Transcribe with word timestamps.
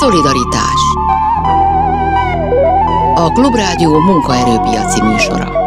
Szolidaritás. 0.00 0.80
A 3.14 3.30
Klubrádió 3.32 3.98
munkaerőpiaci 4.00 5.02
műsora 5.02 5.63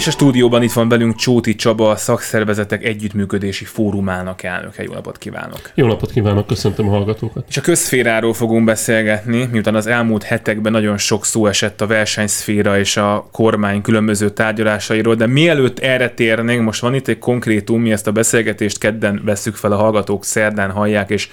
és 0.00 0.06
a 0.06 0.10
stúdióban 0.10 0.62
itt 0.62 0.72
van 0.72 0.88
velünk 0.88 1.14
Csóti 1.14 1.54
Csaba, 1.54 1.90
a 1.90 1.96
Szakszervezetek 1.96 2.84
Együttműködési 2.84 3.64
Fórumának 3.64 4.42
elnöke. 4.42 4.82
Jó 4.82 4.92
napot 4.92 5.18
kívánok! 5.18 5.70
Jó 5.74 5.86
napot 5.86 6.10
kívánok, 6.10 6.46
köszöntöm 6.46 6.88
a 6.88 6.90
hallgatókat! 6.90 7.44
És 7.48 7.56
a 7.56 7.60
közszféráról 7.60 8.34
fogunk 8.34 8.64
beszélgetni, 8.64 9.48
miután 9.52 9.74
az 9.74 9.86
elmúlt 9.86 10.22
hetekben 10.22 10.72
nagyon 10.72 10.98
sok 10.98 11.24
szó 11.24 11.46
esett 11.46 11.80
a 11.80 11.86
versenyszféra 11.86 12.78
és 12.78 12.96
a 12.96 13.28
kormány 13.32 13.82
különböző 13.82 14.30
tárgyalásairól, 14.30 15.14
de 15.14 15.26
mielőtt 15.26 15.78
erre 15.78 16.10
térnénk, 16.10 16.64
most 16.64 16.80
van 16.80 16.94
itt 16.94 17.08
egy 17.08 17.18
konkrétum, 17.18 17.80
mi 17.80 17.92
ezt 17.92 18.06
a 18.06 18.12
beszélgetést 18.12 18.78
kedden 18.78 19.20
veszük 19.24 19.54
fel, 19.54 19.72
a 19.72 19.76
hallgatók 19.76 20.24
szerdán 20.24 20.70
hallják, 20.70 21.10
és 21.10 21.28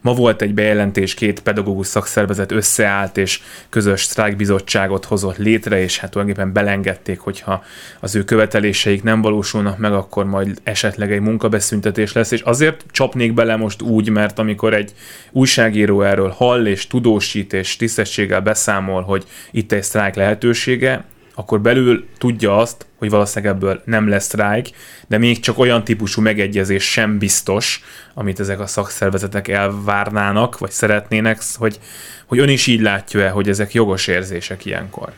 Ma 0.00 0.12
volt 0.12 0.42
egy 0.42 0.54
bejelentés, 0.54 1.14
két 1.14 1.40
pedagógus 1.40 1.86
szakszervezet 1.86 2.52
összeállt, 2.52 3.16
és 3.16 3.40
közös 3.68 4.02
sztrájkbizottságot 4.02 5.04
hozott 5.04 5.36
létre, 5.36 5.82
és 5.82 5.98
hát 5.98 6.10
tulajdonképpen 6.10 6.52
belengedték, 6.52 7.18
hogyha 7.18 7.64
az 8.00 8.14
ő 8.14 8.24
követeléseik 8.24 9.02
nem 9.02 9.20
valósulnak 9.20 9.78
meg, 9.78 9.92
akkor 9.92 10.24
majd 10.24 10.60
esetleg 10.62 11.12
egy 11.12 11.20
munkabeszüntetés 11.20 12.12
lesz, 12.12 12.30
és 12.30 12.40
azért 12.40 12.84
csapnék 12.90 13.34
bele 13.34 13.56
most 13.56 13.82
úgy, 13.82 14.08
mert 14.08 14.38
amikor 14.38 14.74
egy 14.74 14.92
újságíró 15.30 16.02
erről 16.02 16.30
hall, 16.30 16.66
és 16.66 16.86
tudósít, 16.86 17.52
és 17.52 17.76
tisztességgel 17.76 18.40
beszámol, 18.40 19.02
hogy 19.02 19.24
itt 19.50 19.72
egy 19.72 19.82
sztrájk 19.82 20.14
lehetősége, 20.14 21.04
akkor 21.38 21.60
belül 21.60 22.06
tudja 22.18 22.56
azt, 22.56 22.86
hogy 22.98 23.10
valószínűleg 23.10 23.54
ebből 23.54 23.82
nem 23.84 24.08
lesz 24.08 24.24
sztrájk, 24.24 24.70
de 25.08 25.18
még 25.18 25.40
csak 25.40 25.58
olyan 25.58 25.84
típusú 25.84 26.22
megegyezés 26.22 26.90
sem 26.90 27.18
biztos, 27.18 27.82
amit 28.14 28.40
ezek 28.40 28.60
a 28.60 28.66
szakszervezetek 28.66 29.48
elvárnának, 29.48 30.58
vagy 30.58 30.70
szeretnének, 30.70 31.40
hogy, 31.54 31.78
hogy 32.26 32.38
ön 32.38 32.48
is 32.48 32.66
így 32.66 32.80
látja-e, 32.80 33.28
hogy 33.28 33.48
ezek 33.48 33.74
jogos 33.74 34.06
érzések 34.06 34.64
ilyenkor? 34.64 35.12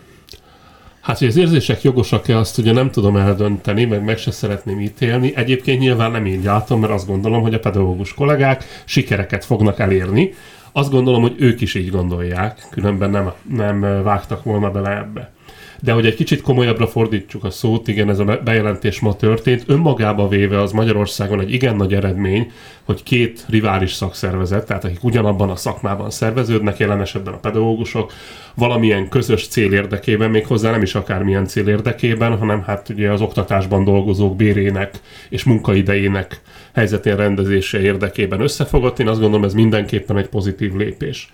Hát, 1.01 1.19
hogy 1.19 1.29
az 1.29 1.37
érzések 1.37 1.83
jogosak-e, 1.83 2.39
azt 2.39 2.59
ugye 2.59 2.73
nem 2.73 2.91
tudom 2.91 3.17
eldönteni, 3.17 3.85
meg 3.85 4.05
meg 4.05 4.19
se 4.19 4.31
szeretném 4.31 4.81
ítélni. 4.81 5.33
Egyébként 5.37 5.81
nyilván 5.81 6.11
nem 6.11 6.27
így 6.27 6.45
látom, 6.45 6.81
mert 6.81 6.93
azt 6.93 7.07
gondolom, 7.07 7.43
hogy 7.43 7.55
a 7.55 7.59
pedagógus 7.59 8.15
kollégák 8.15 8.65
sikereket 8.85 9.45
fognak 9.45 9.79
elérni. 9.79 10.35
Azt 10.73 10.91
gondolom, 10.91 11.23
hogy 11.23 11.35
ők 11.39 11.61
is 11.61 11.75
így 11.75 11.91
gondolják, 11.91 12.67
különben 12.71 13.11
nem, 13.11 13.33
nem 13.49 14.03
vágtak 14.03 14.45
volna 14.45 14.71
bele 14.71 14.97
ebbe. 14.97 15.33
De 15.81 15.93
hogy 15.93 16.07
egy 16.07 16.15
kicsit 16.15 16.41
komolyabbra 16.41 16.87
fordítsuk 16.87 17.45
a 17.45 17.51
szót, 17.51 17.89
igen, 17.89 18.09
ez 18.11 18.19
a 18.19 18.41
bejelentés 18.45 19.01
ma 19.01 19.17
történt. 19.17 19.65
Önmagába 19.67 20.29
véve 20.29 20.61
az 20.61 20.73
Magyarországon 20.73 21.41
egy 21.41 21.53
igen 21.53 21.77
nagy 21.77 21.95
eredmény, 21.95 22.53
hogy 22.85 23.03
két 23.03 23.45
rivális 23.49 23.93
szakszervezet, 23.93 24.67
tehát 24.67 24.85
akik 24.85 25.05
ugyanabban 25.05 25.51
a 25.51 25.57
szakmában 25.57 26.11
szerveződnek, 26.11 26.79
jelen 26.79 27.01
esetben 27.01 27.35
a 27.35 27.39
pedagógusok, 27.39 28.13
valamilyen 28.55 29.09
közös 29.09 29.49
cél 29.49 29.73
érdekében, 29.73 30.31
még 30.31 30.47
hozzá 30.47 30.71
nem 30.71 30.83
is 30.83 30.95
akármilyen 30.95 31.47
cél 31.47 31.69
érdekében, 31.69 32.39
hanem 32.39 32.63
hát 32.63 32.89
ugye 32.89 33.13
az 33.13 33.21
oktatásban 33.21 33.85
dolgozók 33.85 34.37
bérének 34.37 35.01
és 35.29 35.45
munkaidejének 35.45 36.41
helyzetén 36.73 37.17
rendezése 37.17 37.81
érdekében 37.81 38.41
összefogott. 38.41 38.99
Én 38.99 39.09
azt 39.09 39.21
gondolom, 39.21 39.45
ez 39.45 39.55
mindenképpen 39.55 40.17
egy 40.17 40.29
pozitív 40.29 40.75
lépés. 40.75 41.33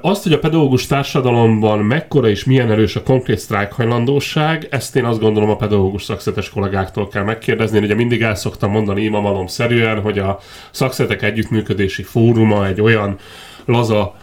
Azt, 0.00 0.22
hogy 0.22 0.32
a 0.32 0.38
pedagógus 0.38 0.86
társadalomban 0.86 1.78
mekkora 1.78 2.28
és 2.28 2.44
milyen 2.44 2.70
erős 2.70 2.96
a 2.96 3.02
konkrét 3.02 3.38
sztrájkhajlandóság, 3.38 4.66
ezt 4.70 4.96
én 4.96 5.04
azt 5.04 5.20
gondolom 5.20 5.50
a 5.50 5.56
pedagógus 5.56 6.02
szakszetes 6.02 6.50
kollégáktól 6.50 7.08
kell 7.08 7.24
megkérdezni. 7.24 7.76
Én 7.76 7.82
ugye 7.82 7.94
mindig 7.94 8.22
el 8.22 8.34
szoktam 8.34 8.70
mondani 8.70 9.02
imamalom 9.02 9.46
hogy 10.02 10.18
a 10.18 10.38
szakszetek 10.70 11.22
együttműködési 11.22 12.02
fóruma 12.02 12.66
egy 12.66 12.80
olyan 12.80 13.16
laza 13.64 14.14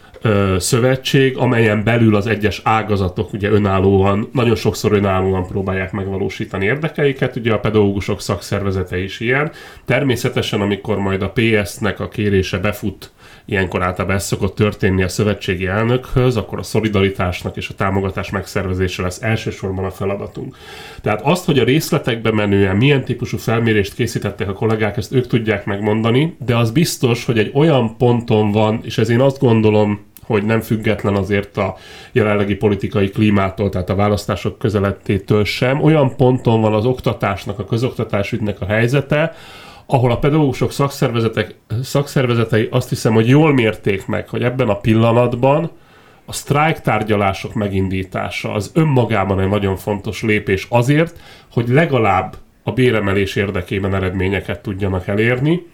szövetség, 0.57 1.37
amelyen 1.37 1.83
belül 1.83 2.15
az 2.15 2.27
egyes 2.27 2.61
ágazatok 2.63 3.33
ugye 3.33 3.49
önállóan, 3.49 4.29
nagyon 4.33 4.55
sokszor 4.55 4.91
önállóan 4.91 5.47
próbálják 5.47 5.91
megvalósítani 5.91 6.65
érdekeiket, 6.65 7.35
ugye 7.35 7.53
a 7.53 7.59
pedagógusok 7.59 8.21
szakszervezete 8.21 8.99
is 8.99 9.19
ilyen. 9.19 9.51
Természetesen, 9.85 10.61
amikor 10.61 10.97
majd 10.97 11.21
a 11.21 11.31
PS-nek 11.33 11.99
a 11.99 12.07
kérése 12.07 12.57
befut 12.57 13.11
ilyenkor 13.49 13.83
általában 13.83 14.15
ez 14.15 14.25
szokott 14.25 14.55
történni 14.55 15.03
a 15.03 15.07
szövetségi 15.07 15.65
elnökhöz, 15.65 16.37
akkor 16.37 16.59
a 16.59 16.63
szolidaritásnak 16.63 17.57
és 17.57 17.69
a 17.69 17.73
támogatás 17.73 18.29
megszervezése 18.29 19.01
lesz 19.01 19.21
elsősorban 19.21 19.85
a 19.85 19.91
feladatunk. 19.91 20.57
Tehát 21.01 21.21
azt, 21.21 21.45
hogy 21.45 21.59
a 21.59 21.63
részletekbe 21.63 22.31
menően 22.31 22.75
milyen 22.75 23.03
típusú 23.03 23.37
felmérést 23.37 23.93
készítettek 23.93 24.49
a 24.49 24.53
kollégák, 24.53 24.97
ezt 24.97 25.13
ők 25.13 25.27
tudják 25.27 25.65
megmondani, 25.65 26.35
de 26.45 26.55
az 26.55 26.71
biztos, 26.71 27.25
hogy 27.25 27.37
egy 27.37 27.51
olyan 27.53 27.97
ponton 27.97 28.51
van, 28.51 28.79
és 28.83 28.97
ez 28.97 29.09
én 29.09 29.19
azt 29.19 29.39
gondolom, 29.39 30.05
hogy 30.27 30.43
nem 30.43 30.61
független 30.61 31.15
azért 31.15 31.57
a 31.57 31.75
jelenlegi 32.11 32.55
politikai 32.55 33.09
klímától, 33.09 33.69
tehát 33.69 33.89
a 33.89 33.95
választások 33.95 34.57
közelettétől 34.57 35.45
sem. 35.45 35.83
Olyan 35.83 36.15
ponton 36.15 36.61
van 36.61 36.73
az 36.73 36.85
oktatásnak, 36.85 37.59
a 37.59 37.65
közoktatásügynek 37.65 38.61
a 38.61 38.65
helyzete, 38.65 39.35
ahol 39.87 40.11
a 40.11 40.17
pedagógusok 40.17 40.71
szakszervezetek, 40.71 41.55
szakszervezetei 41.83 42.67
azt 42.71 42.89
hiszem, 42.89 43.13
hogy 43.13 43.27
jól 43.27 43.53
mérték 43.53 44.05
meg, 44.05 44.29
hogy 44.29 44.43
ebben 44.43 44.69
a 44.69 44.77
pillanatban 44.77 45.71
a 46.25 46.33
sztrájk 46.33 46.79
tárgyalások 46.79 47.53
megindítása 47.53 48.53
az 48.53 48.71
önmagában 48.73 49.39
egy 49.39 49.49
nagyon 49.49 49.75
fontos 49.75 50.21
lépés 50.21 50.67
azért, 50.69 51.19
hogy 51.51 51.69
legalább 51.69 52.35
a 52.63 52.71
béremelés 52.71 53.35
érdekében 53.35 53.95
eredményeket 53.95 54.61
tudjanak 54.61 55.07
elérni. 55.07 55.65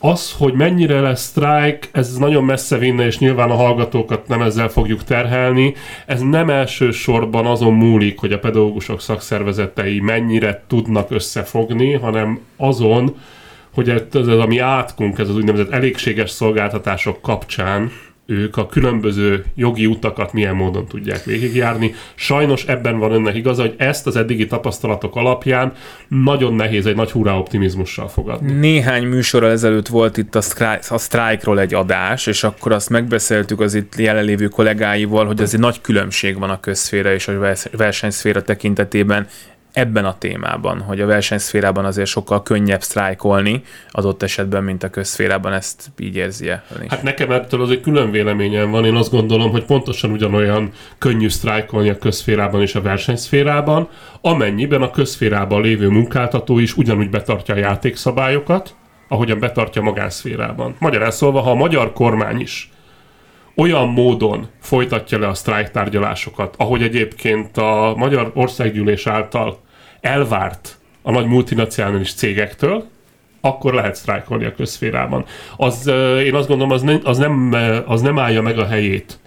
Az, 0.00 0.32
hogy 0.32 0.52
mennyire 0.52 1.00
lesz 1.00 1.22
sztrájk, 1.22 1.88
ez 1.92 2.16
nagyon 2.16 2.44
messze 2.44 2.78
vinne, 2.78 3.06
és 3.06 3.18
nyilván 3.18 3.50
a 3.50 3.54
hallgatókat 3.56 4.28
nem 4.28 4.42
ezzel 4.42 4.68
fogjuk 4.68 5.04
terhelni. 5.04 5.74
Ez 6.06 6.20
nem 6.20 6.50
elsősorban 6.50 7.46
azon 7.46 7.74
múlik, 7.74 8.18
hogy 8.18 8.32
a 8.32 8.38
pedagógusok 8.38 9.00
szakszervezetei 9.00 10.00
mennyire 10.00 10.62
tudnak 10.66 11.10
összefogni, 11.10 11.92
hanem 11.92 12.40
azon, 12.56 13.16
hogy 13.74 13.88
ez, 13.88 14.02
ez 14.12 14.26
ami 14.26 14.58
átkunk, 14.58 15.18
ez 15.18 15.28
az 15.28 15.36
úgynevezett 15.36 15.70
elégséges 15.70 16.30
szolgáltatások 16.30 17.20
kapcsán 17.20 17.90
ők 18.30 18.56
a 18.56 18.66
különböző 18.66 19.44
jogi 19.54 19.86
utakat 19.86 20.32
milyen 20.32 20.54
módon 20.54 20.86
tudják 20.86 21.24
végigjárni. 21.24 21.94
Sajnos 22.14 22.64
ebben 22.64 22.98
van 22.98 23.12
önnek 23.12 23.34
igaza, 23.34 23.62
hogy 23.62 23.74
ezt 23.76 24.06
az 24.06 24.16
eddigi 24.16 24.46
tapasztalatok 24.46 25.16
alapján 25.16 25.72
nagyon 26.08 26.54
nehéz 26.54 26.86
egy 26.86 26.94
nagy 26.94 27.10
hurrá 27.10 27.32
optimizmussal 27.32 28.08
fogadni. 28.08 28.52
Néhány 28.52 29.06
műsorral 29.06 29.50
ezelőtt 29.50 29.88
volt 29.88 30.16
itt 30.16 30.34
a, 30.34 30.40
sztrájk, 30.40 30.82
a 30.88 30.98
sztrájkról 30.98 31.60
egy 31.60 31.74
adás, 31.74 32.26
és 32.26 32.44
akkor 32.44 32.72
azt 32.72 32.90
megbeszéltük 32.90 33.60
az 33.60 33.74
itt 33.74 33.96
jelenlévő 33.96 34.48
kollégáival, 34.48 35.26
hogy 35.26 35.40
azért 35.40 35.62
nagy 35.62 35.80
különbség 35.80 36.38
van 36.38 36.50
a 36.50 36.60
közszféra 36.60 37.12
és 37.12 37.28
a 37.28 37.54
versenyszféra 37.72 38.42
tekintetében 38.42 39.26
ebben 39.72 40.04
a 40.04 40.18
témában, 40.18 40.80
hogy 40.80 41.00
a 41.00 41.06
versenyszférában 41.06 41.84
azért 41.84 42.08
sokkal 42.08 42.42
könnyebb 42.42 42.82
sztrájkolni 42.82 43.62
adott 43.90 44.22
esetben, 44.22 44.64
mint 44.64 44.82
a 44.82 44.90
közszférában, 44.90 45.52
ezt 45.52 45.90
így 45.98 46.16
érzi 46.16 46.48
-e? 46.48 46.64
Hát 46.88 47.02
nekem 47.02 47.30
ettől 47.30 47.62
az 47.62 47.70
egy 47.70 47.80
külön 47.80 48.10
véleményem 48.10 48.70
van. 48.70 48.84
Én 48.84 48.94
azt 48.94 49.10
gondolom, 49.10 49.50
hogy 49.50 49.64
pontosan 49.64 50.10
ugyanolyan 50.10 50.70
könnyű 50.98 51.28
sztrájkolni 51.28 51.88
a 51.88 51.98
közszférában 51.98 52.60
és 52.60 52.74
a 52.74 52.82
versenyszférában, 52.82 53.88
amennyiben 54.20 54.82
a 54.82 54.90
közszférában 54.90 55.62
lévő 55.62 55.88
munkáltató 55.88 56.58
is 56.58 56.76
ugyanúgy 56.76 57.10
betartja 57.10 57.54
a 57.54 57.58
játékszabályokat, 57.58 58.74
ahogyan 59.08 59.38
betartja 59.38 59.82
magánszférában. 59.82 60.74
Magyarán 60.78 61.10
szólva, 61.10 61.40
ha 61.40 61.50
a 61.50 61.54
magyar 61.54 61.92
kormány 61.92 62.40
is 62.40 62.70
olyan 63.60 63.88
módon 63.88 64.48
folytatja 64.60 65.18
le 65.18 65.28
a 65.28 65.34
sztrájk 65.34 65.70
tárgyalásokat, 65.70 66.54
ahogy 66.58 66.82
egyébként 66.82 67.56
a 67.56 67.94
Magyar 67.96 68.30
Országgyűlés 68.34 69.06
által 69.06 69.60
elvárt 70.00 70.78
a 71.02 71.10
nagy 71.10 71.26
multinacionális 71.26 72.14
cégektől, 72.14 72.84
akkor 73.40 73.74
lehet 73.74 73.94
sztrájkolni 73.94 74.44
a 74.44 74.54
közférában. 74.54 75.24
Az, 75.56 75.86
én 76.24 76.34
azt 76.34 76.48
gondolom, 76.48 76.72
az, 76.72 76.82
ne, 76.82 76.96
az, 77.02 77.18
nem, 77.18 77.54
az 77.86 78.00
nem 78.00 78.18
állja 78.18 78.42
meg 78.42 78.58
a 78.58 78.66
helyét, 78.66 79.18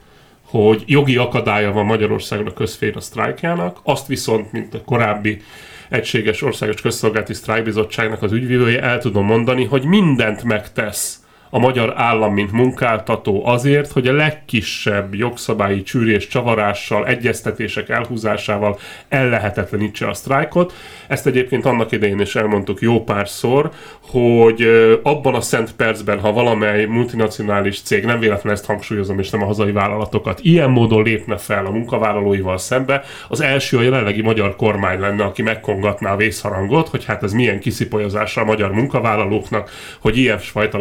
hogy 0.41 0.83
jogi 0.85 1.17
akadálya 1.17 1.71
van 1.71 1.85
Magyarországon 1.85 2.47
a 2.47 2.53
közféra 2.53 2.99
sztrájkjának, 2.99 3.79
azt 3.83 4.07
viszont, 4.07 4.51
mint 4.51 4.73
a 4.73 4.83
korábbi 4.85 5.41
egységes 5.89 6.41
országos 6.41 6.81
közszolgálati 6.81 7.33
sztrájkbizottságnak 7.33 8.23
az 8.23 8.31
ügyvívője, 8.31 8.81
el 8.81 8.99
tudom 8.99 9.25
mondani, 9.25 9.65
hogy 9.65 9.85
mindent 9.85 10.43
megtesz 10.43 11.20
a 11.53 11.59
magyar 11.59 11.93
állam, 11.95 12.33
mint 12.33 12.51
munkáltató 12.51 13.45
azért, 13.45 13.91
hogy 13.91 14.07
a 14.07 14.13
legkisebb 14.13 15.15
jogszabályi 15.15 15.83
csűrés 15.83 16.27
csavarással, 16.27 17.07
egyeztetések 17.07 17.89
elhúzásával 17.89 18.79
ellehetetlenítse 19.09 20.07
a 20.07 20.13
sztrájkot. 20.13 20.73
Ezt 21.07 21.27
egyébként 21.27 21.65
annak 21.65 21.91
idején 21.91 22.19
is 22.19 22.35
elmondtuk 22.35 22.81
jó 22.81 23.03
párszor, 23.03 23.71
hogy 24.01 24.61
abban 25.03 25.35
a 25.35 25.41
szent 25.41 25.75
percben, 25.75 26.19
ha 26.19 26.31
valamely 26.31 26.85
multinacionális 26.85 27.81
cég, 27.81 28.05
nem 28.05 28.19
véletlenül 28.19 28.51
ezt 28.51 28.65
hangsúlyozom, 28.65 29.19
és 29.19 29.29
nem 29.29 29.41
a 29.41 29.45
hazai 29.45 29.71
vállalatokat, 29.71 30.39
ilyen 30.41 30.69
módon 30.69 31.03
lépne 31.03 31.37
fel 31.37 31.65
a 31.65 31.71
munkavállalóival 31.71 32.57
szembe, 32.57 33.03
az 33.27 33.41
első 33.41 33.77
a 33.77 33.81
jelenlegi 33.81 34.21
magyar 34.21 34.55
kormány 34.55 34.99
lenne, 34.99 35.23
aki 35.23 35.41
megkongatná 35.41 36.13
a 36.13 36.15
vészharangot, 36.15 36.87
hogy 36.87 37.05
hát 37.05 37.23
ez 37.23 37.33
milyen 37.33 37.59
kiszipolyozása 37.59 38.41
a 38.41 38.45
magyar 38.45 38.71
munkavállalóknak, 38.71 39.69
hogy 39.99 40.17
ilyesfajta 40.17 40.77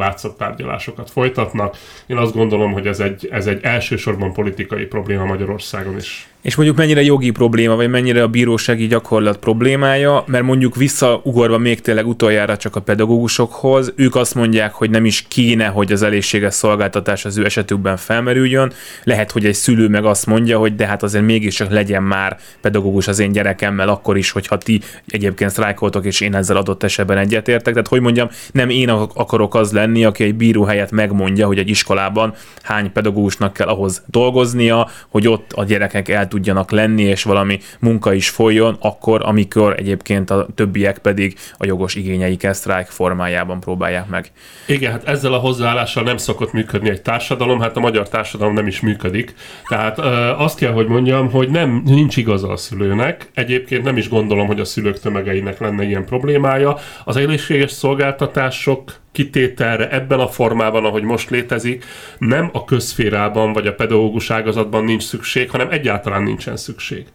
látszattárgyalásokat 0.64 1.10
folytatnak. 1.10 1.76
Én 2.06 2.16
azt 2.16 2.34
gondolom, 2.34 2.72
hogy 2.72 2.86
ez 2.86 3.00
egy, 3.00 3.28
ez 3.30 3.46
egy 3.46 3.62
elsősorban 3.62 4.32
politikai 4.32 4.84
probléma 4.84 5.24
Magyarországon 5.24 5.96
is. 5.96 6.28
És 6.42 6.54
mondjuk 6.54 6.76
mennyire 6.76 7.02
jogi 7.02 7.30
probléma, 7.30 7.76
vagy 7.76 7.88
mennyire 7.88 8.22
a 8.22 8.28
bírósági 8.28 8.86
gyakorlat 8.86 9.38
problémája, 9.38 10.24
mert 10.26 10.44
mondjuk 10.44 10.76
visszaugorva 10.76 11.58
még 11.58 11.80
tényleg 11.80 12.06
utoljára 12.06 12.56
csak 12.56 12.76
a 12.76 12.80
pedagógusokhoz, 12.80 13.92
ők 13.96 14.14
azt 14.14 14.34
mondják, 14.34 14.72
hogy 14.72 14.90
nem 14.90 15.04
is 15.04 15.24
kéne, 15.28 15.66
hogy 15.66 15.92
az 15.92 16.02
elégséges 16.02 16.54
szolgáltatás 16.54 17.24
az 17.24 17.36
ő 17.36 17.44
esetükben 17.44 17.96
felmerüljön. 17.96 18.72
Lehet, 19.04 19.30
hogy 19.30 19.44
egy 19.44 19.54
szülő 19.54 19.88
meg 19.88 20.04
azt 20.04 20.26
mondja, 20.26 20.58
hogy 20.58 20.74
de 20.74 20.86
hát 20.86 21.02
azért 21.02 21.24
mégiscsak 21.24 21.70
legyen 21.70 22.02
már 22.02 22.38
pedagógus 22.60 23.08
az 23.08 23.18
én 23.18 23.32
gyerekemmel, 23.32 23.88
akkor 23.88 24.16
is, 24.16 24.30
hogyha 24.30 24.58
ti 24.58 24.80
egyébként 25.06 25.50
sztrájkoltok, 25.50 26.04
és 26.04 26.20
én 26.20 26.34
ezzel 26.34 26.56
adott 26.56 26.82
esetben 26.82 27.18
egyetértek. 27.18 27.72
Tehát, 27.72 27.88
hogy 27.88 28.00
mondjam, 28.00 28.28
nem 28.52 28.68
én 28.68 28.88
akarok 28.88 29.54
az 29.54 29.72
lenni, 29.72 30.04
aki 30.04 30.24
egy 30.24 30.34
bíró 30.34 30.64
helyett 30.64 30.90
megmondja, 30.90 31.46
hogy 31.46 31.58
egy 31.58 31.68
iskolában 31.68 32.34
hány 32.62 32.92
pedagógusnak 32.92 33.52
kell 33.52 33.68
ahhoz 33.68 34.02
dolgoznia, 34.06 34.88
hogy 35.08 35.28
ott 35.28 35.52
a 35.52 35.64
gyerekek 35.64 36.08
el 36.08 36.28
tudjanak 36.30 36.70
lenni, 36.70 37.02
és 37.02 37.22
valami 37.22 37.58
munka 37.80 38.12
is 38.12 38.28
folyjon, 38.28 38.76
akkor, 38.80 39.20
amikor 39.24 39.74
egyébként 39.78 40.30
a 40.30 40.46
többiek 40.54 40.98
pedig 40.98 41.38
a 41.58 41.66
jogos 41.66 41.94
igényeiket 41.94 42.54
sztrájk 42.54 42.86
formájában 42.86 43.60
próbálják 43.60 44.08
meg. 44.08 44.32
Igen, 44.66 44.92
hát 44.92 45.08
ezzel 45.08 45.32
a 45.32 45.38
hozzáállással 45.38 46.02
nem 46.02 46.16
szokott 46.16 46.52
működni 46.52 46.90
egy 46.90 47.02
társadalom, 47.02 47.60
hát 47.60 47.76
a 47.76 47.80
magyar 47.80 48.08
társadalom 48.08 48.54
nem 48.54 48.66
is 48.66 48.80
működik. 48.80 49.34
Tehát 49.68 49.98
azt 50.38 50.58
kell, 50.58 50.72
hogy 50.72 50.86
mondjam, 50.86 51.30
hogy 51.30 51.50
nem 51.50 51.82
nincs 51.84 52.16
igaza 52.16 52.48
a 52.48 52.56
szülőnek. 52.56 53.30
Egyébként 53.34 53.84
nem 53.84 53.96
is 53.96 54.08
gondolom, 54.08 54.46
hogy 54.46 54.60
a 54.60 54.64
szülők 54.64 55.00
tömegeinek 55.00 55.58
lenne 55.58 55.84
ilyen 55.84 56.04
problémája. 56.04 56.76
Az 57.04 57.16
egészséges 57.16 57.70
szolgáltatások 57.70 58.92
kitételre 59.12 59.90
ebben 59.90 60.20
a 60.20 60.28
formában, 60.28 60.84
ahogy 60.84 61.02
most 61.02 61.30
létezik, 61.30 61.84
nem 62.18 62.50
a 62.52 62.64
közférában 62.64 63.52
vagy 63.52 63.66
a 63.66 63.74
pedagógus 63.74 64.30
ágazatban 64.30 64.84
nincs 64.84 65.02
szükség, 65.02 65.50
hanem 65.50 65.70
egyáltalán 65.70 66.22
nincsen 66.22 66.56
szükség. 66.56 67.06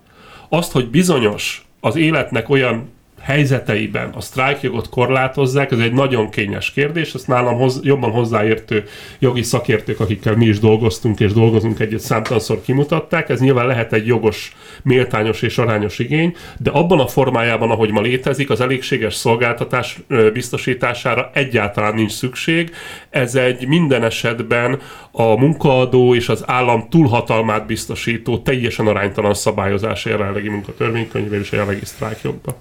Azt, 0.49 0.71
hogy 0.71 0.89
bizonyos 0.89 1.65
az 1.79 1.95
életnek 1.95 2.49
olyan 2.49 2.93
helyzeteiben 3.25 4.09
a 4.09 4.21
sztrájkjogot 4.21 4.89
korlátozzák, 4.89 5.71
ez 5.71 5.79
egy 5.79 5.93
nagyon 5.93 6.29
kényes 6.29 6.71
kérdés, 6.71 7.13
ezt 7.13 7.27
nálam 7.27 7.57
hoz, 7.57 7.79
jobban 7.83 8.11
hozzáértő 8.11 8.83
jogi 9.19 9.43
szakértők, 9.43 9.99
akikkel 9.99 10.35
mi 10.35 10.45
is 10.45 10.59
dolgoztunk 10.59 11.19
és 11.19 11.33
dolgozunk 11.33 11.79
egyet 11.79 11.99
számtalanszor 11.99 12.61
kimutatták, 12.61 13.29
ez 13.29 13.39
nyilván 13.39 13.67
lehet 13.67 13.93
egy 13.93 14.07
jogos, 14.07 14.55
méltányos 14.83 15.41
és 15.41 15.57
arányos 15.57 15.99
igény, 15.99 16.35
de 16.57 16.69
abban 16.69 16.99
a 16.99 17.07
formájában, 17.07 17.71
ahogy 17.71 17.91
ma 17.91 18.01
létezik, 18.01 18.49
az 18.49 18.61
elégséges 18.61 19.13
szolgáltatás 19.13 19.99
biztosítására 20.33 21.29
egyáltalán 21.33 21.93
nincs 21.93 22.11
szükség. 22.11 22.71
Ez 23.09 23.35
egy 23.35 23.67
minden 23.67 24.03
esetben 24.03 24.79
a 25.11 25.35
munkaadó 25.35 26.15
és 26.15 26.29
az 26.29 26.43
állam 26.47 26.89
túlhatalmát 26.89 27.65
biztosító 27.65 28.37
teljesen 28.37 28.87
aránytalan 28.87 29.33
szabályozás 29.33 30.05
a 30.05 30.09
jelenlegi 30.09 30.49
munkatörvénykönyvében 30.49 31.39
és 31.39 31.51
a 31.51 31.55
jelenlegi 31.55 31.85
sztrájkjogban. 31.85 32.55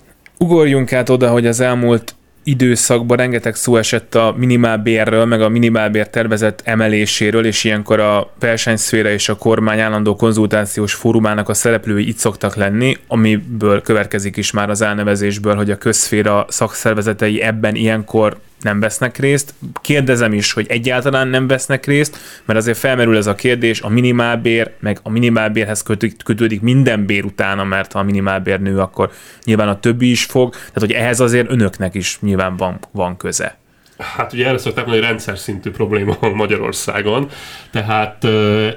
Ugorjunk 0.44 0.92
át 0.92 1.08
oda, 1.08 1.30
hogy 1.30 1.46
az 1.46 1.60
elmúlt 1.60 2.14
időszakban 2.42 3.16
rengeteg 3.16 3.54
szó 3.54 3.76
esett 3.76 4.14
a 4.14 4.34
minimálbérről, 4.36 5.24
meg 5.24 5.42
a 5.42 5.48
minimálbér 5.48 6.08
tervezett 6.08 6.60
emeléséről, 6.64 7.46
és 7.46 7.64
ilyenkor 7.64 8.00
a 8.00 8.32
versenyszféra 8.38 9.10
és 9.10 9.28
a 9.28 9.36
kormány 9.36 9.80
állandó 9.80 10.16
konzultációs 10.16 10.94
fórumának 10.94 11.48
a 11.48 11.54
szereplői 11.54 12.08
itt 12.08 12.16
szoktak 12.16 12.54
lenni, 12.54 12.96
amiből 13.06 13.82
következik 13.82 14.36
is 14.36 14.50
már 14.50 14.70
az 14.70 14.80
elnevezésből, 14.80 15.54
hogy 15.54 15.70
a 15.70 15.78
közszféra 15.78 16.46
szakszervezetei 16.48 17.40
ebben 17.40 17.74
ilyenkor 17.74 18.36
nem 18.64 18.80
vesznek 18.80 19.18
részt. 19.18 19.54
Kérdezem 19.80 20.32
is, 20.32 20.52
hogy 20.52 20.66
egyáltalán 20.68 21.28
nem 21.28 21.46
vesznek 21.46 21.86
részt, 21.86 22.18
mert 22.44 22.58
azért 22.58 22.78
felmerül 22.78 23.16
ez 23.16 23.26
a 23.26 23.34
kérdés, 23.34 23.80
a 23.80 23.88
minimálbér, 23.88 24.70
meg 24.80 24.98
a 25.02 25.10
minimálbérhez 25.10 25.82
kötődik, 26.24 26.60
minden 26.60 27.06
bér 27.06 27.24
utána, 27.24 27.64
mert 27.64 27.92
ha 27.92 27.98
a 27.98 28.02
minimálbér 28.02 28.60
nő, 28.60 28.78
akkor 28.78 29.10
nyilván 29.44 29.68
a 29.68 29.80
többi 29.80 30.10
is 30.10 30.24
fog. 30.24 30.50
Tehát, 30.52 30.80
hogy 30.80 30.92
ehhez 30.92 31.20
azért 31.20 31.50
önöknek 31.50 31.94
is 31.94 32.20
nyilván 32.20 32.56
van, 32.56 32.78
van 32.92 33.16
köze. 33.16 33.58
Hát 33.98 34.32
ugye 34.32 34.46
erre 34.46 34.58
szokták 34.58 34.84
mondani, 34.84 34.98
hogy 34.98 35.08
rendszer 35.08 35.38
szintű 35.38 35.70
probléma 35.70 36.16
van 36.20 36.32
Magyarországon. 36.32 37.28
Tehát 37.70 38.24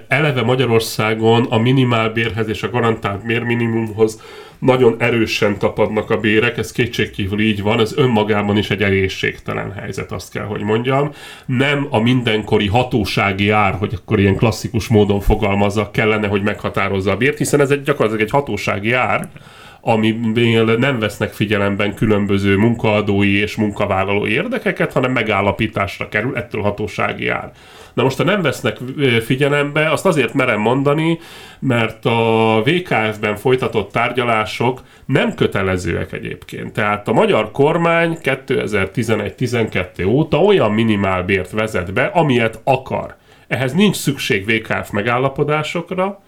eleve 0.08 0.42
Magyarországon 0.42 1.46
a 1.50 1.58
minimálbérhez 1.58 2.48
és 2.48 2.64
a 2.64 2.70
garantált 2.70 3.26
bérminimumhoz 3.26 4.22
nagyon 4.60 4.96
erősen 5.00 5.58
tapadnak 5.58 6.10
a 6.10 6.18
bérek, 6.18 6.58
ez 6.58 6.72
kétségkívül 6.72 7.40
így 7.40 7.62
van, 7.62 7.80
ez 7.80 7.98
önmagában 7.98 8.58
is 8.58 8.70
egy 8.70 8.84
egészségtelen 8.84 9.72
helyzet, 9.72 10.12
azt 10.12 10.32
kell, 10.32 10.46
hogy 10.46 10.62
mondjam. 10.62 11.12
Nem 11.46 11.88
a 11.90 12.00
mindenkori 12.00 12.68
hatósági 12.68 13.50
ár, 13.50 13.74
hogy 13.74 13.94
akkor 14.02 14.20
ilyen 14.20 14.36
klasszikus 14.36 14.88
módon 14.88 15.20
fogalmazza, 15.20 15.92
kellene, 15.92 16.28
hogy 16.28 16.42
meghatározza 16.42 17.12
a 17.12 17.18
bért, 17.18 17.38
hiszen 17.38 17.62
ez 17.62 17.70
egy 17.70 17.82
gyakorlatilag 17.82 18.26
egy 18.26 18.32
hatósági 18.32 18.94
ár, 18.94 19.30
aminél 19.88 20.64
nem 20.64 21.00
vesznek 21.00 21.34
figyelemben 21.34 21.94
különböző 21.94 22.58
munkaadói 22.58 23.38
és 23.40 23.56
munkavállalói 23.56 24.32
érdekeket, 24.32 24.94
hanem 24.94 25.12
megállapításra 25.12 26.10
kerül, 26.10 26.36
ettől 26.36 26.62
hatósági 26.62 27.28
ár. 27.28 27.52
Na 27.94 28.04
most, 28.04 28.18
ha 28.18 28.24
nem 28.24 28.42
vesznek 28.42 28.78
figyelembe, 29.26 29.92
azt 29.92 30.06
azért 30.06 30.34
merem 30.34 30.60
mondani, 30.60 31.20
mert 31.60 32.06
a 32.06 32.62
VKF-ben 32.66 33.36
folytatott 33.36 33.92
tárgyalások 33.92 34.82
nem 35.06 35.34
kötelezőek 35.36 36.14
egyébként. 36.14 36.74
Tehát 36.74 37.08
a 37.08 37.14
magyar 37.14 37.52
kormány 37.52 38.18
2011-12 38.24 40.08
óta 40.08 40.38
olyan 40.38 40.72
minimálbért 40.72 41.52
vezet 41.52 41.94
be, 41.94 42.04
amilyet 42.06 42.62
akar. 42.64 43.16
Ehhez 43.48 43.74
nincs 43.74 43.96
szükség 43.96 44.46
VKF 44.46 44.90
megállapodásokra, 44.90 46.22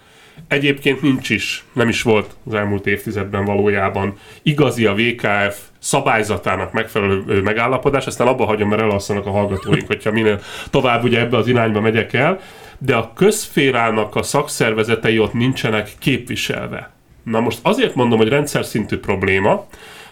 Egyébként 0.48 1.02
nincs 1.02 1.30
is, 1.30 1.64
nem 1.74 1.90
is 1.90 2.02
volt 2.02 2.36
az 2.48 2.54
elmúlt 2.54 2.88
évtizedben 2.88 3.46
valójában 3.46 4.14
igazi 4.42 4.86
a 4.86 4.96
VKF 4.96 5.58
szabályzatának 5.80 6.72
megfelelő 6.72 7.42
megállapodás, 7.42 8.06
aztán 8.06 8.28
abba 8.28 8.46
hagyom, 8.46 8.70
mert 8.70 8.82
elalszanak 8.82 9.26
a 9.26 9.32
hallgatóink, 9.32 9.88
hogyha 9.88 10.12
minél 10.12 10.42
tovább 10.70 11.04
ugye 11.04 11.20
ebbe 11.20 11.38
az 11.38 11.48
irányba 11.48 11.82
megyek 11.82 12.14
el, 12.14 12.40
de 12.78 12.96
a 12.96 13.14
közférának 13.16 14.16
a 14.16 14.24
szakszervezetei 14.24 15.20
ott 15.20 15.34
nincsenek 15.34 15.92
képviselve. 16.00 16.92
Na 17.24 17.40
most 17.40 17.60
azért 17.62 17.96
mondom, 17.96 18.18
hogy 18.18 18.30
rendszer 18.30 18.66
szintű 18.66 18.98
probléma, 18.98 19.66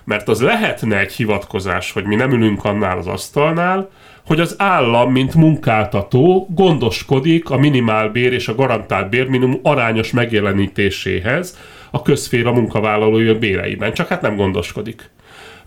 mert 0.03 0.27
az 0.27 0.41
lehetne 0.41 0.99
egy 0.99 1.13
hivatkozás, 1.13 1.91
hogy 1.91 2.03
mi 2.03 2.15
nem 2.15 2.31
ülünk 2.31 2.65
annál 2.65 2.97
az 2.97 3.07
asztalnál, 3.07 3.89
hogy 4.27 4.39
az 4.39 4.55
állam, 4.57 5.11
mint 5.11 5.35
munkáltató 5.35 6.47
gondoskodik 6.49 7.49
a 7.49 7.57
minimálbér 7.57 8.33
és 8.33 8.47
a 8.47 8.55
garantált 8.55 9.09
bérminimum 9.09 9.59
arányos 9.63 10.11
megjelenítéséhez 10.11 11.57
a 11.91 12.01
közféra 12.01 12.53
munkavállalói 12.53 13.33
béreiben, 13.33 13.93
csak 13.93 14.07
hát 14.07 14.21
nem 14.21 14.35
gondoskodik. 14.35 15.09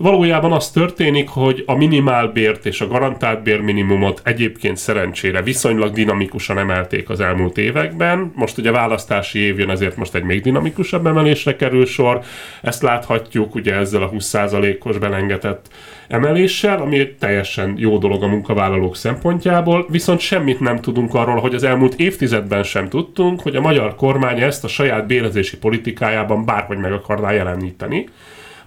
Valójában 0.02 0.52
az 0.52 0.71
történik, 0.71 1.28
hogy 1.28 1.62
a 1.66 1.75
minimálbért 1.76 2.66
és 2.66 2.80
a 2.80 2.87
garantált 2.87 3.42
bérminimumot 3.42 4.21
egyébként 4.25 4.76
szerencsére 4.76 5.42
viszonylag 5.42 5.92
dinamikusan 5.92 6.59
emelték 6.59 7.09
az 7.09 7.21
elmúlt 7.21 7.59
években. 7.59 8.33
Most 8.35 8.59
ugye 8.59 8.71
választási 8.71 9.38
év 9.38 9.59
jön, 9.59 9.71
ezért 9.71 9.97
most 9.97 10.14
egy 10.14 10.23
még 10.23 10.42
dinamikusabb 10.42 11.07
emelésre 11.07 11.57
kerül 11.57 11.87
sor. 11.87 12.21
Ezt 12.62 12.83
láthatjuk 12.83 13.54
ugye 13.54 13.75
ezzel 13.75 14.02
a 14.02 14.11
20%-os 14.11 14.99
belengetett 14.99 15.66
emeléssel, 16.09 16.80
ami 16.80 16.99
egy 16.99 17.16
teljesen 17.16 17.75
jó 17.76 17.99
dolog 17.99 18.23
a 18.23 18.28
munkavállalók 18.28 18.97
szempontjából, 18.97 19.87
viszont 19.88 20.21
semmit 20.21 20.61
nem 20.61 20.80
tudunk 20.80 21.14
arról, 21.14 21.40
hogy 21.40 21.54
az 21.54 21.64
elmúlt 21.64 21.95
évtizedben 21.95 22.62
sem 22.62 22.88
tudtunk, 22.88 23.40
hogy 23.40 23.57
a 23.57 23.61
magyar 23.61 23.95
kormány 23.95 24.40
ezt 24.40 24.64
a 24.64 24.69
saját 24.69 25.07
bérezési 25.07 25.57
politikájában 25.57 26.45
bárhogy 26.45 26.78
meg 26.78 26.92
akarná 26.92 27.33
jeleníteni. 27.33 28.09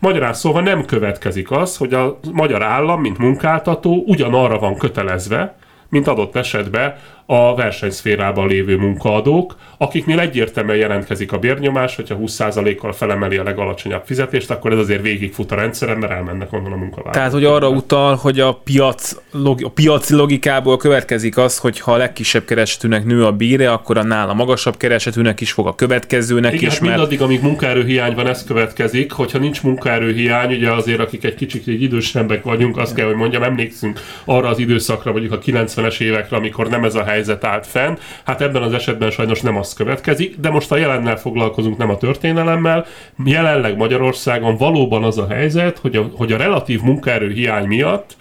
Magyarán 0.04 0.34
szóval 0.34 0.62
nem 0.62 0.86
következik 0.86 1.52
az, 1.52 1.78
hogy 1.78 1.94
a 1.94 2.20
magyar 2.32 2.64
állam, 2.64 3.02
mint 3.02 3.18
munkáltató 3.18 4.04
ugyanarra 4.08 4.60
van 4.60 4.78
kötelezve, 4.78 5.56
mint 5.90 6.08
adott 6.08 6.36
esetben 6.36 6.96
a 7.26 7.56
versenyszférában 7.56 8.48
lévő 8.48 8.78
munkaadók, 8.78 9.56
akiknél 9.78 10.20
egyértelműen 10.20 10.78
jelentkezik 10.78 11.32
a 11.32 11.38
bérnyomás, 11.38 11.96
hogyha 11.96 12.18
20%-kal 12.20 12.94
felemeli 12.94 13.38
a 13.38 13.44
legalacsonyabb 13.44 14.02
fizetést, 14.06 14.52
akkor 14.52 14.72
ez 14.72 14.78
azért 14.78 15.02
végigfut 15.02 15.52
a 15.52 15.56
rendszeren, 15.56 15.98
mert 15.98 16.12
elmennek 16.12 16.54
onnan 16.54 16.72
a 16.72 16.76
munkavállalók. 16.76 17.14
Tehát, 17.14 17.32
hogy 17.32 17.46
arra 17.46 17.70
utal, 17.70 18.16
hogy 18.16 18.40
a, 18.40 18.54
piac, 18.54 19.16
a 19.64 19.70
piaci 19.70 20.14
logikából 20.14 20.78
következik 20.78 21.38
az, 21.38 21.58
hogy 21.58 21.80
ha 21.80 21.94
a 21.94 21.98
legkisebb 21.98 22.46
keresetűnek 22.46 23.06
nő 23.06 23.26
a 23.26 23.32
bíre, 23.32 23.72
akkor 23.72 23.98
a 23.98 24.34
magasabb 24.34 24.78
keresetűnek 24.78 25.42
is 25.42 25.52
fog 25.52 25.68
a 25.68 25.76
következőnek 25.76 26.54
Igen, 26.54 26.70
is. 26.70 26.74
Hát 26.74 26.82
mert... 26.82 26.94
mindaddig, 26.94 27.22
amíg 27.22 27.42
munkaerőhiány 27.42 28.16
van, 28.16 28.28
ez 28.28 28.44
következik. 28.44 29.12
Hogyha 29.12 29.38
nincs 29.38 29.64
munkaerőhiány, 29.64 30.54
ugye 30.54 30.72
azért, 30.72 31.00
akik 31.00 31.24
egy 31.24 31.36
kicsit 31.36 31.68
egy 31.68 31.82
idősebbek 31.82 32.44
vagyunk, 32.44 32.78
azt 32.78 32.96
kell, 32.96 33.06
hogy 33.06 33.16
mondjam, 33.16 33.44
emlékszünk 33.44 34.00
arra 34.26 34.48
az 34.48 34.60
időszakra, 34.60 35.12
mondjuk 35.12 35.34
a 35.34 35.40
90-es 35.40 36.00
évekre, 36.00 36.38
amikor 36.38 36.70
nem 36.70 36.84
ez 36.84 36.96
a 36.96 37.04
helyzet 37.14 37.44
állt 37.44 37.68
fenn. 37.68 37.96
Hát 38.24 38.42
ebben 38.42 38.62
az 38.62 38.74
esetben 38.74 39.12
sajnos 39.12 39.42
nem 39.42 39.58
az 39.58 39.74
következik, 39.74 40.40
de 40.40 40.50
most 40.50 40.72
a 40.72 40.78
jelennel 40.78 41.18
foglalkozunk, 41.18 41.78
nem 41.78 41.90
a 41.90 41.98
történelemmel. 41.98 42.86
Jelenleg 43.26 43.78
Magyarországon 43.78 44.58
valóban 44.58 45.04
az 45.04 45.18
a 45.18 45.28
helyzet, 45.30 45.78
hogy 45.78 45.96
a, 45.96 46.10
hogy 46.16 46.32
a 46.32 46.38
relatív 46.38 46.82
munkaerő 46.82 47.32
hiány 47.32 47.66
miatt 47.66 48.16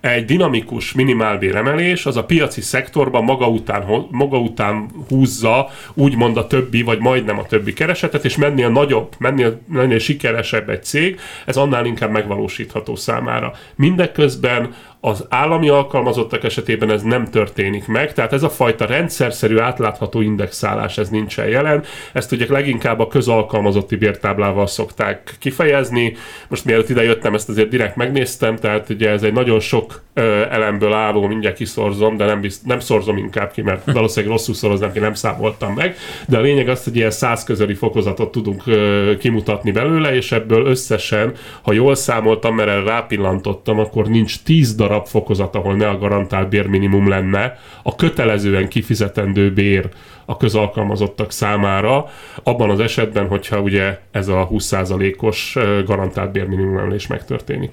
egy 0.00 0.24
dinamikus 0.24 0.92
minimálbéremelés 0.92 2.06
az 2.06 2.16
a 2.16 2.24
piaci 2.24 2.60
szektorban 2.60 3.24
maga 3.24 3.48
után, 3.48 4.06
maga 4.10 4.38
után 4.38 4.90
húzza 5.08 5.68
úgymond 5.94 6.36
a 6.36 6.46
többi, 6.46 6.82
vagy 6.82 6.98
majdnem 6.98 7.38
a 7.38 7.46
többi 7.46 7.72
keresetet, 7.72 8.24
és 8.24 8.36
mennél 8.36 8.68
nagyobb, 8.68 9.14
mennél, 9.18 9.60
mennél 9.68 9.98
sikeresebb 9.98 10.68
egy 10.68 10.84
cég, 10.84 11.20
ez 11.46 11.56
annál 11.56 11.86
inkább 11.86 12.10
megvalósítható 12.10 12.96
számára. 12.96 13.52
Mindeközben 13.76 14.74
az 15.00 15.26
állami 15.28 15.68
alkalmazottak 15.68 16.44
esetében 16.44 16.90
ez 16.90 17.02
nem 17.02 17.24
történik 17.24 17.86
meg, 17.86 18.12
tehát 18.12 18.32
ez 18.32 18.42
a 18.42 18.48
fajta 18.48 18.86
rendszerszerű 18.86 19.58
átlátható 19.58 20.20
indexálás 20.20 20.98
ez 20.98 21.08
nincsen 21.08 21.48
jelen. 21.48 21.84
Ezt 22.12 22.32
ugye 22.32 22.46
leginkább 22.48 22.98
a 22.98 23.06
közalkalmazotti 23.06 23.96
bértáblával 23.96 24.66
szokták 24.66 25.36
kifejezni. 25.38 26.16
Most 26.48 26.64
mielőtt 26.64 26.88
ide 26.88 27.02
jöttem, 27.02 27.34
ezt 27.34 27.48
azért 27.48 27.68
direkt 27.68 27.96
megnéztem, 27.96 28.56
tehát 28.56 28.88
ugye 28.88 29.10
ez 29.10 29.22
egy 29.22 29.32
nagyon 29.32 29.60
sok 29.60 30.02
ö, 30.14 30.42
elemből 30.50 30.92
álló, 30.92 31.26
mindjárt 31.26 31.56
kiszorzom, 31.56 32.16
de 32.16 32.24
nem, 32.24 32.40
bizt, 32.40 32.64
nem 32.64 32.80
szorzom 32.80 33.16
inkább 33.16 33.52
ki, 33.52 33.62
mert 33.62 33.92
valószínűleg 33.92 34.36
rosszul 34.36 34.54
szoroznám 34.54 34.92
ki, 34.92 34.98
nem 34.98 35.14
számoltam 35.14 35.74
meg. 35.74 35.96
De 36.28 36.38
a 36.38 36.40
lényeg 36.40 36.68
az, 36.68 36.84
hogy 36.84 36.96
ilyen 36.96 37.10
száz 37.10 37.44
közeli 37.44 37.74
fokozatot 37.74 38.30
tudunk 38.30 38.62
ö, 38.66 39.12
kimutatni 39.18 39.70
belőle, 39.70 40.14
és 40.14 40.32
ebből 40.32 40.66
összesen, 40.66 41.32
ha 41.62 41.72
jól 41.72 41.94
számoltam, 41.94 42.54
mert 42.54 42.68
erre 42.68 42.82
rápillantottam, 42.82 43.78
akkor 43.78 44.08
nincs 44.08 44.42
10 44.42 44.74
darab 44.74 44.86
darab 44.88 45.06
fokozat, 45.06 45.54
ahol 45.54 45.76
ne 45.76 45.88
a 45.88 45.98
garantált 45.98 46.48
bérminimum 46.48 47.08
lenne, 47.08 47.58
a 47.82 47.94
kötelezően 47.94 48.68
kifizetendő 48.68 49.52
bér 49.52 49.88
a 50.24 50.36
közalkalmazottak 50.36 51.32
számára, 51.32 52.06
abban 52.42 52.70
az 52.70 52.80
esetben, 52.80 53.28
hogyha 53.28 53.60
ugye 53.60 53.98
ez 54.10 54.28
a 54.28 54.48
20%-os 54.50 55.56
garantált 55.84 56.32
bérminimum 56.32 56.78
emelés 56.78 57.06
megtörténik. 57.06 57.70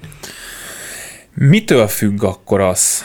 Mitől 1.34 1.86
függ 1.86 2.22
akkor 2.22 2.60
az, 2.60 3.04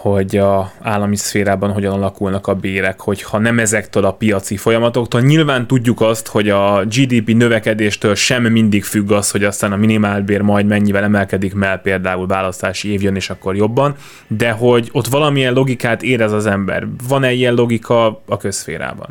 hogy 0.00 0.36
a 0.36 0.72
állami 0.80 1.16
szférában 1.16 1.72
hogyan 1.72 1.92
alakulnak 1.92 2.46
a 2.46 2.54
bérek, 2.54 3.00
hogyha 3.00 3.38
nem 3.38 3.58
ezektől 3.58 4.04
a 4.04 4.12
piaci 4.12 4.56
folyamatoktól. 4.56 5.20
Nyilván 5.20 5.66
tudjuk 5.66 6.00
azt, 6.00 6.26
hogy 6.26 6.48
a 6.48 6.84
GDP 6.84 7.34
növekedéstől 7.34 8.14
sem 8.14 8.42
mindig 8.42 8.84
függ 8.84 9.10
az, 9.10 9.30
hogy 9.30 9.44
aztán 9.44 9.72
a 9.72 9.76
minimálbér 9.76 10.40
majd 10.40 10.66
mennyivel 10.66 11.02
emelkedik, 11.02 11.54
mert 11.54 11.82
például 11.82 12.26
választási 12.26 12.92
év 12.92 13.02
jön, 13.02 13.16
és 13.16 13.30
akkor 13.30 13.56
jobban, 13.56 13.94
de 14.26 14.50
hogy 14.50 14.88
ott 14.92 15.06
valamilyen 15.06 15.52
logikát 15.52 16.02
érez 16.02 16.32
az 16.32 16.46
ember. 16.46 16.86
Van-e 17.08 17.32
ilyen 17.32 17.54
logika 17.54 18.22
a 18.26 18.36
közszférában? 18.36 19.08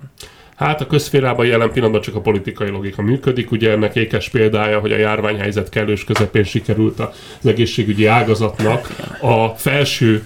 Hát 0.60 0.82
a 0.82 0.88
közférában 0.88 1.46
jelen 1.46 1.72
pillanatban 1.72 2.01
csak 2.01 2.16
a 2.16 2.22
politikai 2.22 2.70
logika 2.70 3.01
működik. 3.01 3.51
Ugye 3.51 3.72
ennek 3.72 3.96
ékes 3.96 4.30
példája, 4.30 4.80
hogy 4.80 4.92
a 4.92 4.98
járványhelyzet 4.98 5.70
kellős 5.70 6.04
közepén 6.04 6.44
sikerült 6.44 7.00
az 7.00 7.46
egészségügyi 7.46 8.06
ágazatnak 8.06 8.89
a 9.22 9.48
felső 9.48 10.24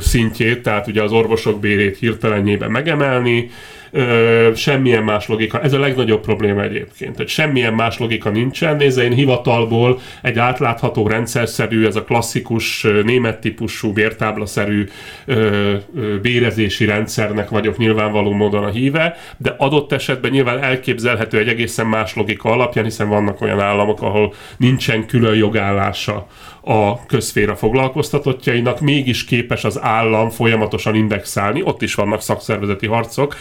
szintjét, 0.00 0.62
tehát 0.62 0.86
ugye 0.86 1.02
az 1.02 1.12
orvosok 1.12 1.60
bérét 1.60 1.98
hirtelenjében 1.98 2.70
megemelni, 2.70 3.50
ö, 3.92 4.50
semmilyen 4.54 5.02
más 5.02 5.28
logika. 5.28 5.60
Ez 5.60 5.72
a 5.72 5.78
legnagyobb 5.78 6.20
probléma 6.20 6.62
egyébként, 6.62 7.16
hogy 7.16 7.28
semmilyen 7.28 7.74
más 7.74 7.98
logika 7.98 8.30
nincsen. 8.30 8.76
Nézze, 8.76 9.02
én 9.02 9.12
hivatalból 9.12 10.00
egy 10.22 10.38
átlátható, 10.38 11.06
rendszerszerű, 11.06 11.86
ez 11.86 11.96
a 11.96 12.04
klasszikus 12.04 12.86
német 13.04 13.40
típusú, 13.40 13.92
bértáblaszerű 13.92 14.84
ö, 15.24 15.74
ö, 15.96 16.20
bérezési 16.20 16.84
rendszernek 16.84 17.48
vagyok 17.48 17.76
nyilvánvaló 17.76 18.32
módon 18.32 18.64
a 18.64 18.70
híve, 18.70 19.16
de 19.36 19.54
adott 19.58 19.92
esetben 19.92 20.30
nyilván 20.30 20.62
elképzelhető 20.62 21.38
egy 21.38 21.48
egészen 21.48 21.86
más 21.86 22.14
logika 22.14 22.50
alapján, 22.50 22.84
hiszen 22.84 23.08
vannak 23.08 23.40
olyan 23.40 23.60
államok, 23.60 24.02
ahol 24.02 24.34
nincsen 24.56 25.06
külön 25.06 25.34
jogállása 25.34 26.26
a 26.64 27.06
közféra 27.06 27.56
foglalkoztatottjainak, 27.56 28.80
mégis 28.80 29.24
képes 29.24 29.64
az 29.64 29.80
állam 29.80 30.30
folyamatosan 30.30 30.94
indexálni, 30.94 31.62
ott 31.62 31.82
is 31.82 31.94
vannak 31.94 32.22
szakszervezeti 32.22 32.86
harcok, 32.86 33.36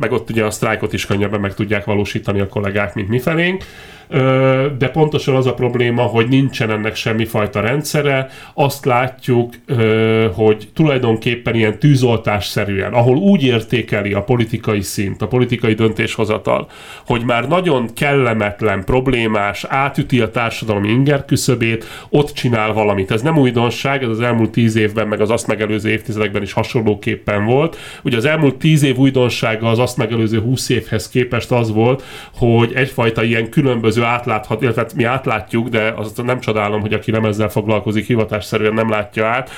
meg 0.00 0.12
ott 0.12 0.30
ugye 0.30 0.44
a 0.44 0.50
sztrájkot 0.50 0.92
is 0.92 1.06
könnyebben 1.06 1.40
meg 1.40 1.54
tudják 1.54 1.84
valósítani 1.84 2.40
a 2.40 2.48
kollégák, 2.48 2.94
mint 2.94 3.08
mi 3.08 3.18
felénk 3.18 3.64
de 4.78 4.88
pontosan 4.92 5.34
az 5.34 5.46
a 5.46 5.54
probléma, 5.54 6.02
hogy 6.02 6.28
nincsen 6.28 6.70
ennek 6.70 6.94
semmifajta 6.94 7.60
rendszere. 7.60 8.28
Azt 8.54 8.84
látjuk, 8.84 9.54
hogy 10.32 10.68
tulajdonképpen 10.74 11.54
ilyen 11.54 11.78
tűzoltásszerűen, 11.78 12.92
ahol 12.92 13.16
úgy 13.16 13.44
értékeli 13.44 14.12
a 14.12 14.22
politikai 14.22 14.80
szint, 14.80 15.22
a 15.22 15.26
politikai 15.26 15.74
döntéshozatal, 15.74 16.68
hogy 17.06 17.24
már 17.24 17.48
nagyon 17.48 17.88
kellemetlen, 17.94 18.84
problémás, 18.84 19.64
átüti 19.68 20.20
a 20.20 20.30
társadalom 20.30 20.84
inger 20.84 21.24
küszöbét, 21.24 21.84
ott 22.08 22.32
csinál 22.32 22.72
valamit. 22.72 23.10
Ez 23.10 23.22
nem 23.22 23.38
újdonság, 23.38 24.02
ez 24.02 24.08
az 24.08 24.20
elmúlt 24.20 24.50
tíz 24.50 24.76
évben, 24.76 25.08
meg 25.08 25.20
az 25.20 25.30
azt 25.30 25.46
megelőző 25.46 25.90
évtizedekben 25.90 26.42
is 26.42 26.52
hasonlóképpen 26.52 27.44
volt. 27.44 27.76
Ugye 28.02 28.16
az 28.16 28.24
elmúlt 28.24 28.56
tíz 28.56 28.82
év 28.82 28.96
újdonsága 28.96 29.68
az 29.68 29.78
azt 29.78 29.96
megelőző 29.96 30.40
húsz 30.40 30.68
évhez 30.68 31.08
képest 31.08 31.50
az 31.50 31.72
volt, 31.72 32.02
hogy 32.34 32.72
egyfajta 32.74 33.22
ilyen 33.22 33.48
különböző 33.48 33.99
különböző 34.00 34.04
átláthat, 34.04 34.62
illetve 34.62 34.86
mi 34.96 35.04
átlátjuk, 35.04 35.68
de 35.68 35.92
azt 35.96 36.22
nem 36.22 36.40
csodálom, 36.40 36.80
hogy 36.80 36.92
aki 36.92 37.10
nem 37.10 37.24
ezzel 37.24 37.48
foglalkozik, 37.48 38.06
hivatásszerűen 38.06 38.74
nem 38.74 38.90
látja 38.90 39.26
át. 39.26 39.50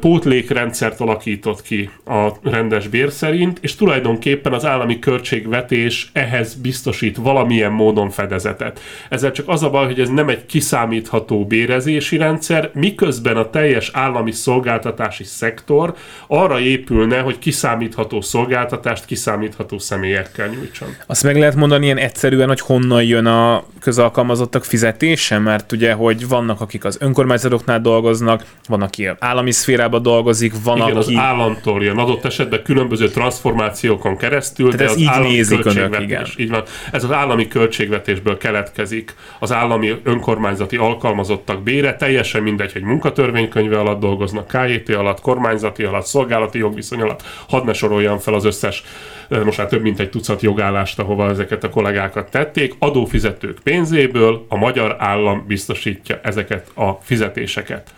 Pótlékrendszert 0.00 1.00
alakított 1.00 1.62
ki 1.62 1.90
a 2.04 2.28
rendes 2.42 2.88
bér 2.88 3.10
szerint, 3.10 3.58
és 3.62 3.74
tulajdonképpen 3.74 4.52
az 4.52 4.64
állami 4.64 4.98
költségvetés 4.98 6.10
ehhez 6.12 6.54
biztosít 6.54 7.16
valamilyen 7.16 7.72
módon 7.72 8.10
fedezetet. 8.10 8.80
Ezzel 9.08 9.32
csak 9.32 9.48
az 9.48 9.62
a 9.62 9.70
baj, 9.70 9.86
hogy 9.86 10.00
ez 10.00 10.08
nem 10.08 10.28
egy 10.28 10.46
kiszámítható 10.46 11.46
bérezési 11.46 12.16
rendszer, 12.16 12.70
miközben 12.74 13.36
a 13.36 13.50
teljes 13.50 13.90
állami 13.92 14.32
szolgáltatási 14.32 15.24
szektor 15.24 15.94
arra 16.26 16.60
épülne, 16.60 17.20
hogy 17.20 17.38
kiszámítható 17.38 18.20
szolgáltatást 18.20 19.04
kiszámítható 19.04 19.78
személyekkel 19.78 20.48
nyújtson. 20.48 20.88
Azt 21.06 21.22
meg 21.22 21.36
lehet 21.36 21.54
mondani 21.54 21.84
ilyen 21.84 21.98
egyszerűen, 21.98 22.48
hogy 22.48 22.60
honnan 22.60 23.02
jön 23.02 23.26
a 23.26 23.31
közalkalmazottak 23.80 24.64
fizetése, 24.64 25.38
mert 25.38 25.72
ugye, 25.72 25.92
hogy 25.92 26.28
vannak, 26.28 26.60
akik 26.60 26.84
az 26.84 26.96
önkormányzatoknál 27.00 27.80
dolgoznak, 27.80 28.44
van, 28.68 28.82
aki 28.82 29.08
állami 29.18 29.50
szférában 29.50 30.02
dolgozik, 30.02 30.52
van, 30.64 30.76
Igen, 30.76 30.96
aki... 30.96 31.14
az 31.14 31.20
államtól 31.20 31.82
jön. 31.82 31.98
Adott 31.98 32.24
esetben 32.24 32.62
különböző 32.62 33.08
transformációkon 33.08 34.16
keresztül, 34.16 34.70
Tehát 34.70 34.86
ez 34.86 34.92
az 34.92 34.98
így 34.98 35.20
nézik 35.20 35.64
önök, 35.64 36.00
igen. 36.00 36.26
Így 36.36 36.50
van. 36.50 36.62
Ez 36.92 37.04
az 37.04 37.12
állami 37.12 37.48
költségvetésből 37.48 38.38
keletkezik. 38.38 39.14
Az 39.38 39.52
állami 39.52 40.00
önkormányzati 40.02 40.76
alkalmazottak 40.76 41.62
bére, 41.62 41.96
teljesen 41.96 42.42
mindegy, 42.42 42.72
hogy 42.72 42.82
munkatörvénykönyve 42.82 43.78
alatt 43.78 44.00
dolgoznak, 44.00 44.46
KJT 44.46 44.88
alatt, 44.88 45.20
kormányzati 45.20 45.82
alatt, 45.82 46.04
szolgálati 46.04 46.58
jogviszony 46.58 47.00
alatt, 47.00 47.22
hadd 47.48 47.64
ne 47.64 47.72
soroljam 47.72 48.18
fel 48.18 48.34
az 48.34 48.44
összes, 48.44 48.82
most 49.28 49.58
már 49.58 49.66
több 49.66 49.82
mint 49.82 50.00
egy 50.00 50.10
tucat 50.10 50.42
jogállást, 50.42 50.98
ahova 50.98 51.28
ezeket 51.28 51.64
a 51.64 51.70
kollégákat 51.70 52.30
tették, 52.30 52.74
adófizetők 52.78 53.58
pénzéből 53.62 54.44
a 54.48 54.56
magyar 54.56 54.96
állam 54.98 55.44
biztosítja 55.46 56.20
ezeket 56.22 56.70
a 56.74 56.90
fizetéseket. 56.90 57.94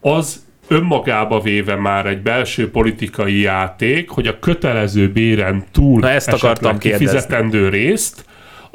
Az 0.00 0.42
önmagába 0.68 1.40
véve 1.40 1.74
már 1.74 2.06
egy 2.06 2.22
belső 2.22 2.70
politikai 2.70 3.40
játék, 3.40 4.08
hogy 4.08 4.26
a 4.26 4.38
kötelező 4.38 5.12
béren 5.12 5.64
túl 5.72 6.00
Na 6.00 6.10
ezt 6.10 6.32
akartam 6.32 6.78
kifizetendő 6.78 7.68
részt 7.68 8.24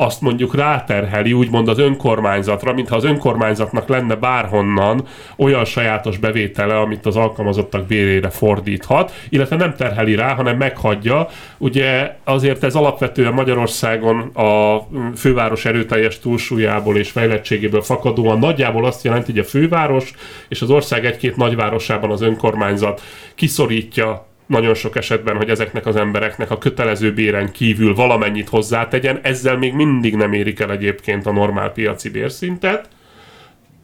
azt 0.02 0.22
mondjuk 0.22 0.56
ráterheli 0.56 1.34
úgymond 1.34 1.68
az 1.68 1.80
önkormányzatra, 1.80 2.74
mintha 2.74 2.96
az 2.96 3.04
önkormányzatnak 3.04 3.88
lenne 3.88 4.16
bárhonnan 4.16 5.04
olyan 5.38 5.66
sajátos 5.66 6.18
bevétele, 6.18 6.80
amit 6.80 7.06
az 7.06 7.16
alkalmazottak 7.16 7.86
bérére 7.86 8.30
fordíthat, 8.30 9.12
illetve 9.30 9.56
nem 9.56 9.76
terheli 9.76 10.16
rá, 10.16 10.34
hanem 10.34 10.58
meghagyja. 10.58 11.28
Ugye 11.58 12.16
azért 12.24 12.64
ez 12.64 12.76
alapvetően 12.76 13.34
Magyarországon 13.34 14.20
a 14.20 14.80
főváros 15.16 15.66
erőteljes 15.66 16.20
túlsúlyából 16.20 16.98
és 16.98 17.12
fejlettségéből 17.12 17.82
fakadóan 17.82 18.40
nagyjából 18.40 18.86
azt 18.86 19.04
jelenti, 19.04 19.32
hogy 19.32 19.40
a 19.40 19.44
főváros 19.44 20.14
és 20.48 20.62
az 20.62 20.70
ország 20.70 21.06
egy-két 21.06 21.36
nagyvárosában 21.36 22.12
az 22.12 22.22
önkormányzat 22.22 23.02
kiszorítja 23.36 24.29
nagyon 24.50 24.74
sok 24.74 24.96
esetben, 24.96 25.36
hogy 25.36 25.50
ezeknek 25.50 25.86
az 25.86 25.96
embereknek 25.96 26.52
a 26.52 26.58
kötelező 26.58 27.14
béren 27.14 27.52
kívül 27.52 27.96
valamennyit 27.96 28.50
hozzátegyen, 28.50 29.20
ezzel 29.24 29.58
még 29.58 29.74
mindig 29.74 30.16
nem 30.16 30.34
érik 30.34 30.60
el 30.60 30.72
egyébként 30.72 31.26
a 31.26 31.32
normál 31.32 31.72
piaci 31.72 32.10
bérszintet, 32.10 32.88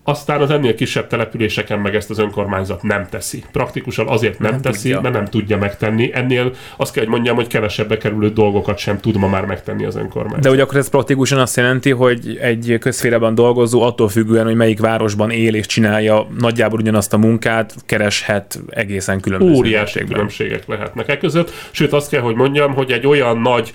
aztán 0.08 0.42
az 0.42 0.50
ennél 0.50 0.76
kisebb 0.76 1.08
településeken 1.08 1.80
meg 1.80 1.96
ezt 1.96 2.10
az 2.10 2.20
önkormányzat 2.20 2.84
nem 2.84 3.08
teszi. 3.10 3.44
Praktikusan 3.52 4.08
azért 4.08 4.40
nem, 4.40 4.52
nem 4.52 4.62
teszi, 4.62 4.82
tudja. 4.82 5.02
mert 5.02 5.14
nem 5.14 5.26
tudja 5.26 5.58
megtenni. 5.58 6.10
Ennél 6.14 6.52
azt 6.78 6.94
kell, 6.94 7.04
hogy 7.04 7.14
mondjam, 7.14 7.36
hogy 7.36 7.48
kevesebbe 7.48 7.98
kerülő 7.98 8.30
dolgokat 8.30 8.78
sem 8.78 9.00
tud 9.00 9.18
ma 9.18 9.28
már 9.28 9.46
megtenni 9.46 9.86
az 9.86 9.96
önkormányzat. 9.96 10.42
De 10.42 10.50
hogy 10.50 10.60
akkor 10.60 10.78
ez 10.78 10.90
praktikusan 10.90 11.40
azt 11.40 11.56
jelenti, 11.56 11.92
hogy 11.92 12.38
egy 12.42 12.78
közférában 12.80 13.36
dolgozó 13.36 13.82
attól 13.82 14.10
függően, 14.10 14.46
hogy 14.46 14.56
melyik 14.56 14.80
városban 14.80 15.32
él 15.32 15.56
és 15.56 15.66
csinálja 15.66 16.28
nagyjából 16.40 16.80
ugyanazt 16.80 17.14
a 17.14 17.18
munkát, 17.18 17.76
kereshet 17.86 18.60
egészen 18.70 19.20
különböző 19.20 19.54
Óriási 19.54 20.04
különbségek 20.04 20.68
lehetnek 20.68 21.10
e 21.10 21.18
között. 21.18 21.52
Sőt, 21.72 21.94
azt 21.94 22.10
kell, 22.10 22.22
hogy 22.22 22.36
mondjam, 22.36 22.74
hogy 22.74 22.92
egy 22.92 23.08
olyan 23.08 23.38
nagy 23.38 23.74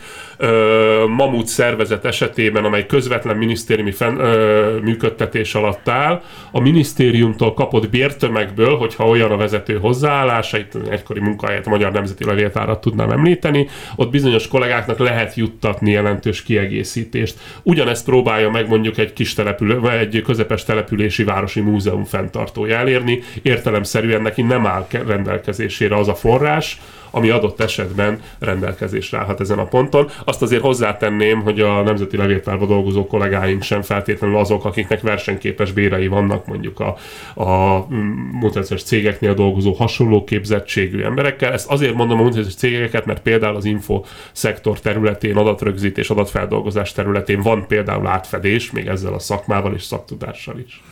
mamut 1.07 1.47
szervezet 1.47 2.05
esetében, 2.05 2.65
amely 2.65 2.87
közvetlen 2.87 3.37
minisztériumi 3.37 3.91
fenn, 3.91 4.19
ö, 4.19 4.79
működtetés 4.83 5.55
alatt 5.55 5.89
áll, 5.89 6.23
a 6.53 6.61
minisztériumtól 6.61 7.55
kapott 7.55 7.91
bértömegből, 7.91 8.77
hogyha 8.77 9.09
olyan 9.09 9.31
a 9.31 9.37
vezető 9.37 9.79
hozzáállása, 9.79 10.59
itt 10.59 10.75
egykori 10.91 11.21
munkahelyet 11.21 11.67
a 11.67 11.71
Magyar 11.71 11.93
Nemzeti 11.93 12.25
Levéltárat 12.25 12.81
tudnám 12.81 13.11
említeni, 13.11 13.69
ott 13.97 14.11
bizonyos 14.11 14.49
kollégáknak 14.49 14.99
lehet 14.99 15.35
juttatni 15.35 15.91
jelentős 15.91 16.43
kiegészítést. 16.43 17.39
Ugyanezt 17.63 18.05
próbálja 18.05 18.51
meg 18.51 18.69
mondjuk 18.69 18.99
egy 18.99 19.13
kis 19.13 19.35
települő, 19.35 19.81
vagy 19.81 19.95
egy 19.95 20.23
közepes 20.23 20.65
települési 20.65 21.25
városi 21.25 21.61
múzeum 21.61 22.05
fenntartója 22.05 22.77
elérni, 22.77 23.23
értelemszerűen 23.43 24.23
neki 24.23 24.43
nem 24.43 24.67
áll 24.67 24.87
rendelkezésére 25.07 25.97
az 25.97 26.09
a 26.09 26.15
forrás, 26.15 26.81
ami 27.11 27.31
adott 27.31 27.61
esetben 27.61 28.21
rendelkezésre 28.39 29.19
állhat 29.19 29.41
ezen 29.41 29.59
a 29.59 29.65
ponton. 29.65 30.09
Azt 30.25 30.43
azért 30.43 30.63
hozzátenném, 30.63 31.41
hogy 31.43 31.61
a 31.61 31.83
Nemzeti 31.83 32.17
Levéltárban 32.17 32.69
dolgozó 32.69 33.07
kollégáink 33.07 33.63
sem 33.63 33.83
feltétlenül 33.83 34.37
azok, 34.37 34.65
akiknek 34.65 35.01
versenyképes 35.01 35.73
bérei 35.73 36.07
vannak 36.07 36.47
mondjuk 36.47 36.81
a, 36.81 36.97
a 37.43 37.87
mutációs 38.33 38.83
cégeknél 38.83 39.35
dolgozó 39.35 39.73
hasonló 39.73 40.25
képzettségű 40.25 41.03
emberekkel. 41.03 41.53
Ezt 41.53 41.71
azért 41.71 41.95
mondom 41.95 42.21
a 42.21 42.23
mutációs 42.23 42.55
cégeket, 42.55 43.05
mert 43.05 43.23
például 43.23 43.57
az 43.57 43.65
info 43.65 44.03
szektor 44.33 44.81
területén, 44.81 45.37
adatrögzítés, 45.37 46.11
adatfeldolgozás 46.11 46.93
területén 46.93 47.41
van 47.41 47.67
például 47.67 48.07
átfedés, 48.07 48.71
még 48.71 48.87
ezzel 48.87 49.13
a 49.13 49.19
szakmával 49.19 49.75
és 49.75 49.83
szaktudással 49.83 50.59
is. 50.59 50.83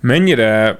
Mennyire 0.00 0.78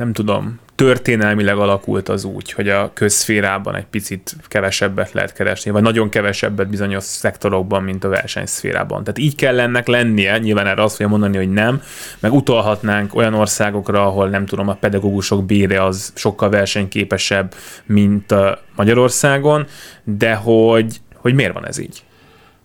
nem 0.00 0.12
tudom, 0.12 0.58
történelmileg 0.74 1.58
alakult 1.58 2.08
az 2.08 2.24
úgy, 2.24 2.52
hogy 2.52 2.68
a 2.68 2.90
közszférában 2.94 3.74
egy 3.74 3.86
picit 3.86 4.36
kevesebbet 4.48 5.12
lehet 5.12 5.32
keresni, 5.32 5.70
vagy 5.70 5.82
nagyon 5.82 6.08
kevesebbet 6.08 6.68
bizonyos 6.68 7.04
szektorokban, 7.04 7.82
mint 7.82 8.04
a 8.04 8.08
versenyszférában. 8.08 9.04
Tehát 9.04 9.18
így 9.18 9.34
kell 9.34 9.60
ennek 9.60 9.86
lennie, 9.86 10.38
nyilván 10.38 10.66
erre 10.66 10.82
azt 10.82 10.96
fogja 10.96 11.08
mondani, 11.08 11.36
hogy 11.36 11.50
nem, 11.50 11.82
meg 12.18 12.32
utalhatnánk 12.32 13.14
olyan 13.14 13.34
országokra, 13.34 14.06
ahol 14.06 14.28
nem 14.28 14.46
tudom, 14.46 14.68
a 14.68 14.74
pedagógusok 14.74 15.44
bére 15.44 15.84
az 15.84 16.12
sokkal 16.14 16.50
versenyképesebb, 16.50 17.54
mint 17.84 18.34
Magyarországon, 18.76 19.66
de 20.04 20.34
hogy, 20.34 21.00
hogy 21.14 21.34
miért 21.34 21.52
van 21.52 21.66
ez 21.66 21.78
így? 21.78 22.02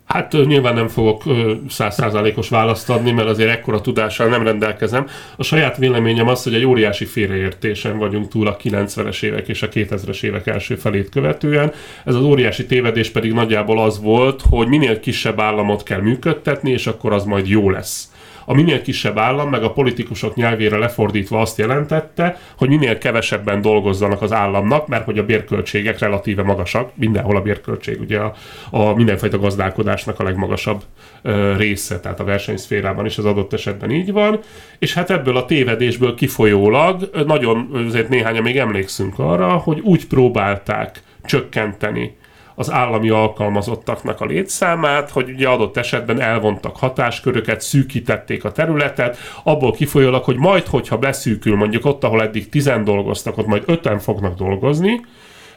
Hát 0.06 0.32
nyilván 0.32 0.74
nem 0.74 0.88
fogok 0.88 1.24
százszázalékos 1.70 2.50
választ 2.50 2.90
adni, 2.90 3.12
mert 3.12 3.28
azért 3.28 3.50
ekkora 3.50 3.82
tudással 3.82 4.28
nem 4.28 4.44
rendelkezem. 4.44 5.08
A 5.38 5.44
saját 5.44 5.78
véleményem 5.78 6.28
az, 6.28 6.44
hogy 6.44 6.54
egy 6.54 6.66
óriási 6.66 7.06
félreértésen 7.06 7.98
vagyunk 7.98 8.28
túl 8.28 8.48
a 8.48 8.58
90-es 8.58 9.24
évek 9.24 9.48
és 9.48 9.62
a 9.62 9.70
2000-es 9.70 10.24
évek 10.24 10.48
első 10.48 10.76
felét 10.76 11.10
követően. 11.10 11.72
Ez 12.04 12.16
az 12.16 12.24
óriási 12.24 12.66
tévedés 12.66 13.10
pedig 13.10 13.34
nagyjából 13.34 13.80
az 13.80 14.02
volt, 14.02 14.42
hogy 14.50 14.68
minél 14.68 15.00
kisebb 15.00 15.40
államot 15.40 15.84
kell 15.84 16.02
működtetni, 16.02 16.72
és 16.72 16.88
akkor 16.88 17.14
az 17.14 17.24
majd 17.24 17.48
jó 17.48 17.70
lesz. 17.70 18.10
A 18.46 18.54
minél 18.54 18.82
kisebb 18.82 19.18
állam, 19.18 19.50
meg 19.50 19.64
a 19.64 19.72
politikusok 19.72 20.36
nyelvére 20.36 20.78
lefordítva 20.78 21.42
azt 21.42 21.58
jelentette, 21.58 22.40
hogy 22.58 22.70
minél 22.70 22.98
kevesebben 22.98 23.62
dolgozzanak 23.62 24.22
az 24.22 24.32
államnak, 24.32 24.88
mert 24.88 25.06
hogy 25.06 25.18
a 25.18 25.26
bérköltségek 25.26 26.00
relatíve 26.00 26.44
magasak, 26.44 26.92
mindenhol 26.96 27.36
a 27.36 27.42
bérköltség 27.42 28.00
ugye 28.00 28.20
a, 28.20 28.34
a 28.72 28.94
mindenfajta 28.94 29.40
gazdálkodásnak 29.40 30.20
a 30.20 30.24
legmagasabb 30.24 30.84
ö, 31.22 31.56
része, 31.58 32.00
tehát 32.00 32.20
a 32.20 32.24
versenyszférában 32.24 33.06
is 33.06 33.18
az 33.18 33.26
adott 33.26 33.54
esetben 33.54 33.92
így 33.92 34.12
van, 34.12 34.40
és 34.80 34.94
hát 34.94 35.10
ebből 35.10 35.38
a 35.38 35.46
tévedésből 35.46 36.16
kifolyólag 36.16 37.10
nagyon, 37.26 37.70
azért 37.88 38.10
néhányan 38.10 38.44
még 38.44 38.58
emlékszünk 38.58 39.20
arra, 39.20 39.48
hogy 39.48 39.80
úgy 39.80 40.08
próbálták 40.08 41.02
csökkenteni 41.24 42.16
az 42.56 42.72
állami 42.72 43.10
alkalmazottaknak 43.10 44.22
a 44.22 44.26
létszámát, 44.26 45.10
hogy 45.10 45.30
ugye 45.30 45.48
adott 45.48 45.78
esetben 45.78 46.22
elvontak 46.22 46.78
hatásköröket, 46.78 47.62
szűkítették 47.62 48.44
a 48.44 48.52
területet, 48.52 49.18
abból 49.44 49.72
kifolyólag, 49.72 50.24
hogy 50.24 50.38
majd, 50.38 50.66
hogyha 50.66 50.98
beszűkül 50.98 51.56
mondjuk 51.56 51.86
ott, 51.86 52.04
ahol 52.04 52.22
eddig 52.22 52.50
tizen 52.50 52.84
dolgoztak, 52.84 53.38
ott 53.38 53.48
majd 53.48 53.64
öten 53.66 54.00
fognak 54.00 54.38
dolgozni, 54.38 55.02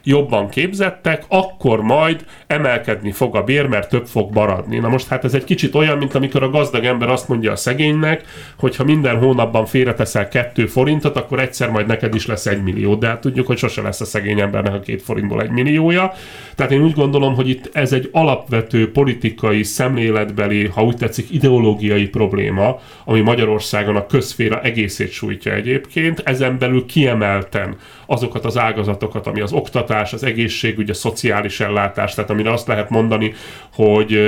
jobban 0.05 0.49
képzettek, 0.49 1.25
akkor 1.29 1.83
majd 1.83 2.25
emelkedni 2.47 3.13
fog 3.13 3.37
a 3.37 3.43
bér, 3.43 3.67
mert 3.67 3.89
több 3.89 4.07
fog 4.07 4.33
maradni. 4.35 4.79
Na 4.79 4.89
most 4.89 5.09
hát 5.09 5.25
ez 5.25 5.35
egy 5.35 5.45
kicsit 5.45 5.75
olyan, 5.75 5.99
mint 5.99 6.15
amikor 6.15 6.43
a 6.43 6.51
gazdag 6.51 6.85
ember 6.85 7.09
azt 7.09 7.29
mondja 7.29 7.53
a 7.53 7.57
szegénynek, 7.57 8.25
hogy 8.59 8.77
ha 8.77 8.85
minden 8.85 9.19
hónapban 9.19 9.67
félreteszel 9.67 10.29
kettő 10.29 10.67
forintot, 10.67 11.17
akkor 11.17 11.41
egyszer 11.41 11.71
majd 11.71 11.87
neked 11.87 12.15
is 12.15 12.27
lesz 12.27 12.47
egy 12.47 12.63
millió. 12.63 12.95
De 12.95 13.07
hát 13.07 13.21
tudjuk, 13.21 13.47
hogy 13.47 13.59
sose 13.59 13.83
lesz 13.83 14.01
a 14.01 14.05
szegény 14.05 14.41
embernek 14.41 14.75
a 14.75 14.81
két 14.81 15.03
forintból 15.03 15.43
egy 15.43 15.51
milliója. 15.51 16.13
Tehát 16.55 16.73
én 16.73 16.83
úgy 16.83 16.95
gondolom, 16.95 17.35
hogy 17.35 17.49
itt 17.49 17.71
ez 17.73 17.93
egy 17.93 18.09
alapvető 18.13 18.93
politikai, 18.93 19.63
szemléletbeli, 19.63 20.67
ha 20.67 20.85
úgy 20.85 20.97
tetszik, 20.97 21.31
ideológiai 21.31 22.09
probléma, 22.09 22.81
ami 23.05 23.21
Magyarországon 23.21 23.97
a 23.97 24.07
közféra 24.07 24.61
egészét 24.61 25.11
sújtja 25.11 25.53
egyébként. 25.53 26.23
Ezen 26.25 26.59
belül 26.59 26.87
kiemelten 26.87 27.77
azokat 28.11 28.45
az 28.45 28.59
ágazatokat, 28.59 29.27
ami 29.27 29.41
az 29.41 29.53
oktatás, 29.53 30.13
az 30.13 30.25
egészségügy, 30.25 30.91
a 30.91 30.95
szociális 30.95 31.61
ellátás, 31.61 32.15
tehát 32.15 32.31
amire 32.31 32.53
azt 32.53 32.67
lehet 32.67 32.91
mondani, 32.91 33.35
hogy, 33.75 34.19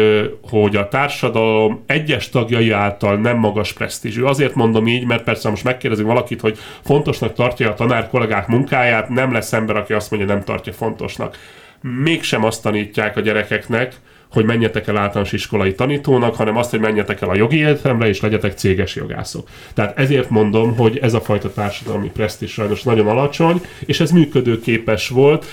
hogy 0.51 0.77
a 0.77 0.89
társadalom 0.89 1.83
egyes 1.87 2.29
tagjai 2.29 2.71
által 2.71 3.17
nem 3.17 3.37
magas 3.37 3.73
presztízsű. 3.73 4.23
Azért 4.23 4.55
mondom 4.55 4.87
így, 4.87 5.07
mert 5.07 5.25
persze 5.25 5.51
most 5.51 5.65
megkérdezünk 5.65 6.09
valakit, 6.09 6.41
hogy 6.41 6.59
fontosnak 6.85 7.33
tartja 7.33 7.71
a 7.71 7.75
tanár 7.75 8.09
kollégák 8.09 8.47
munkáját, 8.47 9.09
nem 9.09 9.33
lesz 9.33 9.53
ember, 9.53 9.77
aki 9.77 9.93
azt 9.93 10.11
mondja, 10.11 10.35
nem 10.35 10.45
tartja 10.45 10.73
fontosnak. 10.73 11.37
Mégsem 11.81 12.45
azt 12.45 12.63
tanítják 12.63 13.17
a 13.17 13.21
gyerekeknek, 13.21 13.95
hogy 14.33 14.45
menjetek 14.45 14.87
el 14.87 14.97
általános 14.97 15.33
iskolai 15.33 15.75
tanítónak, 15.75 16.35
hanem 16.35 16.57
azt, 16.57 16.71
hogy 16.71 16.81
menjetek 16.81 17.21
el 17.21 17.29
a 17.29 17.37
jogi 17.37 17.65
egyetemre, 17.65 18.09
és 18.09 18.21
legyetek 18.21 18.53
céges 18.53 18.95
jogászok. 18.95 19.49
Tehát 19.75 19.99
ezért 19.99 20.31
mondom, 20.31 20.77
hogy 20.77 20.99
ez 20.99 21.15
a 21.15 21.21
fajta 21.21 21.53
társadalmi 21.53 22.11
presztis 22.11 22.53
sajnos 22.53 22.83
nagyon 22.83 23.07
alacsony, 23.07 23.61
és 23.87 24.01
ez 24.01 24.11
működőképes 24.11 25.09
volt. 25.09 25.47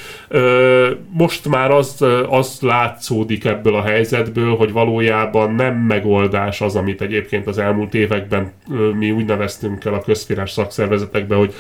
Most 1.11 1.47
már 1.47 1.71
az, 1.71 2.05
az 2.29 2.57
látszódik 2.61 3.45
ebből 3.45 3.75
a 3.75 3.83
helyzetből, 3.83 4.55
hogy 4.55 4.71
valójában 4.71 5.51
nem 5.51 5.75
megoldás 5.75 6.61
az, 6.61 6.75
amit 6.75 7.01
egyébként 7.01 7.47
az 7.47 7.57
elmúlt 7.57 7.93
években 7.93 8.51
mi 8.97 9.11
úgy 9.11 9.25
neveztünk 9.25 9.85
el 9.85 9.93
a 9.93 10.01
közférás 10.01 10.51
szakszervezetekben, 10.51 11.37
hogy 11.37 11.53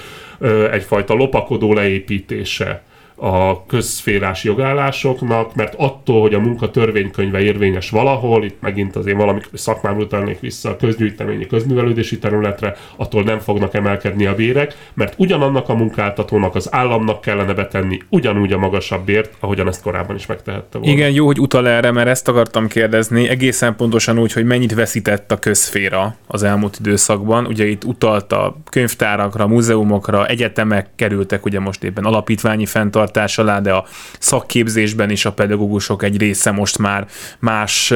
egyfajta 0.71 1.13
lopakodó 1.13 1.73
leépítése 1.73 2.83
a 3.19 3.65
közszférás 3.65 4.43
jogállásoknak, 4.43 5.55
mert 5.55 5.73
attól, 5.77 6.21
hogy 6.21 6.33
a 6.33 6.39
munka 6.39 6.71
törvénykönyve 6.71 7.39
érvényes 7.39 7.89
valahol, 7.89 8.43
itt 8.43 8.61
megint 8.61 8.95
az 8.95 9.05
én 9.05 9.17
valami 9.17 9.39
szakmám 9.53 9.97
utalnék 9.97 10.39
vissza 10.39 10.69
a 10.69 10.75
közgyűjteményi 10.75 11.47
közművelődési 11.47 12.19
területre, 12.19 12.75
attól 12.95 13.23
nem 13.23 13.39
fognak 13.39 13.73
emelkedni 13.73 14.25
a 14.25 14.35
bérek, 14.35 14.75
mert 14.93 15.13
ugyanannak 15.17 15.69
a 15.69 15.75
munkáltatónak 15.75 16.55
az 16.55 16.73
államnak 16.73 17.21
kellene 17.21 17.53
betenni 17.53 18.01
ugyanúgy 18.09 18.53
a 18.53 18.57
magasabb 18.57 19.05
bért, 19.05 19.33
ahogyan 19.39 19.67
ezt 19.67 19.81
korábban 19.81 20.15
is 20.15 20.25
megtehette 20.25 20.77
volna. 20.77 20.93
Igen, 20.93 21.11
jó, 21.11 21.25
hogy 21.25 21.39
utal 21.39 21.67
erre, 21.67 21.91
mert 21.91 22.07
ezt 22.07 22.27
akartam 22.27 22.67
kérdezni, 22.67 23.27
egészen 23.27 23.75
pontosan 23.75 24.19
úgy, 24.19 24.33
hogy 24.33 24.45
mennyit 24.45 24.73
veszített 24.73 25.31
a 25.31 25.37
közféra 25.37 26.15
az 26.27 26.43
elmúlt 26.43 26.77
időszakban. 26.79 27.45
Ugye 27.45 27.65
itt 27.65 27.83
utalt 27.83 28.33
a 28.33 28.57
könyvtárakra, 28.69 29.47
múzeumokra, 29.47 30.27
egyetemek 30.27 30.87
kerültek 30.95 31.45
ugye 31.45 31.59
most 31.59 31.83
éppen 31.83 32.03
alapítványi 32.03 32.65
fenntart 32.65 33.06
fenntartás 33.07 33.37
alá, 33.37 33.59
de 33.59 33.73
a 33.73 33.85
szakképzésben 34.19 35.09
is 35.09 35.25
a 35.25 35.31
pedagógusok 35.31 36.03
egy 36.03 36.17
része 36.17 36.51
most 36.51 36.77
már 36.77 37.07
más 37.39 37.93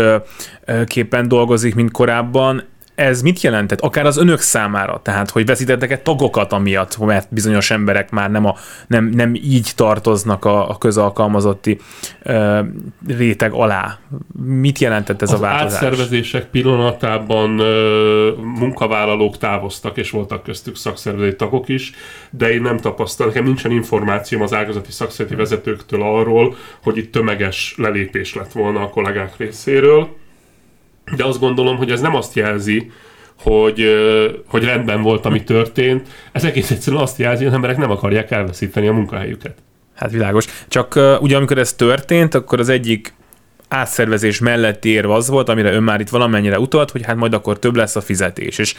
képen 0.85 1.27
dolgozik, 1.27 1.75
mint 1.75 1.91
korábban. 1.91 2.63
Ez 3.01 3.21
mit 3.21 3.41
jelentett? 3.41 3.79
Akár 3.79 4.05
az 4.05 4.17
önök 4.17 4.39
számára, 4.39 4.99
tehát 5.03 5.29
hogy 5.29 5.45
veszítettek-e 5.45 5.97
tagokat 5.97 6.53
amiatt, 6.53 6.97
mert 6.97 7.27
bizonyos 7.33 7.71
emberek 7.71 8.11
már 8.11 8.31
nem, 8.31 8.45
a, 8.45 8.55
nem, 8.87 9.05
nem 9.05 9.35
így 9.35 9.71
tartoznak 9.75 10.45
a, 10.45 10.69
a 10.69 10.77
közalkalmazotti 10.77 11.79
ö, 12.23 12.59
réteg 13.07 13.51
alá. 13.51 13.99
Mit 14.45 14.79
jelentett 14.79 15.21
ez 15.21 15.31
az 15.31 15.39
a 15.39 15.41
változás? 15.41 15.83
átszervezések 15.83 16.45
pillanatában 16.45 17.59
ö, 17.59 18.31
munkavállalók 18.59 19.37
távoztak, 19.37 19.97
és 19.97 20.09
voltak 20.09 20.43
köztük 20.43 20.75
szakszervezeti 20.75 21.35
tagok 21.35 21.69
is, 21.69 21.91
de 22.29 22.53
én 22.53 22.61
nem 22.61 22.77
tapasztaltam, 22.77 23.29
nekem 23.31 23.45
nincsen 23.45 23.71
információm 23.71 24.41
az 24.41 24.53
ágazati 24.53 24.91
szakszervezeti 24.91 25.35
vezetőktől 25.35 26.01
arról, 26.01 26.55
hogy 26.83 26.97
itt 26.97 27.11
tömeges 27.11 27.73
lelépés 27.77 28.35
lett 28.35 28.51
volna 28.51 28.81
a 28.81 28.89
kollégák 28.89 29.37
részéről 29.37 30.19
de 31.15 31.25
azt 31.25 31.39
gondolom, 31.39 31.77
hogy 31.77 31.91
ez 31.91 32.01
nem 32.01 32.15
azt 32.15 32.35
jelzi, 32.35 32.91
hogy, 33.43 33.85
hogy 34.47 34.63
rendben 34.63 35.01
volt, 35.01 35.25
ami 35.25 35.43
történt. 35.43 36.07
Ez 36.31 36.43
egész 36.43 36.71
egyszerűen 36.71 37.01
azt 37.01 37.17
jelzi, 37.17 37.37
hogy 37.37 37.47
az 37.47 37.53
emberek 37.53 37.77
nem 37.77 37.91
akarják 37.91 38.31
elveszíteni 38.31 38.87
a 38.87 38.93
munkahelyüket. 38.93 39.55
Hát 39.95 40.11
világos. 40.11 40.45
Csak 40.67 40.95
uh, 40.95 41.21
ugye 41.21 41.37
amikor 41.37 41.57
ez 41.57 41.73
történt, 41.73 42.33
akkor 42.33 42.59
az 42.59 42.69
egyik 42.69 43.13
átszervezés 43.71 44.39
melletti 44.39 44.89
érv 44.89 45.09
az 45.09 45.29
volt, 45.29 45.49
amire 45.49 45.71
ön 45.71 45.83
már 45.83 45.99
itt 45.99 46.09
valamennyire 46.09 46.59
utalt, 46.59 46.91
hogy 46.91 47.05
hát 47.05 47.15
majd 47.15 47.33
akkor 47.33 47.59
több 47.59 47.75
lesz 47.75 47.95
a 47.95 48.01
fizetés. 48.01 48.57
És 48.57 48.75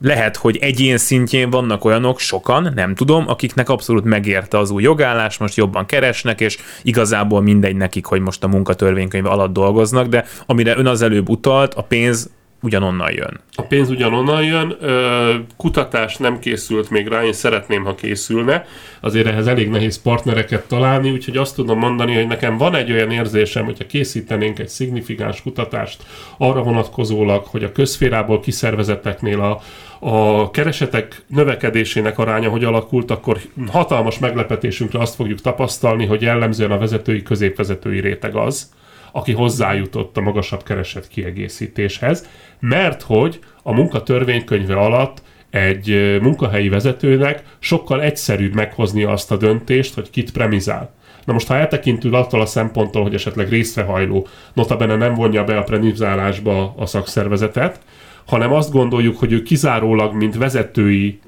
lehet, 0.00 0.36
hogy 0.36 0.56
egyén 0.56 0.98
szintjén 0.98 1.50
vannak 1.50 1.84
olyanok, 1.84 2.18
sokan, 2.18 2.72
nem 2.74 2.94
tudom, 2.94 3.28
akiknek 3.28 3.68
abszolút 3.68 4.04
megérte 4.04 4.58
az 4.58 4.70
új 4.70 4.82
jogállás, 4.82 5.38
most 5.38 5.56
jobban 5.56 5.86
keresnek, 5.86 6.40
és 6.40 6.58
igazából 6.82 7.42
mindegy 7.42 7.76
nekik, 7.76 8.04
hogy 8.04 8.20
most 8.20 8.44
a 8.44 8.48
munkatörvénykönyv 8.48 9.26
alatt 9.26 9.52
dolgoznak, 9.52 10.06
de 10.06 10.24
amire 10.46 10.76
ön 10.76 10.86
az 10.86 11.02
előbb 11.02 11.28
utalt, 11.28 11.74
a 11.74 11.82
pénz 11.82 12.30
ugyanonnan 12.64 13.12
jön. 13.12 13.40
A 13.54 13.62
pénz 13.62 13.90
ugyanonnan 13.90 14.44
jön, 14.44 14.76
kutatás 15.56 16.16
nem 16.16 16.38
készült 16.38 16.90
még 16.90 17.08
rá, 17.08 17.24
én 17.24 17.32
szeretném, 17.32 17.84
ha 17.84 17.94
készülne, 17.94 18.66
azért 19.00 19.26
ehhez 19.26 19.46
elég 19.46 19.68
nehéz 19.68 20.02
partnereket 20.02 20.68
találni, 20.68 21.10
úgyhogy 21.10 21.36
azt 21.36 21.54
tudom 21.54 21.78
mondani, 21.78 22.14
hogy 22.14 22.26
nekem 22.26 22.56
van 22.56 22.74
egy 22.74 22.92
olyan 22.92 23.10
érzésem, 23.10 23.64
hogyha 23.64 23.86
készítenénk 23.86 24.58
egy 24.58 24.68
szignifikáns 24.68 25.42
kutatást 25.42 26.02
arra 26.38 26.62
vonatkozólag, 26.62 27.44
hogy 27.44 27.64
a 27.64 27.72
közférából 27.72 28.40
kiszervezeteknél 28.40 29.40
a, 29.40 29.60
a 30.06 30.50
keresetek 30.50 31.24
növekedésének 31.26 32.18
aránya 32.18 32.48
hogy 32.48 32.64
alakult, 32.64 33.10
akkor 33.10 33.38
hatalmas 33.70 34.18
meglepetésünkre 34.18 34.98
azt 34.98 35.14
fogjuk 35.14 35.40
tapasztalni, 35.40 36.06
hogy 36.06 36.22
jellemzően 36.22 36.70
a 36.70 36.78
vezetői 36.78 37.22
középvezetői 37.22 38.00
réteg 38.00 38.36
az, 38.36 38.72
aki 39.16 39.32
hozzájutott 39.32 40.16
a 40.16 40.20
magasabb 40.20 40.62
kereset 40.62 41.08
kiegészítéshez, 41.08 42.28
mert 42.60 43.02
hogy 43.02 43.38
a 43.62 43.72
munkatörvénykönyve 43.72 44.76
alatt 44.76 45.22
egy 45.50 46.18
munkahelyi 46.22 46.68
vezetőnek 46.68 47.42
sokkal 47.58 48.02
egyszerűbb 48.02 48.54
meghozni 48.54 49.02
azt 49.02 49.30
a 49.30 49.36
döntést, 49.36 49.94
hogy 49.94 50.10
kit 50.10 50.32
premizál. 50.32 50.94
Na 51.24 51.32
most, 51.32 51.46
ha 51.46 51.56
eltekintünk 51.56 52.14
attól 52.14 52.40
a 52.40 52.46
szemponttól, 52.46 53.02
hogy 53.02 53.14
esetleg 53.14 53.48
részrehajló, 53.48 54.26
notabene 54.52 54.96
nem 54.96 55.14
vonja 55.14 55.44
be 55.44 55.58
a 55.58 55.62
premizálásba 55.62 56.74
a 56.76 56.86
szakszervezetet, 56.86 57.80
hanem 58.26 58.52
azt 58.52 58.72
gondoljuk, 58.72 59.18
hogy 59.18 59.32
ő 59.32 59.42
kizárólag, 59.42 60.14
mint 60.14 60.36
vezetői, 60.36 61.20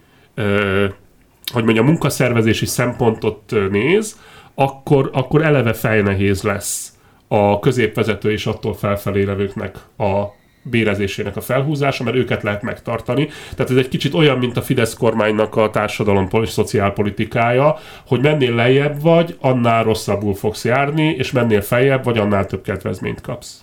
hogy 1.53 1.65
mondja, 1.65 1.83
munkaszervezési 1.83 2.67
szempontot 2.67 3.55
néz, 3.71 4.21
akkor, 4.55 5.11
akkor 5.13 5.43
eleve 5.43 5.73
fejnehéz 5.73 6.43
lesz 6.43 6.96
a 7.29 7.59
középvezető 7.59 8.33
és 8.33 8.47
attól 8.47 8.75
felfelé 8.75 9.23
levőknek 9.23 9.77
a 9.99 10.25
bérezésének 10.71 11.37
a 11.37 11.41
felhúzása, 11.41 12.05
mert 12.05 12.17
őket 12.17 12.43
lehet 12.43 12.63
megtartani. 12.63 13.29
Tehát 13.55 13.71
ez 13.71 13.77
egy 13.77 13.89
kicsit 13.89 14.15
olyan, 14.15 14.39
mint 14.39 14.57
a 14.57 14.63
Fidesz 14.63 14.95
kormánynak 14.95 15.57
a 15.57 15.71
társadalom 15.71 16.29
és 16.43 16.49
szociálpolitikája, 16.49 17.79
hogy 18.07 18.21
mennél 18.21 18.55
lejjebb 18.55 19.03
vagy, 19.03 19.37
annál 19.41 19.85
rosszabbul 19.85 20.35
fogsz 20.35 20.65
járni, 20.65 21.15
és 21.19 21.33
mennél 21.33 21.61
feljebb 21.61 22.05
vagy, 22.05 22.19
annál 22.19 22.47
több 22.47 22.63
kedvezményt 22.63 23.21
kapsz. 23.21 23.61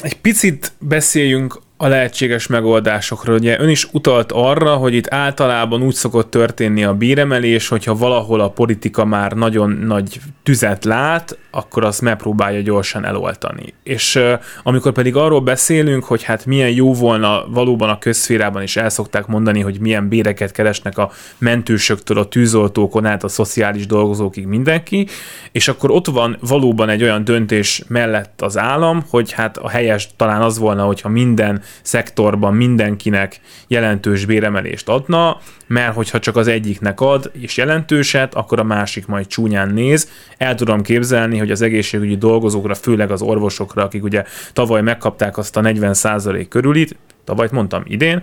Egy 0.00 0.20
picit 0.20 0.72
beszéljünk 0.78 1.60
a 1.76 1.88
lehetséges 1.88 2.46
megoldásokról. 2.46 3.36
Ugye 3.36 3.60
ön 3.60 3.68
is 3.68 3.88
utalt 3.92 4.32
arra, 4.32 4.74
hogy 4.74 4.94
itt 4.94 5.12
általában 5.12 5.82
úgy 5.82 5.94
szokott 5.94 6.30
történni 6.30 6.84
a 6.84 6.94
bíremelés, 6.94 7.68
hogyha 7.68 7.94
valahol 7.94 8.40
a 8.40 8.50
politika 8.50 9.04
már 9.04 9.32
nagyon 9.32 9.70
nagy 9.70 10.20
tüzet 10.42 10.84
lát, 10.84 11.38
akkor 11.50 11.84
azt 11.84 12.00
megpróbálja 12.00 12.60
gyorsan 12.60 13.04
eloltani. 13.04 13.74
És 13.82 14.20
amikor 14.62 14.92
pedig 14.92 15.16
arról 15.16 15.40
beszélünk, 15.40 16.04
hogy 16.04 16.22
hát 16.22 16.46
milyen 16.46 16.70
jó 16.70 16.94
volna 16.94 17.44
valóban 17.48 17.88
a 17.88 17.98
közszférában 17.98 18.62
is 18.62 18.76
el 18.76 18.88
szokták 18.88 19.26
mondani, 19.26 19.60
hogy 19.60 19.80
milyen 19.80 20.08
béreket 20.08 20.52
keresnek 20.52 20.98
a 20.98 21.10
mentősöktől, 21.38 22.18
a 22.18 22.28
tűzoltókon 22.28 23.06
át, 23.06 23.24
a 23.24 23.28
szociális 23.28 23.86
dolgozókig 23.86 24.46
mindenki, 24.46 25.06
és 25.52 25.68
akkor 25.68 25.90
ott 25.90 26.06
van 26.06 26.36
valóban 26.40 26.88
egy 26.88 27.02
olyan 27.02 27.24
döntés 27.24 27.82
mellett 27.88 28.42
az 28.42 28.58
állam, 28.58 29.04
hogy 29.10 29.32
hát 29.32 29.56
a 29.56 29.68
helyes 29.68 30.08
talán 30.16 30.42
az 30.42 30.58
volna, 30.58 30.84
hogyha 30.84 31.08
minden 31.08 31.62
szektorban 31.82 32.54
mindenkinek 32.54 33.40
jelentős 33.66 34.24
béremelést 34.24 34.88
adna, 34.88 35.40
mert 35.66 35.94
hogyha 35.94 36.18
csak 36.18 36.36
az 36.36 36.48
egyiknek 36.48 37.00
ad, 37.00 37.30
és 37.40 37.56
jelentőset, 37.56 38.34
akkor 38.34 38.58
a 38.58 38.64
másik 38.64 39.06
majd 39.06 39.26
csúnyán 39.26 39.68
néz. 39.68 40.10
El 40.36 40.54
tudom 40.54 40.82
képzelni, 40.82 41.38
hogy 41.38 41.50
az 41.50 41.62
egészségügyi 41.62 42.16
dolgozókra, 42.16 42.74
főleg 42.74 43.10
az 43.10 43.22
orvosokra, 43.22 43.82
akik 43.82 44.04
ugye 44.04 44.24
tavaly 44.52 44.82
megkapták 44.82 45.38
azt 45.38 45.56
a 45.56 45.60
40% 45.60 46.46
körülit, 46.48 46.96
tavaly 47.24 47.48
mondtam 47.52 47.82
idén, 47.86 48.22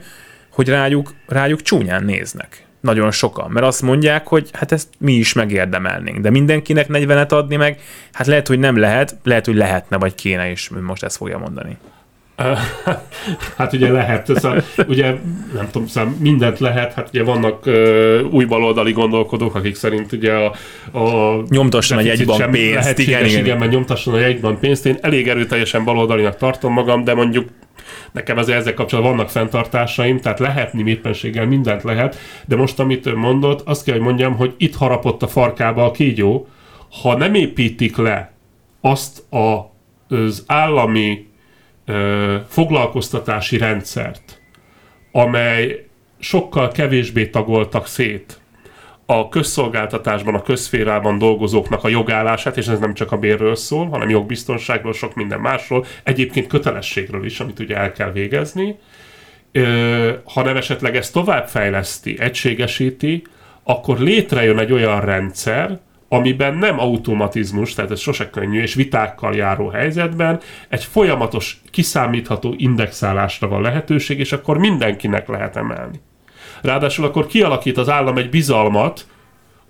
hogy 0.52 0.70
rájuk, 0.70 1.14
rájuk 1.28 1.62
csúnyán 1.62 2.04
néznek. 2.04 2.66
Nagyon 2.80 3.12
sokan, 3.12 3.52
mert 3.52 3.66
azt 3.66 3.82
mondják, 3.82 4.28
hogy 4.28 4.50
hát 4.54 4.72
ezt 4.72 4.88
mi 4.98 5.14
is 5.14 5.34
megérdemelnénk, 5.34 6.20
de 6.20 6.30
mindenkinek 6.30 6.86
40-et 6.90 7.30
adni 7.30 7.56
meg, 7.56 7.80
hát 8.12 8.28
lehet, 8.28 8.48
hogy 8.48 8.60
nem 8.60 8.78
lehet, 8.78 9.16
lehet, 9.24 9.46
hogy 9.46 9.56
lehetne, 9.56 9.98
vagy 9.98 10.16
kéne 10.16 10.50
is, 10.50 10.70
most 10.70 11.04
ezt 11.04 11.18
fogja 11.18 11.38
mondani. 11.38 11.78
Hát 13.58 13.74
ugye 13.74 13.92
lehet, 13.92 14.26
szóval, 14.26 14.64
ugye 14.88 15.16
nem 15.54 15.68
tudom, 15.72 15.88
szóval 15.88 16.16
mindent 16.20 16.60
lehet, 16.60 16.94
hát 16.94 17.10
ugye 17.10 17.24
vannak 17.24 17.66
uh, 17.66 18.20
új 18.32 18.46
baloldali 18.46 18.92
gondolkodók, 18.92 19.56
akik 19.56 19.76
szerint 19.76 20.12
ugye 20.12 20.34
a, 20.34 20.54
a 21.00 21.36
nyomtasson 21.50 21.98
a 21.98 22.02
jegyban 22.02 22.52
pénzt, 22.52 23.00
igen, 23.00 23.26
igen, 23.26 23.40
igen, 23.40 23.58
mert 23.58 23.72
nyomtasson 23.72 24.14
a 24.14 24.20
jegyban 24.20 24.60
pénzt. 24.60 24.86
Én 24.86 24.98
elég 25.02 25.28
erőteljesen 25.28 25.84
baloldalinak 25.84 26.38
tartom 26.38 26.74
magam, 26.74 27.04
de 27.04 27.14
mondjuk 27.14 27.50
nekem 28.12 28.38
azért 28.38 28.58
ezzel 28.58 28.74
kapcsolatban 28.74 29.16
vannak 29.16 29.30
fenntartásaim, 29.32 30.20
tehát 30.20 30.40
lehetni 30.40 30.90
éppenséggel 30.90 31.46
mindent 31.46 31.84
lehet, 31.84 32.18
de 32.46 32.56
most, 32.56 32.80
amit 32.80 33.06
ön 33.06 33.16
mondott, 33.16 33.62
azt 33.62 33.84
kell, 33.84 33.96
hogy 33.96 34.04
mondjam, 34.04 34.36
hogy 34.36 34.54
itt 34.58 34.76
harapott 34.76 35.24
a 35.24 35.28
farkába 35.28 35.86
a 35.86 35.92
kígyó, 35.92 36.48
ha 37.02 37.18
nem 37.18 37.34
építik 37.34 37.98
le 37.98 38.34
azt 38.82 39.34
a, 39.34 39.74
az 40.16 40.44
állami 40.48 41.31
foglalkoztatási 42.48 43.58
rendszert, 43.58 44.42
amely 45.12 45.86
sokkal 46.20 46.72
kevésbé 46.72 47.28
tagoltak 47.28 47.88
szét 47.88 48.42
a 49.06 49.30
közszolgáltatásban, 49.30 50.36
a 50.36 50.42
közférában 50.42 51.18
dolgozóknak 51.18 51.84
a 51.84 51.88
jogállását, 51.88 52.58
és 52.58 52.68
ez 52.68 52.80
nem 52.80 52.94
csak 52.94 53.12
a 53.12 53.18
bérről 53.18 53.56
szól, 53.56 53.90
hanem 53.90 54.10
jogbiztonságról, 54.10 54.94
sok 54.94 55.16
minden 55.16 55.40
másról, 55.40 55.86
egyébként 56.04 56.48
kötelességről 56.48 57.26
is, 57.26 57.40
amit 57.40 57.60
ugye 57.60 57.78
el 57.78 57.92
kell 57.92 58.12
végezni, 58.12 58.78
hanem 60.24 60.58
esetleg 60.58 60.96
ezt 60.96 61.14
továbbfejleszti, 61.14 62.20
egységesíti, 62.20 63.24
akkor 63.64 64.00
létrejön 64.00 64.60
egy 64.60 64.72
olyan 64.72 65.02
rendszer, 65.02 65.80
amiben 66.14 66.58
nem 66.58 66.80
automatizmus, 66.80 67.74
tehát 67.74 67.92
ez 67.92 68.00
sose 68.00 68.30
könnyű, 68.30 68.62
és 68.62 68.74
vitákkal 68.74 69.36
járó 69.36 69.68
helyzetben 69.68 70.40
egy 70.70 70.84
folyamatos, 70.84 71.62
kiszámítható 71.70 72.54
indexálásra 72.58 73.48
van 73.48 73.62
lehetőség, 73.62 74.20
és 74.20 74.32
akkor 74.32 74.58
mindenkinek 74.58 75.28
lehet 75.28 75.56
emelni. 75.56 76.02
Ráadásul 76.62 77.06
akkor 77.06 77.26
kialakít 77.26 77.78
az 77.78 77.90
állam 77.90 78.18
egy 78.18 78.30
bizalmat, 78.30 79.06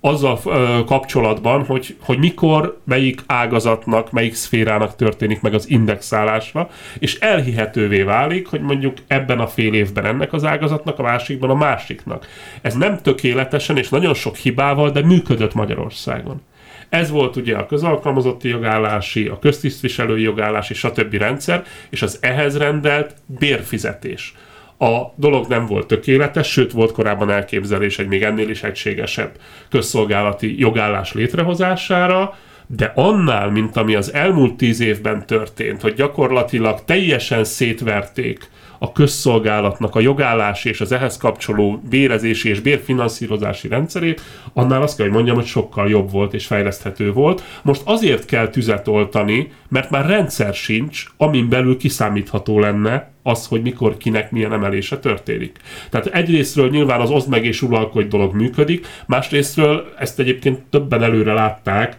azzal 0.04 0.40
kapcsolatban, 0.84 1.64
hogy, 1.64 1.96
hogy 2.00 2.18
mikor, 2.18 2.80
melyik 2.84 3.20
ágazatnak, 3.26 4.10
melyik 4.10 4.34
szférának 4.34 4.96
történik 4.96 5.40
meg 5.40 5.54
az 5.54 5.70
indexálásra, 5.70 6.68
és 6.98 7.18
elhihetővé 7.18 8.02
válik, 8.02 8.46
hogy 8.46 8.60
mondjuk 8.60 8.96
ebben 9.06 9.38
a 9.38 9.46
fél 9.46 9.72
évben 9.74 10.04
ennek 10.04 10.32
az 10.32 10.44
ágazatnak, 10.44 10.98
a 10.98 11.02
másikban 11.02 11.50
a 11.50 11.54
másiknak. 11.54 12.26
Ez 12.62 12.74
nem 12.74 12.98
tökéletesen 13.02 13.76
és 13.76 13.88
nagyon 13.88 14.14
sok 14.14 14.36
hibával, 14.36 14.90
de 14.90 15.04
működött 15.04 15.54
Magyarországon. 15.54 16.42
Ez 16.88 17.10
volt 17.10 17.36
ugye 17.36 17.56
a 17.56 17.66
közalkalmazotti 17.66 18.48
jogállási, 18.48 19.26
a 19.26 19.38
köztisztviselői 19.38 20.22
jogállási, 20.22 20.74
stb. 20.74 21.14
rendszer, 21.14 21.64
és 21.90 22.02
az 22.02 22.18
ehhez 22.20 22.58
rendelt 22.58 23.14
bérfizetés 23.26 24.34
a 24.78 25.12
dolog 25.14 25.46
nem 25.48 25.66
volt 25.66 25.86
tökéletes, 25.86 26.50
sőt 26.50 26.72
volt 26.72 26.92
korábban 26.92 27.30
elképzelés 27.30 27.98
egy 27.98 28.08
még 28.08 28.22
ennél 28.22 28.48
is 28.48 28.62
egységesebb 28.62 29.30
közszolgálati 29.68 30.58
jogállás 30.58 31.12
létrehozására, 31.12 32.34
de 32.66 32.92
annál, 32.94 33.50
mint 33.50 33.76
ami 33.76 33.94
az 33.94 34.12
elmúlt 34.12 34.56
tíz 34.56 34.80
évben 34.80 35.26
történt, 35.26 35.80
hogy 35.80 35.94
gyakorlatilag 35.94 36.84
teljesen 36.84 37.44
szétverték 37.44 38.50
a 38.78 38.92
közszolgálatnak 38.92 39.94
a 39.94 40.00
jogállás 40.00 40.64
és 40.64 40.80
az 40.80 40.92
ehhez 40.92 41.16
kapcsoló 41.16 41.82
bérezési 41.88 42.48
és 42.48 42.60
bérfinanszírozási 42.60 43.68
rendszerét, 43.68 44.20
annál 44.52 44.82
azt 44.82 44.96
kell, 44.96 45.06
hogy 45.06 45.14
mondjam, 45.14 45.36
hogy 45.36 45.46
sokkal 45.46 45.88
jobb 45.88 46.10
volt 46.10 46.34
és 46.34 46.46
fejleszthető 46.46 47.12
volt. 47.12 47.42
Most 47.62 47.82
azért 47.84 48.24
kell 48.24 48.48
tüzet 48.48 48.88
oltani, 48.88 49.52
mert 49.68 49.90
már 49.90 50.06
rendszer 50.06 50.54
sincs, 50.54 51.04
amin 51.16 51.48
belül 51.48 51.76
kiszámítható 51.76 52.58
lenne 52.58 53.12
az, 53.22 53.46
hogy 53.46 53.62
mikor 53.62 53.96
kinek 53.96 54.30
milyen 54.30 54.52
emelése 54.52 54.98
történik. 54.98 55.58
Tehát 55.90 56.06
egyrésztről 56.06 56.70
nyilván 56.70 57.00
az 57.00 57.10
oszd 57.10 57.28
meg 57.28 57.44
és 57.44 57.62
uralkodj 57.62 58.08
dolog 58.08 58.34
működik, 58.34 58.86
másrésztről 59.06 59.92
ezt 59.98 60.18
egyébként 60.18 60.60
többen 60.70 61.02
előre 61.02 61.32
látták, 61.32 61.96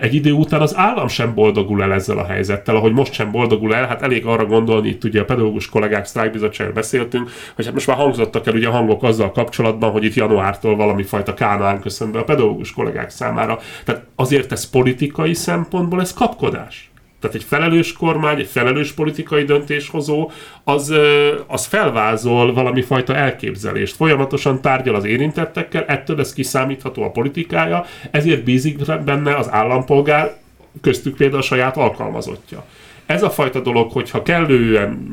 egy 0.00 0.14
idő 0.14 0.32
után 0.32 0.60
az 0.60 0.76
állam 0.76 1.08
sem 1.08 1.34
boldogul 1.34 1.82
el 1.82 1.92
ezzel 1.92 2.18
a 2.18 2.26
helyzettel, 2.26 2.76
ahogy 2.76 2.92
most 2.92 3.12
sem 3.12 3.30
boldogul 3.30 3.74
el, 3.74 3.86
hát 3.86 4.02
elég 4.02 4.26
arra 4.26 4.46
gondolni, 4.46 4.88
itt 4.88 5.04
ugye 5.04 5.20
a 5.20 5.24
pedagógus 5.24 5.68
kollégák 5.68 6.04
sztrájkbizottságról 6.04 6.74
beszéltünk, 6.74 7.30
hogy 7.54 7.64
hát 7.64 7.74
most 7.74 7.86
már 7.86 7.96
hangzottak 7.96 8.46
el 8.46 8.54
ugye 8.54 8.68
a 8.68 8.70
hangok 8.70 9.02
azzal 9.02 9.32
kapcsolatban, 9.32 9.90
hogy 9.90 10.04
itt 10.04 10.14
januártól 10.14 10.76
valami 10.76 11.02
fajta 11.02 11.34
kánaán 11.34 11.80
köszön 11.80 12.12
be 12.12 12.18
a 12.18 12.24
pedagógus 12.24 12.72
kollégák 12.72 13.10
számára. 13.10 13.58
Tehát 13.84 14.02
azért 14.16 14.52
ez 14.52 14.70
politikai 14.70 15.34
szempontból 15.34 16.00
ez 16.00 16.12
kapkodás. 16.12 16.91
Tehát 17.22 17.36
egy 17.36 17.44
felelős 17.44 17.92
kormány, 17.92 18.38
egy 18.38 18.46
felelős 18.46 18.92
politikai 18.92 19.44
döntéshozó, 19.44 20.30
az, 20.64 20.94
az 21.46 21.66
felvázol 21.66 22.52
valami 22.52 22.82
fajta 22.82 23.14
elképzelést. 23.14 23.96
Folyamatosan 23.96 24.60
tárgyal 24.60 24.94
az 24.94 25.04
érintettekkel, 25.04 25.84
ettől 25.84 26.20
ez 26.20 26.32
kiszámítható 26.32 27.02
a 27.02 27.10
politikája, 27.10 27.84
ezért 28.10 28.44
bízik 28.44 29.02
benne 29.04 29.36
az 29.36 29.50
állampolgár, 29.50 30.36
köztük 30.80 31.16
például 31.16 31.40
a 31.40 31.44
saját 31.44 31.76
alkalmazottja 31.76 32.64
ez 33.12 33.22
a 33.22 33.30
fajta 33.30 33.60
dolog, 33.60 33.92
hogyha 33.92 34.22
kellően, 34.22 35.12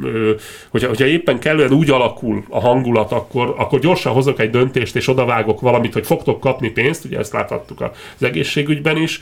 hogyha, 0.69 0.87
hogyha 0.87 1.05
éppen 1.05 1.39
kellően 1.39 1.71
úgy 1.71 1.89
alakul 1.89 2.43
a 2.49 2.59
hangulat, 2.59 3.11
akkor, 3.11 3.53
akkor 3.57 3.79
gyorsan 3.79 4.13
hozok 4.13 4.39
egy 4.39 4.49
döntést, 4.49 4.95
és 4.95 5.07
odavágok 5.07 5.61
valamit, 5.61 5.93
hogy 5.93 6.05
fogtok 6.05 6.39
kapni 6.39 6.69
pénzt, 6.69 7.05
ugye 7.05 7.17
ezt 7.17 7.33
láthattuk 7.33 7.81
az 7.81 8.23
egészségügyben 8.23 8.97
is, 8.97 9.21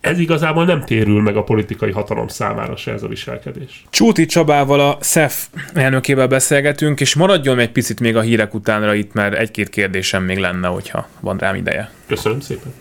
ez 0.00 0.18
igazából 0.18 0.64
nem 0.64 0.84
térül 0.84 1.22
meg 1.22 1.36
a 1.36 1.42
politikai 1.42 1.90
hatalom 1.90 2.28
számára 2.28 2.76
se 2.76 2.92
ez 2.92 3.02
a 3.02 3.08
viselkedés. 3.08 3.84
Csúti 3.90 4.26
Csabával 4.26 4.80
a 4.80 4.98
SZEF 5.00 5.46
elnökével 5.74 6.26
beszélgetünk, 6.26 7.00
és 7.00 7.14
maradjon 7.14 7.58
egy 7.58 7.72
picit 7.72 8.00
még 8.00 8.16
a 8.16 8.20
hírek 8.20 8.54
utánra 8.54 8.94
itt, 8.94 9.12
mert 9.12 9.34
egy-két 9.34 9.68
kérdésem 9.68 10.22
még 10.22 10.38
lenne, 10.38 10.68
hogyha 10.68 11.08
van 11.20 11.38
rám 11.38 11.54
ideje. 11.54 11.90
Köszönöm 12.06 12.40
szépen. 12.40 12.74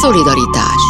Szolidaritás 0.00 0.82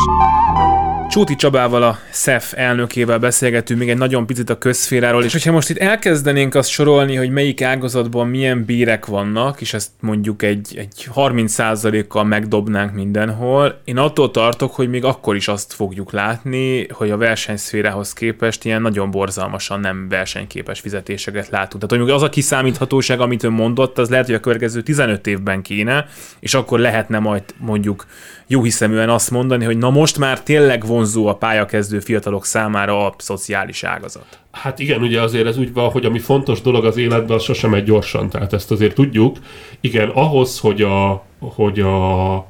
Csúti 1.12 1.36
Csabával, 1.36 1.82
a 1.82 1.98
SZEF 2.10 2.52
elnökével 2.56 3.18
beszélgetünk 3.18 3.80
még 3.80 3.88
egy 3.88 3.98
nagyon 3.98 4.26
picit 4.26 4.50
a 4.50 4.58
közféráról, 4.58 5.24
és 5.24 5.32
hogyha 5.32 5.52
most 5.52 5.70
itt 5.70 5.78
elkezdenénk 5.78 6.54
azt 6.54 6.68
sorolni, 6.68 7.14
hogy 7.14 7.30
melyik 7.30 7.62
ágazatban 7.62 8.28
milyen 8.28 8.64
bírek 8.64 9.06
vannak, 9.06 9.60
és 9.60 9.74
ezt 9.74 9.90
mondjuk 10.00 10.42
egy, 10.42 10.74
egy 10.76 11.08
30%-kal 11.14 12.24
megdobnánk 12.24 12.92
mindenhol, 12.94 13.80
én 13.84 13.98
attól 13.98 14.30
tartok, 14.30 14.74
hogy 14.74 14.88
még 14.88 15.04
akkor 15.04 15.36
is 15.36 15.48
azt 15.48 15.72
fogjuk 15.72 16.12
látni, 16.12 16.86
hogy 16.88 17.10
a 17.10 17.16
versenyszférához 17.16 18.12
képest 18.12 18.64
ilyen 18.64 18.82
nagyon 18.82 19.10
borzalmasan 19.10 19.80
nem 19.80 20.08
versenyképes 20.08 20.80
fizetéseket 20.80 21.48
látunk. 21.48 21.84
Tehát 21.86 22.04
hogy 22.04 22.14
az 22.14 22.22
a 22.22 22.28
kiszámíthatóság, 22.28 23.20
amit 23.20 23.42
ön 23.42 23.52
mondott, 23.52 23.98
az 23.98 24.08
lehet, 24.08 24.26
hogy 24.26 24.34
a 24.34 24.40
következő 24.40 24.82
15 24.82 25.26
évben 25.26 25.62
kéne, 25.62 26.06
és 26.40 26.54
akkor 26.54 26.78
lehetne 26.78 27.18
majd 27.18 27.42
mondjuk 27.58 28.06
jó 28.52 28.62
azt 29.08 29.30
mondani, 29.30 29.64
hogy 29.64 29.78
na 29.78 29.90
most 29.90 30.18
már 30.18 30.42
tényleg 30.42 30.86
vonzó 30.86 31.26
a 31.26 31.34
pályakezdő 31.34 32.00
fiatalok 32.00 32.44
számára 32.44 33.06
a 33.06 33.14
szociális 33.18 33.82
ágazat. 33.84 34.38
Hát 34.50 34.78
igen, 34.78 35.02
ugye 35.02 35.20
azért 35.20 35.46
ez 35.46 35.58
úgy 35.58 35.72
van, 35.72 35.90
hogy 35.90 36.04
ami 36.04 36.18
fontos 36.18 36.60
dolog 36.60 36.84
az 36.84 36.96
életben, 36.96 37.36
az 37.36 37.42
sosem 37.42 37.74
egy 37.74 37.84
gyorsan, 37.84 38.28
tehát 38.28 38.52
ezt 38.52 38.70
azért 38.70 38.94
tudjuk. 38.94 39.36
Igen, 39.80 40.08
ahhoz, 40.08 40.58
hogy 40.58 40.82
a, 40.82 41.24
hogy 41.38 41.80
a 41.80 42.46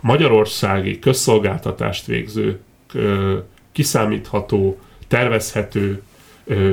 magyarországi 0.00 0.98
közszolgáltatást 0.98 2.06
végző, 2.06 2.60
kiszámítható, 3.72 4.78
tervezhető 5.08 6.02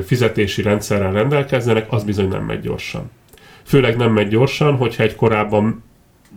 fizetési 0.06 0.62
rendszerrel 0.62 1.12
rendelkezzenek, 1.12 1.86
az 1.90 2.04
bizony 2.04 2.28
nem 2.28 2.44
megy 2.44 2.62
gyorsan. 2.62 3.12
Főleg 3.64 3.98
nem 3.98 4.12
megy 4.12 4.28
gyorsan, 4.28 4.76
hogyha 4.76 5.04
egy 5.04 5.16
korábban 5.16 5.84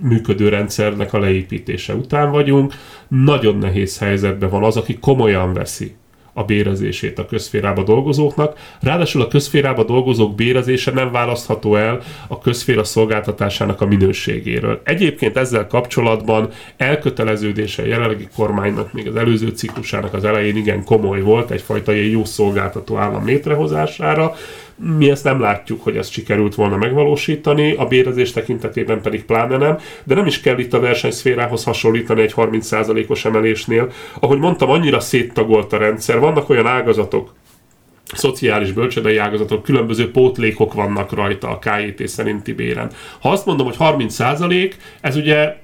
működő 0.03 0.49
rendszernek 0.49 1.13
a 1.13 1.19
leépítése 1.19 1.95
után 1.95 2.31
vagyunk. 2.31 2.75
Nagyon 3.09 3.59
nehéz 3.59 3.99
helyzetben 3.99 4.51
van 4.51 4.65
az, 4.65 4.77
aki 4.77 4.99
komolyan 4.99 5.53
veszi 5.53 5.95
a 6.35 6.45
bérezését 6.45 7.19
a 7.19 7.27
közférába 7.27 7.83
dolgozóknak. 7.83 8.59
Ráadásul 8.81 9.23
a 9.23 9.29
közférába 9.29 9.85
dolgozók 9.85 10.35
bérezése 10.35 10.91
nem 10.91 11.13
választható 11.13 11.77
el 11.77 12.01
a 12.29 12.39
közféra 12.39 12.85
szolgáltatásának 12.85 13.81
a 13.81 13.87
minőségéről. 13.87 14.81
Egyébként 14.85 15.37
ezzel 15.37 15.67
kapcsolatban 15.67 16.49
elköteleződése 16.77 17.83
a 17.83 17.87
jelenlegi 17.87 18.29
kormánynak 18.37 18.93
még 18.93 19.09
az 19.09 19.17
előző 19.17 19.49
ciklusának 19.49 20.15
az 20.15 20.25
elején 20.25 20.57
igen 20.57 20.85
komoly 20.85 21.21
volt, 21.21 21.51
egyfajta 21.51 21.95
ilyen 21.95 22.11
jó 22.11 22.25
szolgáltató 22.25 22.97
állam 22.97 23.27
létrehozására, 23.27 24.35
mi 24.77 25.11
ezt 25.11 25.25
nem 25.25 25.41
látjuk, 25.41 25.83
hogy 25.83 25.97
ezt 25.97 26.13
sikerült 26.13 26.55
volna 26.55 26.77
megvalósítani, 26.77 27.73
a 27.73 27.85
bérezés 27.85 28.33
tekintetében 28.33 29.01
pedig 29.01 29.25
pláne 29.25 29.57
nem, 29.57 29.79
de 30.05 30.15
nem 30.15 30.27
is 30.27 30.41
kell 30.41 30.59
itt 30.59 30.73
a 30.73 30.81
versenyszférához 30.81 31.65
hasonlítani 31.65 32.23
egy 32.23 32.35
30%-os 32.37 33.25
emelésnél. 33.25 33.93
Ahogy 34.21 34.39
mondtam, 34.39 34.71
annyira 34.71 35.01
széttagolt 35.01 35.73
a 35.73 35.77
rendszer, 35.77 36.19
vannak 36.19 36.49
olyan 36.49 36.67
ágazatok, 36.67 37.35
szociális 38.15 38.73
bölcsödei 38.73 39.17
ágazatok, 39.17 39.63
különböző 39.63 40.11
pótlékok 40.11 40.75
vannak 40.75 41.13
rajta 41.13 41.49
a 41.49 41.59
KIT 41.59 42.09
szerinti 42.09 42.53
béren. 42.53 42.91
Ha 43.21 43.31
azt 43.31 43.47
mondom, 43.47 43.67
hogy 43.67 43.77
30% 43.79 44.73
ez 45.01 45.17
ugye 45.17 45.57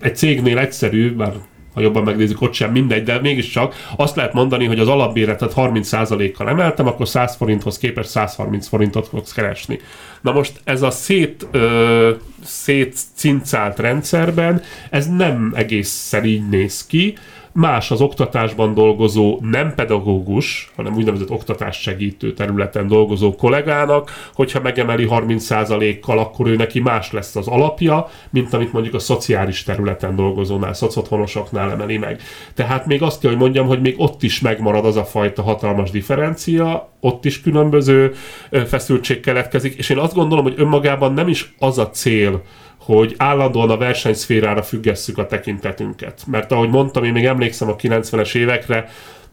egy 0.00 0.16
cégnél 0.16 0.58
egyszerű, 0.58 1.14
bár 1.14 1.32
ha 1.74 1.80
jobban 1.80 2.02
megnézzük, 2.02 2.42
ott 2.42 2.52
sem 2.52 2.70
mindegy, 2.70 3.02
de 3.02 3.20
mégiscsak 3.20 3.74
azt 3.96 4.16
lehet 4.16 4.32
mondani, 4.32 4.66
hogy 4.66 4.78
az 4.78 4.88
alapbéretet 4.88 5.52
30%-kal 5.56 6.48
emeltem, 6.48 6.86
akkor 6.86 7.08
100 7.08 7.36
forinthoz 7.36 7.78
képest 7.78 8.08
130 8.08 8.68
forintot 8.68 9.08
fogsz 9.08 9.32
keresni. 9.32 9.80
Na 10.20 10.32
most 10.32 10.60
ez 10.64 10.82
a 10.82 10.90
szét, 10.90 11.46
ö, 11.50 12.10
szétcincált 12.44 13.78
rendszerben, 13.78 14.62
ez 14.90 15.06
nem 15.06 15.52
egészen 15.56 16.24
így 16.24 16.48
néz 16.48 16.86
ki, 16.86 17.16
más 17.60 17.90
az 17.90 18.00
oktatásban 18.00 18.74
dolgozó 18.74 19.38
nem 19.40 19.74
pedagógus, 19.74 20.70
hanem 20.76 20.96
úgynevezett 20.96 21.30
oktatás 21.30 21.80
segítő 21.80 22.32
területen 22.32 22.86
dolgozó 22.86 23.34
kollégának, 23.34 24.30
hogyha 24.34 24.60
megemeli 24.60 25.06
30%-kal, 25.10 26.18
akkor 26.18 26.46
ő 26.46 26.56
neki 26.56 26.80
más 26.80 27.12
lesz 27.12 27.36
az 27.36 27.48
alapja, 27.48 28.08
mint 28.30 28.54
amit 28.54 28.72
mondjuk 28.72 28.94
a 28.94 28.98
szociális 28.98 29.62
területen 29.62 30.16
dolgozónál, 30.16 30.74
szocothonosoknál 30.74 31.70
emeli 31.70 31.98
meg. 31.98 32.20
Tehát 32.54 32.86
még 32.86 33.02
azt 33.02 33.20
kell, 33.20 33.30
hogy 33.30 33.40
mondjam, 33.40 33.66
hogy 33.66 33.80
még 33.80 33.94
ott 33.96 34.22
is 34.22 34.40
megmarad 34.40 34.84
az 34.84 34.96
a 34.96 35.04
fajta 35.04 35.42
hatalmas 35.42 35.90
differencia, 35.90 36.88
ott 37.00 37.24
is 37.24 37.40
különböző 37.40 38.12
feszültség 38.66 39.20
keletkezik, 39.20 39.74
és 39.74 39.88
én 39.88 39.98
azt 39.98 40.14
gondolom, 40.14 40.44
hogy 40.44 40.54
önmagában 40.56 41.12
nem 41.12 41.28
is 41.28 41.54
az 41.58 41.78
a 41.78 41.90
cél, 41.90 42.42
hogy 42.96 43.14
állandóan 43.16 43.70
a 43.70 43.76
versenyszférára 43.76 44.62
függesszük 44.62 45.18
a 45.18 45.26
tekintetünket. 45.26 46.22
Mert 46.26 46.52
ahogy 46.52 46.68
mondtam, 46.68 47.04
én 47.04 47.12
még 47.12 47.24
emlékszem 47.24 47.68
a 47.68 47.76
90-es 47.76 48.34
évekre, 48.34 48.88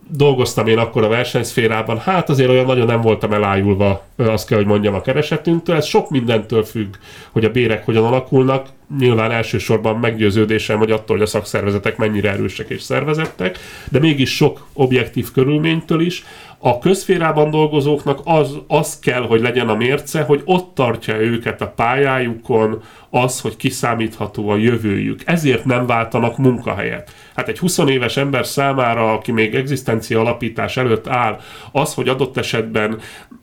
dolgoztam 0.10 0.68
én 0.68 0.78
akkor 0.78 1.04
a 1.04 1.08
versenyszférában, 1.08 2.00
hát 2.00 2.30
azért 2.30 2.50
olyan 2.50 2.66
nagyon 2.66 2.86
nem 2.86 3.02
voltam 3.02 3.34
elájulva, 3.34 4.04
azt 4.16 4.48
kell, 4.48 4.58
hogy 4.58 4.68
mondjam 4.68 4.94
a 4.94 5.02
keresetünktől. 5.02 5.76
Ez 5.76 5.86
sok 5.86 6.10
mindentől 6.10 6.64
függ, 6.64 6.96
hogy 7.32 7.46
a 7.46 7.52
bérek 7.52 7.86
hogyan 7.86 8.06
alakulnak. 8.06 8.68
Nyilván 9.00 9.32
elsősorban 9.32 9.98
meggyőződésem, 9.98 10.78
hogy 10.78 10.92
attól, 10.92 11.16
hogy 11.16 11.26
a 11.26 11.30
szakszervezetek 11.30 11.98
mennyire 11.98 12.32
erősek 12.32 12.70
és 12.70 12.82
szervezettek, 12.82 13.58
de 13.92 14.00
mégis 14.00 14.36
sok 14.36 14.68
objektív 14.74 15.32
körülménytől 15.32 16.02
is. 16.02 16.24
A 16.60 16.80
közférában 16.80 17.50
dolgozóknak 17.50 18.20
az, 18.24 18.58
az 18.68 19.00
kell, 19.00 19.22
hogy 19.22 19.42
legyen 19.42 19.70
a 19.70 19.76
mérce, 19.76 20.22
hogy 20.22 20.42
ott 20.46 20.76
tartja 20.76 21.20
őket 21.22 21.62
a 21.62 21.68
pályájukon 21.68 22.82
az, 23.10 23.42
hogy 23.42 23.56
kiszámítható 23.56 24.50
a 24.50 24.56
jövőjük. 24.56 25.22
Ezért 25.26 25.66
nem 25.66 25.86
váltanak 25.86 26.38
munkahelyet. 26.38 27.12
Hát 27.36 27.48
egy 27.48 27.60
20 27.60 27.78
éves 27.78 28.18
ember 28.18 28.46
számára, 28.46 29.14
aki 29.14 29.32
még 29.32 29.56
egzisztencia 29.56 30.20
alapítás 30.20 30.78
előtt 30.78 31.08
áll, 31.08 31.40
az, 31.72 31.94
hogy 31.94 32.08
adott 32.08 32.38
esetben 32.38 33.00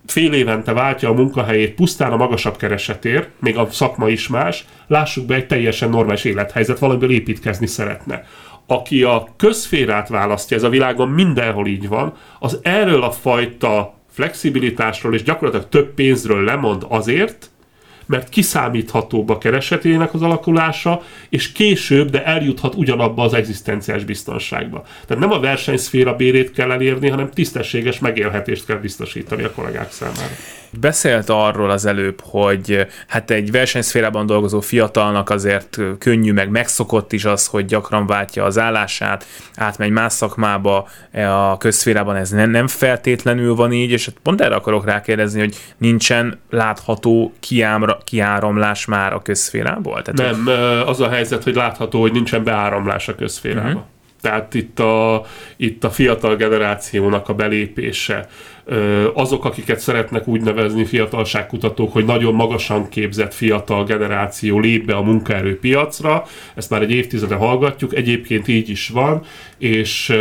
fél 0.06 0.32
évente 0.32 0.72
váltja 0.72 1.08
a 1.08 1.12
munkahelyét 1.12 1.74
pusztán 1.74 2.12
a 2.12 2.16
magasabb 2.16 2.56
keresetér, 2.56 3.28
még 3.40 3.56
a 3.56 3.70
szakma 3.70 4.08
is 4.08 4.28
más, 4.28 4.64
lássuk 4.86 5.26
be 5.26 5.34
egy 5.34 5.46
teljesen 5.46 5.90
normális 5.90 6.24
élethelyzet, 6.24 6.78
valamiből 6.78 7.10
építkezni 7.10 7.66
szeretne. 7.66 8.24
Aki 8.66 9.02
a 9.02 9.28
közférát 9.36 10.08
választja, 10.08 10.56
ez 10.56 10.62
a 10.62 10.68
világon 10.68 11.08
mindenhol 11.08 11.66
így 11.66 11.88
van, 11.88 12.12
az 12.38 12.58
erről 12.62 13.02
a 13.02 13.10
fajta 13.10 13.94
flexibilitásról 14.10 15.14
és 15.14 15.22
gyakorlatilag 15.22 15.68
több 15.68 15.94
pénzről 15.94 16.44
lemond 16.44 16.86
azért, 16.88 17.50
mert 18.06 18.28
kiszámíthatóbb 18.28 19.28
a 19.28 19.38
keresetének 19.38 20.14
az 20.14 20.22
alakulása, 20.22 21.02
és 21.28 21.52
később, 21.52 22.10
de 22.10 22.24
eljuthat 22.24 22.74
ugyanabba 22.74 23.22
az 23.22 23.34
egzisztenciás 23.34 24.04
biztonságba. 24.04 24.84
Tehát 25.06 25.22
nem 25.22 25.32
a 25.32 25.40
versenyszféra 25.40 26.16
bérét 26.16 26.52
kell 26.52 26.70
elérni, 26.70 27.08
hanem 27.08 27.30
tisztességes 27.30 27.98
megélhetést 27.98 28.66
kell 28.66 28.78
biztosítani 28.78 29.42
a 29.42 29.50
kollégák 29.50 29.92
számára. 29.92 30.32
Beszélt 30.80 31.28
arról 31.28 31.70
az 31.70 31.86
előbb, 31.86 32.20
hogy 32.22 32.86
hát 33.06 33.30
egy 33.30 33.50
versenyszférában 33.50 34.26
dolgozó 34.26 34.60
fiatalnak 34.60 35.30
azért 35.30 35.78
könnyű, 35.98 36.32
meg 36.32 36.50
megszokott 36.50 37.12
is 37.12 37.24
az, 37.24 37.46
hogy 37.46 37.64
gyakran 37.64 38.06
váltja 38.06 38.44
az 38.44 38.58
állását, 38.58 39.26
átmegy 39.56 39.90
más 39.90 40.12
szakmába, 40.12 40.88
a 41.28 41.56
közszférában 41.58 42.16
ez 42.16 42.30
nem, 42.30 42.50
nem 42.50 42.66
feltétlenül 42.66 43.54
van 43.54 43.72
így, 43.72 43.90
és 43.90 44.04
hát 44.04 44.16
pont 44.22 44.40
erre 44.40 44.54
akarok 44.54 44.84
rákérdezni, 44.84 45.40
hogy 45.40 45.56
nincsen 45.78 46.40
látható 46.50 47.32
kiámra, 47.40 47.98
kiáramlás 48.04 48.84
már 48.84 49.12
a 49.12 49.22
közszférából? 49.22 50.02
Tehát 50.02 50.34
nem, 50.36 50.48
az 50.86 51.00
a 51.00 51.08
helyzet, 51.08 51.42
hogy 51.42 51.54
látható, 51.54 52.00
hogy 52.00 52.12
nincsen 52.12 52.44
beáramlás 52.44 53.08
a 53.08 53.14
közszférába. 53.14 53.68
Uh-huh. 53.68 53.92
Tehát 54.24 54.54
itt 54.54 54.78
a, 54.78 55.24
itt 55.56 55.84
a 55.84 55.90
fiatal 55.90 56.36
generációnak 56.36 57.28
a 57.28 57.34
belépése, 57.34 58.28
azok, 59.14 59.44
akiket 59.44 59.78
szeretnek 59.78 60.28
úgy 60.28 60.40
nevezni 60.40 60.84
fiatalságkutatók, 60.84 61.92
hogy 61.92 62.04
nagyon 62.04 62.34
magasan 62.34 62.88
képzett 62.88 63.34
fiatal 63.34 63.84
generáció 63.84 64.58
lép 64.58 64.86
be 64.86 64.94
a 64.94 65.02
munkaerőpiacra, 65.02 66.24
ezt 66.54 66.70
már 66.70 66.82
egy 66.82 66.90
évtizede 66.90 67.34
hallgatjuk, 67.34 67.94
egyébként 67.94 68.48
így 68.48 68.68
is 68.68 68.88
van, 68.88 69.22
és 69.58 70.12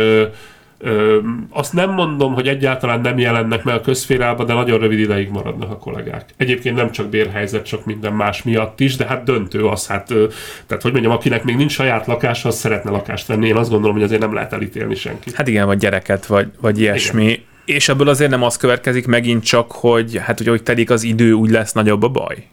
Ö, 0.78 1.18
azt 1.50 1.72
nem 1.72 1.90
mondom, 1.90 2.34
hogy 2.34 2.48
egyáltalán 2.48 3.00
nem 3.00 3.18
jelennek 3.18 3.64
meg 3.64 3.74
a 3.74 3.80
közférába, 3.80 4.44
de 4.44 4.54
nagyon 4.54 4.78
rövid 4.78 4.98
ideig 4.98 5.28
maradnak 5.28 5.70
a 5.70 5.76
kollégák. 5.76 6.24
Egyébként 6.36 6.76
nem 6.76 6.90
csak 6.90 7.08
bérhelyzet, 7.08 7.64
csak 7.64 7.84
minden 7.84 8.12
más 8.12 8.42
miatt 8.42 8.80
is, 8.80 8.96
de 8.96 9.06
hát 9.06 9.24
döntő 9.24 9.66
az, 9.66 9.86
hát, 9.86 10.10
ö, 10.10 10.26
tehát 10.66 10.82
hogy 10.82 10.92
mondjam, 10.92 11.12
akinek 11.12 11.44
még 11.44 11.56
nincs 11.56 11.72
saját 11.72 12.06
lakása, 12.06 12.48
az 12.48 12.56
szeretne 12.56 12.90
lakást 12.90 13.26
venni. 13.26 13.46
Én 13.46 13.56
azt 13.56 13.70
gondolom, 13.70 13.94
hogy 13.94 14.04
azért 14.04 14.20
nem 14.20 14.34
lehet 14.34 14.52
elítélni 14.52 14.94
senki. 14.94 15.30
Hát 15.34 15.48
igen, 15.48 15.66
vagy 15.66 15.78
gyereket, 15.78 16.26
vagy, 16.26 16.48
vagy 16.60 16.80
ilyesmi. 16.80 17.24
Igen. 17.24 17.40
És 17.64 17.88
ebből 17.88 18.08
azért 18.08 18.30
nem 18.30 18.42
az 18.42 18.56
következik 18.56 19.06
megint 19.06 19.44
csak, 19.44 19.72
hogy 19.72 20.20
hát, 20.22 20.38
hogy, 20.38 20.46
hogy 20.46 20.62
telik 20.62 20.90
az 20.90 21.02
idő, 21.02 21.32
úgy 21.32 21.50
lesz 21.50 21.72
nagyobb 21.72 22.02
a 22.02 22.08
baj. 22.08 22.46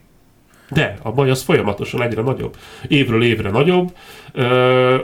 De 0.69 0.97
a 1.01 1.11
baj 1.11 1.29
az 1.29 1.41
folyamatosan 1.41 2.01
egyre 2.01 2.21
nagyobb. 2.21 2.55
Évről 2.87 3.23
évre 3.23 3.49
nagyobb 3.49 3.91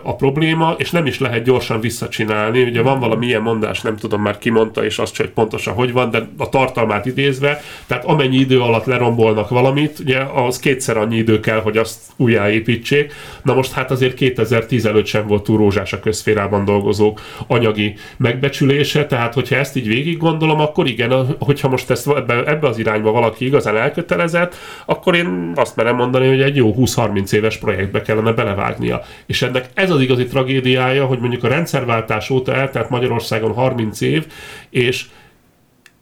a 0.04 0.16
probléma, 0.16 0.76
és 0.78 0.92
nem 0.92 1.06
is 1.06 1.20
lehet 1.20 1.44
gyorsan 1.44 1.80
visszacsinálni. 1.80 2.64
Ugye 2.64 2.82
van 2.82 3.00
valami 3.00 3.26
ilyen 3.26 3.42
mondás, 3.42 3.82
nem 3.82 3.96
tudom 3.96 4.22
már 4.22 4.38
ki 4.38 4.50
mondta, 4.50 4.86
és 4.86 4.98
azt 5.00 5.18
hogy 5.18 5.30
pontosan 5.30 5.74
hogy 5.74 5.92
van, 5.92 6.10
de 6.10 6.28
a 6.38 6.50
tartalmát 6.50 7.06
idézve, 7.06 7.62
tehát 7.88 8.06
amennyi 8.06 8.38
idő 8.38 8.62
alatt 8.62 8.86
lerombolnak 8.86 9.50
valamit, 9.50 10.00
ugye 10.00 10.20
az 10.20 10.60
kétszer 10.60 10.98
annyi 10.98 11.18
idő 11.18 11.40
kell, 11.40 11.60
hogy 11.60 11.78
azt 11.78 12.00
újjáépítsék. 12.16 13.14
Na 13.44 13.54
most 13.54 13.72
hát 13.72 13.92
azért 13.92 14.14
2015 14.14 15.06
sem 15.06 15.28
volt 15.28 15.44
túl 15.44 15.58
rózsás 15.58 15.94
a 15.94 16.00
közférában 16.00 16.66
dolgozók 16.66 17.22
anyagi 17.48 17.96
megbecsülése, 18.18 19.06
tehát 19.06 19.34
hogyha 19.34 19.56
ezt 19.56 19.76
így 19.76 19.88
végig 19.88 20.18
gondolom, 20.18 20.60
akkor 20.60 20.88
igen, 20.88 21.36
hogyha 21.40 21.70
most 21.70 21.90
ezt 21.90 22.08
ebbe, 22.08 22.44
ebbe 22.46 22.68
az 22.68 22.78
irányba 22.78 23.12
valaki 23.12 23.46
igazán 23.46 23.78
elkötelezett, 23.78 24.56
akkor 24.86 25.16
én 25.16 25.52
azt 25.56 25.76
merem 25.76 25.96
mondani, 25.96 26.28
hogy 26.28 26.42
egy 26.42 26.56
jó 26.56 26.76
20-30 26.78 27.32
éves 27.32 27.58
projektbe 27.58 28.02
kellene 28.02 28.32
belevágnia. 28.32 29.02
És 29.26 29.42
ennek 29.42 29.70
ez 29.74 29.92
az 29.92 30.02
igazi 30.02 30.26
tragédiája, 30.26 31.06
hogy 31.06 31.20
mondjuk 31.20 31.44
a 31.44 31.48
rendszerváltás 31.48 32.30
óta 32.30 32.54
eltelt 32.54 32.90
Magyarországon 32.90 33.54
30 33.54 34.02
év, 34.02 34.26
és 34.70 35.06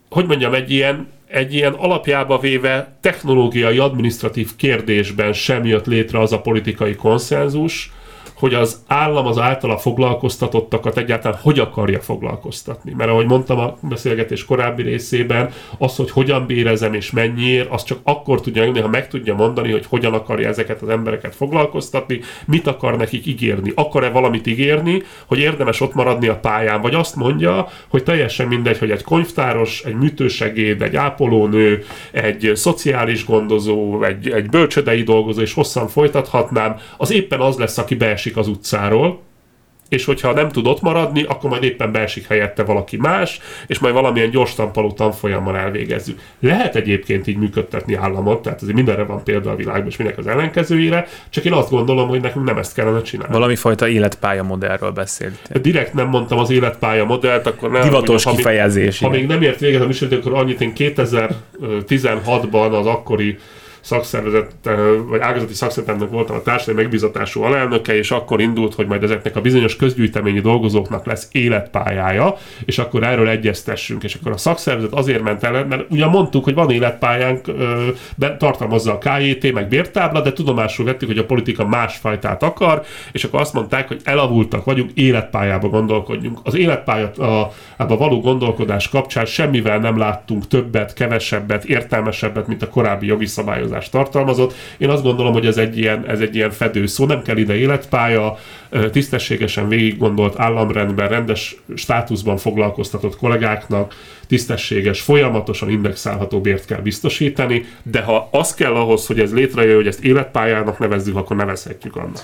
hogy 0.10 0.26
mondjam, 0.26 0.54
egy 0.54 0.72
ilyen, 0.72 1.08
egy 1.28 1.54
ilyen 1.54 1.74
alapjába 1.74 2.40
véve 2.40 2.98
technológiai, 3.02 3.78
administratív 3.78 4.56
kérdésben 4.56 5.34
sem 5.34 5.66
jött 5.66 5.86
létre 5.86 6.20
az 6.20 6.32
a 6.32 6.42
politikai 6.42 6.96
konszenzus, 6.96 7.92
hogy 8.36 8.54
az 8.54 8.84
állam 8.88 9.26
az 9.26 9.38
általa 9.38 9.78
foglalkoztatottakat 9.78 10.98
egyáltalán 10.98 11.40
hogy 11.42 11.60
akarja 11.60 12.00
foglalkoztatni. 12.00 12.94
Mert 12.98 13.10
ahogy 13.10 13.26
mondtam 13.26 13.60
a 13.60 13.78
beszélgetés 13.82 14.46
korábbi 14.46 14.82
részében, 14.82 15.52
az, 15.78 15.96
hogy 15.96 16.12
hogyan 16.12 16.46
bérezem 16.46 16.94
és 16.94 17.12
mennyiért, 17.12 17.72
az 17.72 17.84
csak 17.84 18.00
akkor 18.04 18.42
tudja 18.42 18.64
jönni, 18.64 18.80
ha 18.80 18.88
meg 18.88 19.08
tudja 19.08 19.36
mondani, 19.36 19.72
hogy 19.72 19.86
hogyan 19.90 20.14
akarja 20.14 20.48
ezeket 20.48 20.82
az 20.82 20.90
embereket 20.90 21.36
foglalkoztatni, 21.36 22.20
mit 22.46 22.68
akar 22.68 22.98
nekik 22.98 23.26
ígérni. 23.26 23.72
Akar-e 23.76 24.10
valamit 24.10 24.48
ígérni, 24.48 25.04
hogy 25.26 25.40
érdemes 25.40 25.82
ott 25.82 25.94
maradni 25.94 26.28
a 26.28 26.40
pályán, 26.40 26.82
vagy 26.82 26.94
azt 26.94 27.16
mondja, 27.16 27.68
hogy 27.88 28.04
teljesen 28.04 28.48
mindegy, 28.48 28.78
hogy 28.78 28.92
egy 28.92 29.04
könyvtáros, 29.04 29.84
egy 29.84 29.96
műtősegéd, 29.96 30.82
egy 30.82 30.96
ápolónő, 30.96 31.84
egy 32.12 32.52
szociális 32.54 33.26
gondozó, 33.26 34.04
egy, 34.04 34.30
egy 34.30 34.50
bölcsödei 34.50 35.04
dolgozó, 35.04 35.42
és 35.42 35.54
hosszan 35.54 35.88
folytathatnám, 35.88 36.78
az 36.98 37.12
éppen 37.12 37.40
az 37.40 37.58
lesz, 37.58 37.78
aki 37.78 37.96
beesik 37.96 38.25
beesik 38.26 38.38
az 38.38 38.48
utcáról, 38.48 39.24
és 39.90 40.06
hogyha 40.06 40.34
nem 40.34 40.50
tud 40.50 40.68
ott 40.68 40.82
maradni, 40.82 41.24
akkor 41.24 41.50
majd 41.50 41.64
éppen 41.64 41.92
beesik 41.92 42.28
helyette 42.28 42.64
valaki 42.64 42.98
más, 42.98 43.40
és 43.68 43.80
majd 43.80 43.94
valamilyen 43.94 44.30
gyors 44.30 44.56
tampaló 44.56 44.92
tanfolyammal 44.92 45.58
elvégezzük. 45.58 46.20
Lehet 46.40 46.76
egyébként 46.76 47.28
így 47.28 47.38
működtetni 47.38 47.96
államot, 47.96 48.42
tehát 48.42 48.62
azért 48.62 48.76
mindenre 48.76 49.04
van 49.04 49.24
példa 49.24 49.52
a 49.52 49.56
világban, 49.56 49.88
és 49.88 49.98
mindenek 49.98 50.26
az 50.26 50.32
ellenkezőjére, 50.32 51.08
csak 51.30 51.46
én 51.46 51.54
azt 51.54 51.70
gondolom, 51.70 52.08
hogy 52.08 52.22
nekünk 52.22 52.46
nem 52.46 52.58
ezt 52.58 52.74
kellene 52.74 53.02
csinálni. 53.02 53.34
Valami 53.34 53.56
fajta 53.56 53.88
életpálya 53.88 54.44
modellről 54.44 54.92
beszélt. 54.92 55.62
Direkt 55.62 55.94
nem 55.94 56.08
mondtam 56.08 56.38
az 56.38 56.50
életpálya 56.50 57.06
modellt, 57.06 57.48
akkor 57.48 57.72
nem. 57.72 57.82
Divatos 57.82 58.26
mondjam, 58.26 58.36
kifejezés. 58.36 59.00
Ha 59.00 59.10
még, 59.10 59.22
ha 59.22 59.28
még 59.28 59.36
nem 59.36 59.42
ért 59.50 59.60
véget 59.60 59.82
a 59.82 59.86
műsor, 59.86 60.14
akkor 60.14 60.34
annyit 60.34 60.62
én 60.62 60.74
2016-ban 60.76 62.72
az 62.80 62.86
akkori 62.86 63.38
szakszervezet, 63.86 64.52
vagy 65.08 65.20
ágazati 65.22 65.54
szakszervezetnek 65.54 66.10
voltam 66.10 66.36
a 66.36 66.42
társadalmi 66.42 66.82
megbízatású 66.82 67.42
alelnöke, 67.42 67.98
és 67.98 68.12
akkor 68.12 68.42
indult, 68.42 68.74
hogy 68.74 68.88
majd 68.88 69.04
ezeknek 69.04 69.36
a 69.36 69.42
bizonyos 69.42 69.76
közgyűjteményi 69.76 70.40
dolgozóknak 70.40 71.06
lesz 71.06 71.28
életpályája, 71.32 72.36
és 72.66 72.78
akkor 72.78 73.04
erről 73.04 73.28
egyeztessünk. 73.28 74.04
És 74.04 74.16
akkor 74.16 74.32
a 74.32 74.38
szakszervezet 74.38 74.94
azért 74.94 75.22
ment 75.22 75.44
el, 75.44 75.66
mert 75.66 75.92
ugye 75.92 76.06
mondtuk, 76.06 76.44
hogy 76.44 76.54
van 76.54 76.72
életpályánk, 76.72 77.52
tartalmazza 78.38 78.92
a 78.94 78.98
KJT, 78.98 79.54
meg 79.54 79.68
bértábla, 79.68 80.22
de 80.22 80.34
tudomásul 80.34 80.86
vettük, 80.86 81.08
hogy 81.08 81.18
a 81.18 81.26
politika 81.26 81.68
másfajtát 81.68 82.44
akar, 82.44 82.84
és 83.12 83.24
akkor 83.24 83.40
azt 83.40 83.54
mondták, 83.54 83.88
hogy 83.88 84.02
elavultak 84.04 84.66
vagyunk, 84.66 84.92
életpályába 84.94 85.68
gondolkodjunk. 85.68 86.40
Az 86.44 86.56
életpálya 86.56 87.12
a, 87.12 87.52
a 87.78 87.98
való 87.98 88.22
gondolkodás 88.22 88.90
kapcsán 88.90 89.26
semmivel 89.26 89.78
nem 89.78 89.98
láttunk 89.98 90.48
többet, 90.48 90.94
kevesebbet, 90.94 91.64
értelmesebbet, 91.66 92.48
mint 92.48 92.62
a 92.62 92.70
korábbi 92.70 93.06
jogi 93.06 93.26
szabályozás 93.26 93.74
megfogalmazást 93.76 93.92
tartalmazott. 93.92 94.54
Én 94.78 94.90
azt 94.90 95.04
gondolom, 95.04 95.34
hogy 95.34 95.46
ez 95.46 95.58
egy 95.58 95.78
ilyen, 95.78 96.08
ez 96.08 96.20
egy 96.20 96.36
ilyen 96.36 96.52
fedő 96.52 96.86
szó, 96.86 97.06
nem 97.06 97.22
kell 97.22 97.38
ide 97.38 97.56
életpálya, 97.56 98.38
tisztességesen 98.92 99.68
végig 99.68 99.98
gondolt 99.98 100.40
államrendben, 100.40 101.08
rendes 101.08 101.56
státuszban 101.76 102.38
foglalkoztatott 102.38 103.18
kollégáknak 103.18 103.94
tisztességes, 104.28 105.02
folyamatosan 105.02 105.70
indexálható 105.70 106.42
bért 106.42 106.66
kell 106.66 106.82
biztosítani, 106.82 107.66
de 107.84 108.02
ha 108.02 108.28
az 108.32 108.54
kell 108.54 108.74
ahhoz, 108.74 109.06
hogy 109.08 109.20
ez 109.20 109.34
létrejön, 109.34 109.76
hogy 109.76 109.88
ezt 109.88 110.04
életpályának 110.04 110.80
nevezzük, 110.80 111.16
akkor 111.16 111.36
nevezhetjük 111.36 111.96
annak. 111.96 112.22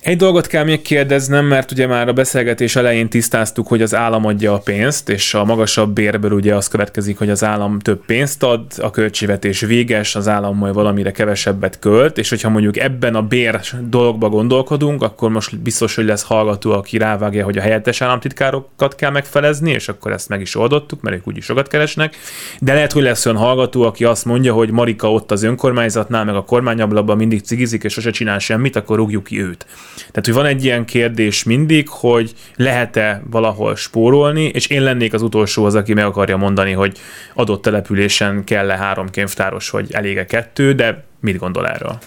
Egy 0.00 0.16
dolgot 0.16 0.46
kell 0.46 0.64
még 0.64 0.82
kérdeznem, 0.82 1.44
mert 1.46 1.70
ugye 1.70 1.86
már 1.86 2.08
a 2.08 2.12
beszélgetés 2.12 2.76
elején 2.76 3.08
tisztáztuk, 3.08 3.66
hogy 3.66 3.82
az 3.82 3.94
állam 3.94 4.24
adja 4.24 4.52
a 4.52 4.58
pénzt, 4.58 5.08
és 5.08 5.34
a 5.34 5.44
magasabb 5.44 5.92
bérből 5.92 6.32
ugye 6.32 6.54
az 6.54 6.68
következik, 6.68 7.18
hogy 7.18 7.30
az 7.30 7.44
állam 7.44 7.78
több 7.78 8.04
pénzt 8.04 8.42
ad, 8.42 8.64
a 8.80 8.90
költségvetés 8.90 9.60
véges, 9.60 10.14
az 10.14 10.28
állam 10.28 10.56
majd 10.56 10.74
valamire 10.74 11.10
kevesebbet 11.10 11.78
költ, 11.78 12.18
és 12.18 12.28
hogyha 12.28 12.48
mondjuk 12.48 12.76
ebben 12.76 13.14
a 13.14 13.22
bér 13.22 13.60
dologba 13.80 14.28
gondolkodunk, 14.28 15.02
akkor 15.02 15.30
most 15.30 15.58
biztos, 15.58 15.94
hogy 15.94 16.04
lesz 16.04 16.22
hallgató, 16.22 16.72
aki 16.72 16.98
rávágja, 16.98 17.44
hogy 17.44 17.58
a 17.58 17.62
helyettes 17.62 18.00
államtitkárokat 18.00 18.94
kell 18.94 19.10
megfelezni, 19.10 19.70
és 19.70 19.88
akkor 19.88 20.12
ezt 20.12 20.28
meg 20.28 20.40
is 20.40 20.54
oldottuk, 20.54 21.00
mert 21.00 21.16
ők 21.16 21.28
úgyis 21.28 21.44
sokat 21.44 21.68
keresnek. 21.68 22.16
De 22.60 22.72
lehet, 22.72 22.92
hogy 22.92 23.02
lesz 23.02 23.26
olyan 23.26 23.38
hallgató, 23.38 23.82
aki 23.82 24.04
azt 24.04 24.24
mondja, 24.24 24.52
hogy 24.52 24.70
Marika 24.70 25.12
ott 25.12 25.30
az 25.30 25.42
önkormányzatnál, 25.42 26.24
meg 26.24 26.34
a 26.34 26.44
kormányablakban 26.44 27.16
mindig 27.16 27.42
cigizik, 27.42 27.84
és 27.84 27.92
sose 27.92 28.10
csinál 28.10 28.38
semmit, 28.38 28.76
akkor 28.76 28.96
rúgjuk 28.96 29.24
ki 29.24 29.42
őt. 29.42 29.66
Tehát, 29.98 30.24
hogy 30.24 30.34
van 30.34 30.46
egy 30.46 30.64
ilyen 30.64 30.84
kérdés 30.84 31.44
mindig, 31.44 31.88
hogy 31.88 32.32
lehet-e 32.56 33.22
valahol 33.30 33.76
spórolni, 33.76 34.44
és 34.44 34.66
én 34.66 34.82
lennék 34.82 35.12
az 35.12 35.22
utolsó 35.22 35.64
az, 35.64 35.74
aki 35.74 35.94
meg 35.94 36.04
akarja 36.04 36.36
mondani, 36.36 36.72
hogy 36.72 36.98
adott 37.34 37.62
településen 37.62 38.44
kell-e 38.44 38.76
három 38.76 39.10
könyvtáros, 39.10 39.70
vagy 39.70 39.92
elége 39.92 40.24
kettő, 40.24 40.72
de 40.72 41.04
mit 41.20 41.38
gondol 41.38 41.68
erről? 41.68 41.98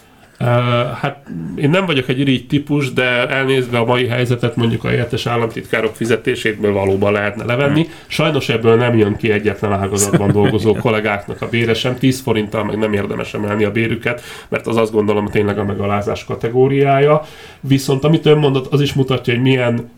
Hát 1.02 1.28
én 1.56 1.70
nem 1.70 1.86
vagyok 1.86 2.08
egy 2.08 2.20
irigy 2.20 2.48
típus, 2.48 2.94
de 2.94 3.28
elnézve 3.28 3.78
a 3.78 3.86
mai 3.86 4.08
helyzetet 4.08 4.56
mondjuk 4.56 4.84
a 4.84 4.88
helyettes 4.88 5.26
államtitkárok 5.26 5.96
fizetéséből 5.96 6.74
valóban 6.74 7.12
lehetne 7.12 7.46
levenni. 7.46 7.88
Sajnos 8.08 8.50
ebből 8.50 8.76
nem 8.76 8.98
jön 8.98 9.16
ki 9.16 9.32
egyetlen 9.32 9.72
ágazatban 9.72 10.32
dolgozó 10.42 10.74
kollégáknak 10.74 11.42
a 11.42 11.50
bére 11.50 11.74
sem. 11.74 11.98
10 11.98 12.22
forinttal 12.22 12.64
meg 12.64 12.78
nem 12.78 12.94
érdemes 12.94 13.34
emelni 13.34 13.64
a 13.64 13.72
bérüket, 13.72 14.22
mert 14.50 14.68
az 14.68 14.78
azt 14.78 14.92
gondolom 14.92 15.24
hogy 15.24 15.32
tényleg 15.32 15.58
a 15.58 15.64
megalázás 15.64 16.26
kategóriája. 16.26 17.22
Viszont 17.60 18.04
amit 18.04 18.26
ön 18.26 18.38
mondott, 18.38 18.74
az 18.74 18.82
is 18.82 18.94
mutatja, 18.94 19.34
hogy 19.34 19.44
milyen 19.44 19.90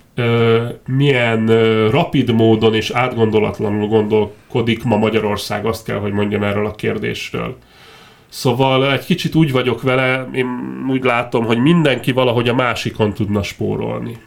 milyen 0.87 1.45
rapid 1.89 2.31
módon 2.31 2.73
és 2.73 2.89
átgondolatlanul 2.89 3.87
gondolkodik 3.87 4.83
ma 4.83 4.97
Magyarország, 4.97 5.65
azt 5.65 5.85
kell, 5.85 5.97
hogy 5.97 6.11
mondjam 6.11 6.43
erről 6.43 6.65
a 6.65 6.75
kérdésről. 6.75 7.57
Szóval 8.35 8.91
egy 8.93 9.05
kicsit 9.05 9.35
úgy 9.35 9.51
vagyok 9.51 9.81
vele, 9.81 10.29
én 10.33 10.47
úgy 10.89 11.03
látom, 11.03 11.45
hogy 11.45 11.57
mindenki 11.57 12.11
valahogy 12.11 12.49
a 12.49 12.53
másikon 12.53 13.13
tudna 13.13 13.43
spórolni. 13.43 14.17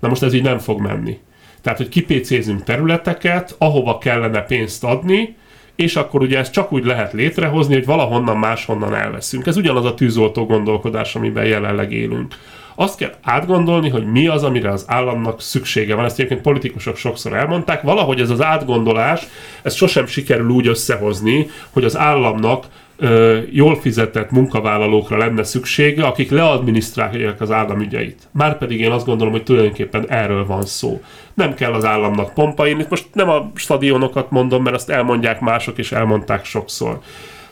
Na 0.00 0.08
most 0.08 0.22
ez 0.22 0.34
így 0.34 0.42
nem 0.42 0.58
fog 0.58 0.80
menni. 0.80 1.18
Tehát, 1.60 1.78
hogy 1.78 1.88
kipécézünk 1.88 2.62
területeket, 2.62 3.54
ahova 3.58 3.98
kellene 3.98 4.40
pénzt 4.40 4.84
adni, 4.84 5.36
és 5.76 5.96
akkor 5.96 6.22
ugye 6.22 6.38
ezt 6.38 6.52
csak 6.52 6.72
úgy 6.72 6.84
lehet 6.84 7.12
létrehozni, 7.12 7.74
hogy 7.74 7.84
valahonnan 7.84 8.36
máshonnan 8.36 8.94
elveszünk. 8.94 9.46
Ez 9.46 9.56
ugyanaz 9.56 9.84
a 9.84 9.94
tűzoltó 9.94 10.46
gondolkodás, 10.46 11.14
amiben 11.14 11.44
jelenleg 11.44 11.92
élünk. 11.92 12.34
Azt 12.74 12.96
kell 12.96 13.14
átgondolni, 13.22 13.88
hogy 13.88 14.06
mi 14.06 14.26
az, 14.26 14.42
amire 14.42 14.70
az 14.70 14.84
államnak 14.88 15.40
szüksége 15.40 15.94
van. 15.94 16.04
Ezt 16.04 16.18
egyébként 16.18 16.40
politikusok 16.40 16.96
sokszor 16.96 17.32
elmondták. 17.32 17.82
Valahogy 17.82 18.20
ez 18.20 18.30
az 18.30 18.42
átgondolás, 18.42 19.26
ez 19.62 19.74
sosem 19.74 20.06
sikerül 20.06 20.48
úgy 20.48 20.66
összehozni, 20.66 21.46
hogy 21.70 21.84
az 21.84 21.96
államnak 21.96 22.66
ö, 23.04 23.38
jól 23.50 23.76
fizetett 23.76 24.30
munkavállalókra 24.30 25.16
lenne 25.16 25.44
szüksége, 25.44 26.04
akik 26.04 26.30
leadminisztrálják 26.30 27.40
az 27.40 27.50
államügyeit. 27.50 28.28
Márpedig 28.32 28.80
én 28.80 28.90
azt 28.90 29.06
gondolom, 29.06 29.32
hogy 29.32 29.42
tulajdonképpen 29.42 30.10
erről 30.10 30.46
van 30.46 30.66
szó. 30.66 31.02
Nem 31.34 31.54
kell 31.54 31.72
az 31.72 31.84
államnak 31.84 32.34
pompa. 32.34 32.66
Én 32.66 32.86
most 32.88 33.06
nem 33.12 33.28
a 33.28 33.50
stadionokat 33.54 34.30
mondom, 34.30 34.62
mert 34.62 34.76
azt 34.76 34.90
elmondják 34.90 35.40
mások, 35.40 35.78
és 35.78 35.92
elmondták 35.92 36.44
sokszor. 36.44 36.98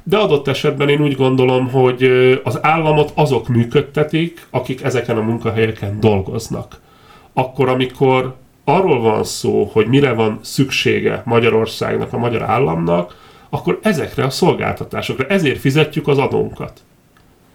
De 0.02 0.16
adott 0.16 0.48
esetben 0.48 0.88
én 0.88 1.02
úgy 1.02 1.16
gondolom, 1.16 1.70
hogy 1.70 2.02
az 2.44 2.58
államot 2.62 3.12
azok 3.14 3.48
működtetik, 3.48 4.46
akik 4.50 4.82
ezeken 4.82 5.16
a 5.16 5.22
munkahelyeken 5.22 6.00
dolgoznak. 6.00 6.80
Akkor, 7.32 7.68
amikor 7.68 8.34
arról 8.64 9.00
van 9.00 9.24
szó, 9.24 9.70
hogy 9.72 9.86
mire 9.86 10.12
van 10.12 10.38
szüksége 10.42 11.22
Magyarországnak, 11.24 12.12
a 12.12 12.18
magyar 12.18 12.42
államnak, 12.42 13.16
akkor 13.54 13.78
ezekre 13.82 14.24
a 14.24 14.30
szolgáltatásokra, 14.30 15.26
ezért 15.26 15.60
fizetjük 15.60 16.08
az 16.08 16.18
adónkat. 16.18 16.80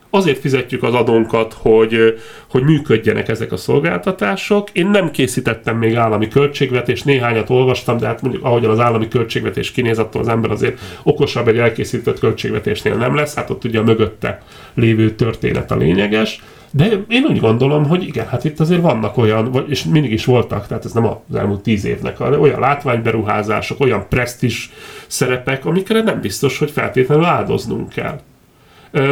Azért 0.10 0.40
fizetjük 0.40 0.84
az 0.84 0.94
adónkat, 0.94 1.54
hogy, 1.54 2.20
hogy 2.50 2.64
működjenek 2.64 3.28
ezek 3.28 3.52
a 3.52 3.58
szolgáltatások. 3.58 4.70
Én 4.72 4.88
nem 4.88 5.12
készítettem 5.12 5.78
még 5.78 5.96
állami 5.96 6.28
költségvetést, 6.28 7.06
néhányat 7.06 7.50
olvastam, 7.50 7.98
de 7.98 8.06
hát 8.06 8.22
mondjuk 8.22 8.44
ahogyan 8.44 8.72
az 8.72 8.80
állami 8.80 9.08
költségvetés 9.08 9.72
kinéz, 9.72 10.00
attól 10.00 10.22
az 10.22 10.28
ember 10.28 10.52
azért 10.52 10.80
okosabb 11.04 11.48
egy 11.48 11.58
elkészített 11.58 12.20
költségvetésnél 12.20 12.96
nem 12.96 13.16
lesz, 13.16 13.36
hát 13.36 13.50
ott 13.50 13.64
ugye 13.64 13.80
a 13.80 13.84
mögötte 13.84 14.42
lévő 14.74 15.12
történet 15.12 15.72
a 15.72 15.78
lényeges. 15.78 16.42
De 16.72 16.90
én 17.08 17.24
úgy 17.30 17.40
gondolom, 17.40 17.86
hogy 17.86 18.04
igen, 18.04 18.28
hát 18.28 18.44
itt 18.44 18.60
azért 18.60 18.82
vannak 18.82 19.18
olyan, 19.18 19.66
és 19.68 19.84
mindig 19.84 20.12
is 20.12 20.26
voltak, 20.26 20.68
tehát 20.68 20.86
ez 20.86 20.92
nem 20.92 21.06
az 21.06 21.36
elmúlt 21.36 21.62
tíz 21.62 21.86
évnek, 21.86 22.18
hanem 22.18 22.42
olyan 22.42 22.60
látványberuházások, 22.60 23.80
olyan 23.80 24.06
presztis 24.10 24.72
szerepek, 25.08 25.66
amikre 25.66 26.02
nem 26.02 26.22
biztos, 26.22 26.60
hogy 26.60 26.72
feltétlenül 26.72 27.26
áldoznunk 27.26 27.90
kell. 27.90 28.20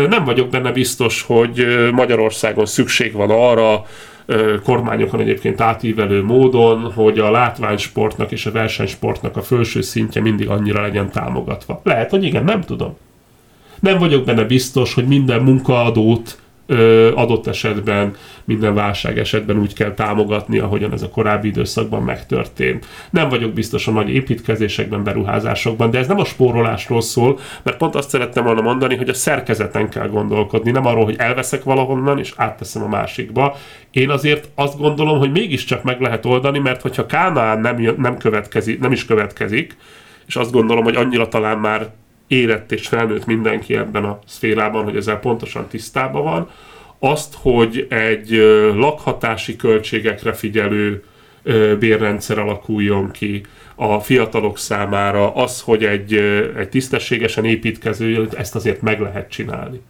Nem 0.09 0.23
vagyok 0.25 0.49
benne 0.49 0.71
biztos, 0.71 1.21
hogy 1.21 1.65
Magyarországon 1.91 2.65
szükség 2.65 3.13
van 3.13 3.29
arra, 3.29 3.85
kormányokon 4.63 5.19
egyébként 5.19 5.61
átívelő 5.61 6.23
módon, 6.23 6.91
hogy 6.91 7.19
a 7.19 7.31
látványsportnak 7.31 8.31
és 8.31 8.45
a 8.45 8.51
versenysportnak 8.51 9.37
a 9.37 9.41
felső 9.41 9.81
szintje 9.81 10.21
mindig 10.21 10.49
annyira 10.49 10.81
legyen 10.81 11.09
támogatva. 11.09 11.81
Lehet, 11.83 12.09
hogy 12.09 12.23
igen, 12.23 12.43
nem 12.43 12.61
tudom. 12.61 12.97
Nem 13.79 13.97
vagyok 13.97 14.25
benne 14.25 14.43
biztos, 14.43 14.93
hogy 14.93 15.07
minden 15.07 15.41
munkaadót 15.41 16.39
adott 17.15 17.47
esetben, 17.47 18.15
minden 18.43 18.73
válság 18.73 19.17
esetben 19.17 19.59
úgy 19.59 19.73
kell 19.73 19.93
támogatni, 19.93 20.59
ahogyan 20.59 20.93
ez 20.93 21.01
a 21.01 21.09
korábbi 21.09 21.47
időszakban 21.47 22.03
megtörtént. 22.03 22.85
Nem 23.09 23.29
vagyok 23.29 23.53
biztos 23.53 23.87
a 23.87 23.91
nagy 23.91 24.09
építkezésekben, 24.09 25.03
beruházásokban, 25.03 25.91
de 25.91 25.97
ez 25.97 26.07
nem 26.07 26.19
a 26.19 26.25
spórolásról 26.25 27.01
szól, 27.01 27.39
mert 27.63 27.77
pont 27.77 27.95
azt 27.95 28.09
szerettem 28.09 28.43
volna 28.43 28.61
mondani, 28.61 28.95
hogy 28.95 29.09
a 29.09 29.13
szerkezeten 29.13 29.89
kell 29.89 30.07
gondolkodni, 30.07 30.71
nem 30.71 30.85
arról, 30.85 31.03
hogy 31.03 31.15
elveszek 31.17 31.63
valahonnan 31.63 32.19
és 32.19 32.33
átteszem 32.35 32.83
a 32.83 32.87
másikba. 32.87 33.55
Én 33.91 34.09
azért 34.09 34.49
azt 34.55 34.77
gondolom, 34.77 35.17
hogy 35.17 35.31
mégiscsak 35.31 35.83
meg 35.83 36.01
lehet 36.01 36.25
oldani, 36.25 36.59
mert 36.59 36.81
hogyha 36.81 37.05
Kánaán 37.05 37.59
nem, 37.59 37.95
nem, 37.97 38.17
következik, 38.17 38.79
nem 38.79 38.91
is 38.91 39.05
következik, 39.05 39.77
és 40.27 40.35
azt 40.35 40.51
gondolom, 40.51 40.83
hogy 40.83 40.95
annyira 40.95 41.27
talán 41.27 41.57
már 41.57 41.89
érett 42.27 42.71
és 42.71 42.87
felnőtt 42.87 43.25
mindenki 43.25 43.75
ebben 43.75 44.03
a 44.03 44.19
szférában, 44.25 44.83
hogy 44.83 44.95
ezzel 44.95 45.19
pontosan 45.19 45.67
tisztában 45.67 46.23
van, 46.23 46.49
azt, 46.99 47.35
hogy 47.41 47.87
egy 47.89 48.29
lakhatási 48.75 49.55
költségekre 49.55 50.33
figyelő 50.33 51.03
bérrendszer 51.79 52.39
alakuljon 52.39 53.11
ki 53.11 53.45
a 53.75 53.99
fiatalok 53.99 54.57
számára, 54.57 55.33
az, 55.33 55.61
hogy 55.61 55.83
egy, 55.83 56.13
egy 56.57 56.69
tisztességesen 56.69 57.45
építkező, 57.45 58.27
ezt 58.37 58.55
azért 58.55 58.81
meg 58.81 58.99
lehet 58.99 59.29
csinálni 59.29 59.81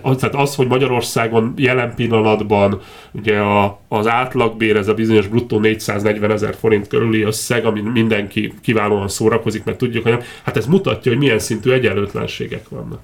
az, 0.00 0.16
tehát 0.16 0.34
az, 0.34 0.54
hogy 0.54 0.66
Magyarországon 0.66 1.54
jelen 1.56 1.94
pillanatban 1.94 2.80
ugye 3.12 3.38
a, 3.38 3.80
az 3.88 4.06
átlagbér, 4.06 4.76
ez 4.76 4.88
a 4.88 4.94
bizonyos 4.94 5.26
bruttó 5.26 5.58
440 5.58 6.30
ezer 6.30 6.54
forint 6.54 6.88
körüli 6.88 7.22
összeg, 7.22 7.64
ami 7.64 7.80
mindenki 7.80 8.52
kiválóan 8.62 9.08
szórakozik, 9.08 9.64
mert 9.64 9.78
tudjuk, 9.78 10.02
hogy 10.02 10.24
hát 10.42 10.56
ez 10.56 10.66
mutatja, 10.66 11.12
hogy 11.12 11.20
milyen 11.20 11.38
szintű 11.38 11.70
egyenlőtlenségek 11.70 12.68
vannak. 12.68 13.00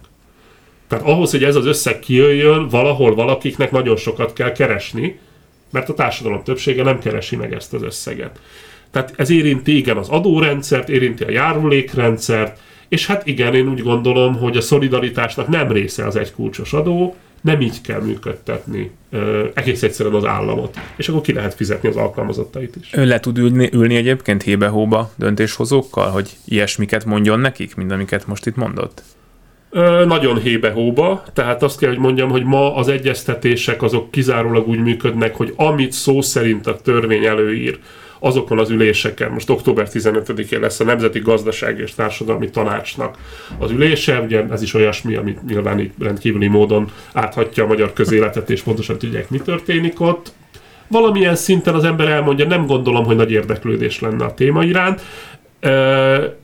Tehát 0.89 1.05
ahhoz, 1.05 1.31
hogy 1.31 1.45
ez 1.45 1.57
az 1.57 1.67
összeg 1.67 1.99
kijöjjön, 1.99 2.69
valahol 2.69 3.15
valakiknek 3.15 3.71
nagyon 3.71 3.97
sokat 3.97 4.33
kell 4.33 4.53
keresni, 4.53 5.19
mert 5.71 5.89
a 5.89 5.95
társadalom 5.95 6.43
többsége 6.43 6.83
nem 6.83 6.99
keresi 6.99 7.37
meg 7.37 7.53
ezt 7.53 7.75
az 7.75 7.83
összeget. 7.83 8.41
Tehát 8.91 9.13
ez 9.17 9.31
érinti 9.31 9.77
igen 9.77 9.97
az 9.97 10.09
adórendszert, 10.09 10.89
érinti 10.89 11.25
a 11.25 11.31
járulékrendszert, 11.31 12.59
és 12.91 13.07
hát 13.07 13.27
igen, 13.27 13.55
én 13.55 13.69
úgy 13.69 13.83
gondolom, 13.83 14.37
hogy 14.37 14.57
a 14.57 14.61
szolidaritásnak 14.61 15.49
nem 15.49 15.73
része 15.73 16.07
az 16.07 16.17
egy 16.17 16.33
kulcsos 16.33 16.73
adó, 16.73 17.17
nem 17.41 17.61
így 17.61 17.81
kell 17.81 18.01
működtetni 18.01 18.91
ö, 19.11 19.47
egész 19.55 19.83
egyszerűen 19.83 20.15
az 20.15 20.25
államot. 20.25 20.79
És 20.97 21.09
akkor 21.09 21.21
ki 21.21 21.33
lehet 21.33 21.55
fizetni 21.55 21.89
az 21.89 21.97
alkalmazottait 21.97 22.77
is. 22.81 22.91
Ön 22.93 23.07
le 23.07 23.21
tud 23.21 23.39
ülni, 23.39 23.69
ülni 23.73 23.97
egyébként 23.97 24.43
hébe-hóba 24.43 25.13
döntéshozókkal, 25.17 26.11
hogy 26.11 26.37
ilyesmiket 26.45 27.05
mondjon 27.05 27.41
nekik, 27.41 27.75
mint 27.75 27.93
amiket 27.93 28.27
most 28.27 28.47
itt 28.47 28.57
mondott? 28.57 29.03
Ö, 29.71 30.05
nagyon 30.05 30.41
hébe-hóba, 30.41 31.23
tehát 31.33 31.63
azt 31.63 31.79
kell, 31.79 31.89
hogy 31.89 31.99
mondjam, 31.99 32.31
hogy 32.31 32.45
ma 32.45 32.75
az 32.75 32.89
egyeztetések 32.89 33.83
azok 33.83 34.11
kizárólag 34.11 34.69
úgy 34.69 34.81
működnek, 34.81 35.35
hogy 35.35 35.53
amit 35.57 35.93
szó 35.93 36.21
szerint 36.21 36.67
a 36.67 36.77
törvény 36.77 37.25
előír, 37.25 37.79
azokon 38.21 38.59
az 38.59 38.71
üléseken, 38.71 39.31
most 39.31 39.51
október 39.51 39.89
15-én 39.93 40.61
lesz 40.61 40.81
a 40.81 40.85
Nemzeti 40.85 41.19
Gazdaság 41.19 41.79
és 41.79 41.95
Társadalmi 41.95 42.51
Tanácsnak 42.51 43.19
az 43.59 43.71
ülése, 43.71 44.21
ugye 44.21 44.45
ez 44.51 44.63
is 44.63 44.75
olyasmi, 44.75 45.15
amit 45.15 45.47
nyilván 45.47 45.81
így 45.81 45.91
rendkívüli 45.99 46.47
módon 46.47 46.91
áthatja 47.13 47.65
a 47.65 47.67
magyar 47.67 47.93
közéletet, 47.93 48.51
és 48.51 48.63
pontosan 48.63 48.99
tudják, 48.99 49.31
mi 49.31 49.39
történik 49.39 50.01
ott. 50.01 50.33
Valamilyen 50.89 51.37
szinten 51.37 51.75
az 51.75 51.85
ember 51.85 52.09
elmondja, 52.09 52.47
nem 52.47 52.67
gondolom, 52.67 53.05
hogy 53.05 53.17
nagy 53.17 53.31
érdeklődés 53.31 54.01
lenne 54.01 54.25
a 54.25 54.35
téma 54.35 54.65
iránt, 54.65 55.01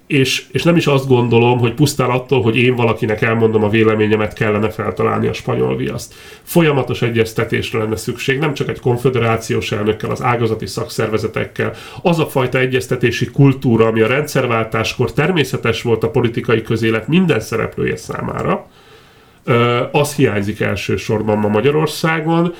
és, 0.06 0.44
és 0.50 0.62
nem 0.62 0.76
is 0.76 0.86
azt 0.86 1.06
gondolom, 1.06 1.58
hogy 1.58 1.74
pusztán 1.74 2.10
attól, 2.10 2.42
hogy 2.42 2.56
én 2.56 2.74
valakinek 2.74 3.22
elmondom 3.22 3.64
a 3.64 3.68
véleményemet, 3.68 4.32
kellene 4.32 4.70
feltalálni 4.70 5.26
a 5.26 5.32
spanyol 5.32 5.76
viaszt. 5.76 6.14
Folyamatos 6.42 7.02
egyeztetésre 7.02 7.78
lenne 7.78 7.96
szükség, 7.96 8.38
nem 8.38 8.54
csak 8.54 8.68
egy 8.68 8.80
konfederációs 8.80 9.72
elnökkel, 9.72 10.10
az 10.10 10.22
ágazati 10.22 10.66
szakszervezetekkel. 10.66 11.72
Az 12.02 12.18
a 12.18 12.26
fajta 12.26 12.58
egyeztetési 12.58 13.26
kultúra, 13.26 13.86
ami 13.86 14.00
a 14.00 14.06
rendszerváltáskor 14.06 15.12
természetes 15.12 15.82
volt 15.82 16.04
a 16.04 16.10
politikai 16.10 16.62
közélet 16.62 17.08
minden 17.08 17.40
szereplője 17.40 17.96
számára, 17.96 18.66
az 19.92 20.14
hiányzik 20.14 20.60
elsősorban 20.60 21.38
ma 21.38 21.48
Magyarországon. 21.48 22.54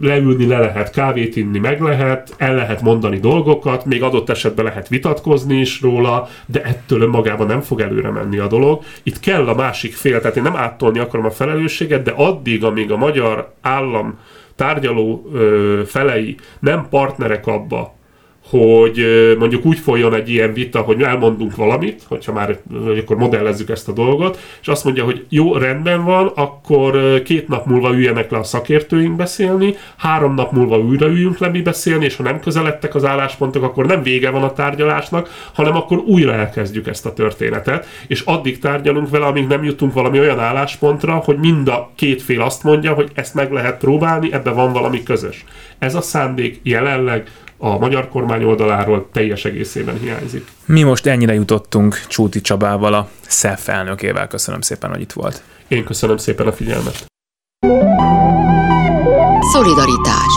Leülni 0.00 0.46
le 0.46 0.58
lehet, 0.58 0.90
kávét 0.90 1.36
inni 1.36 1.58
meg 1.58 1.80
lehet, 1.80 2.34
el 2.36 2.54
lehet 2.54 2.82
mondani 2.82 3.18
dolgokat, 3.18 3.84
még 3.84 4.02
adott 4.02 4.30
esetben 4.30 4.64
lehet 4.64 4.88
vitatkozni 4.88 5.56
is 5.60 5.80
róla, 5.80 6.28
de 6.46 6.62
ettől 6.62 7.00
önmagában 7.00 7.46
nem 7.46 7.60
fog 7.60 7.80
előre 7.80 8.10
menni 8.10 8.38
a 8.38 8.46
dolog. 8.46 8.82
Itt 9.02 9.20
kell 9.20 9.48
a 9.48 9.54
másik 9.54 9.94
fél, 9.94 10.20
tehát 10.20 10.36
én 10.36 10.42
nem 10.42 10.56
áttolni 10.56 10.98
akarom 10.98 11.26
a 11.26 11.30
felelősséget, 11.30 12.02
de 12.02 12.12
addig, 12.16 12.64
amíg 12.64 12.92
a 12.92 12.96
magyar 12.96 13.52
állam 13.60 14.18
tárgyaló 14.56 15.30
felei 15.86 16.36
nem 16.60 16.86
partnerek 16.90 17.46
abba, 17.46 17.94
hogy 18.48 19.06
mondjuk 19.38 19.64
úgy 19.64 19.78
folyjon 19.78 20.14
egy 20.14 20.30
ilyen 20.30 20.52
vita, 20.52 20.80
hogy 20.80 21.02
elmondunk 21.02 21.56
valamit, 21.56 22.02
hogyha 22.08 22.32
már 22.32 22.58
hogy 22.84 22.98
akkor 22.98 23.16
modellezzük 23.16 23.70
ezt 23.70 23.88
a 23.88 23.92
dolgot, 23.92 24.38
és 24.60 24.68
azt 24.68 24.84
mondja, 24.84 25.04
hogy 25.04 25.24
jó, 25.28 25.56
rendben 25.56 26.04
van, 26.04 26.32
akkor 26.34 27.22
két 27.22 27.48
nap 27.48 27.66
múlva 27.66 27.92
üljenek 27.94 28.30
le 28.30 28.38
a 28.38 28.42
szakértőink 28.42 29.16
beszélni, 29.16 29.74
három 29.96 30.34
nap 30.34 30.52
múlva 30.52 30.78
újra 30.78 31.06
üljünk 31.06 31.38
le 31.38 31.48
mi 31.48 31.62
beszélni, 31.62 32.04
és 32.04 32.16
ha 32.16 32.22
nem 32.22 32.40
közeledtek 32.40 32.94
az 32.94 33.04
álláspontok, 33.04 33.62
akkor 33.62 33.86
nem 33.86 34.02
vége 34.02 34.30
van 34.30 34.42
a 34.42 34.52
tárgyalásnak, 34.52 35.50
hanem 35.52 35.76
akkor 35.76 35.98
újra 35.98 36.32
elkezdjük 36.32 36.86
ezt 36.86 37.06
a 37.06 37.12
történetet, 37.12 37.86
és 38.06 38.20
addig 38.20 38.58
tárgyalunk 38.58 39.10
vele, 39.10 39.26
amíg 39.26 39.46
nem 39.46 39.64
jutunk 39.64 39.92
valami 39.92 40.18
olyan 40.18 40.40
álláspontra, 40.40 41.14
hogy 41.14 41.38
mind 41.38 41.68
a 41.68 41.90
két 41.94 42.22
fél 42.22 42.40
azt 42.40 42.62
mondja, 42.62 42.92
hogy 42.92 43.10
ezt 43.14 43.34
meg 43.34 43.52
lehet 43.52 43.78
próbálni, 43.78 44.32
ebben 44.32 44.54
van 44.54 44.72
valami 44.72 45.02
közös. 45.02 45.44
Ez 45.78 45.94
a 45.94 46.00
szándék 46.00 46.60
jelenleg 46.62 47.28
a 47.64 47.78
magyar 47.78 48.08
kormány 48.08 48.44
oldaláról 48.44 49.08
teljes 49.12 49.44
egészében 49.44 49.98
hiányzik. 49.98 50.46
Mi 50.64 50.82
most 50.82 51.06
ennyire 51.06 51.34
jutottunk 51.34 52.00
Csúti 52.08 52.40
Csabával, 52.40 52.94
a 52.94 53.08
SZEF 53.26 53.68
elnökével. 53.68 54.26
Köszönöm 54.26 54.60
szépen, 54.60 54.90
hogy 54.90 55.00
itt 55.00 55.12
volt. 55.12 55.42
Én 55.68 55.84
köszönöm 55.84 56.16
szépen 56.16 56.46
a 56.46 56.52
figyelmet. 56.52 57.06
Szolidaritás 59.52 60.32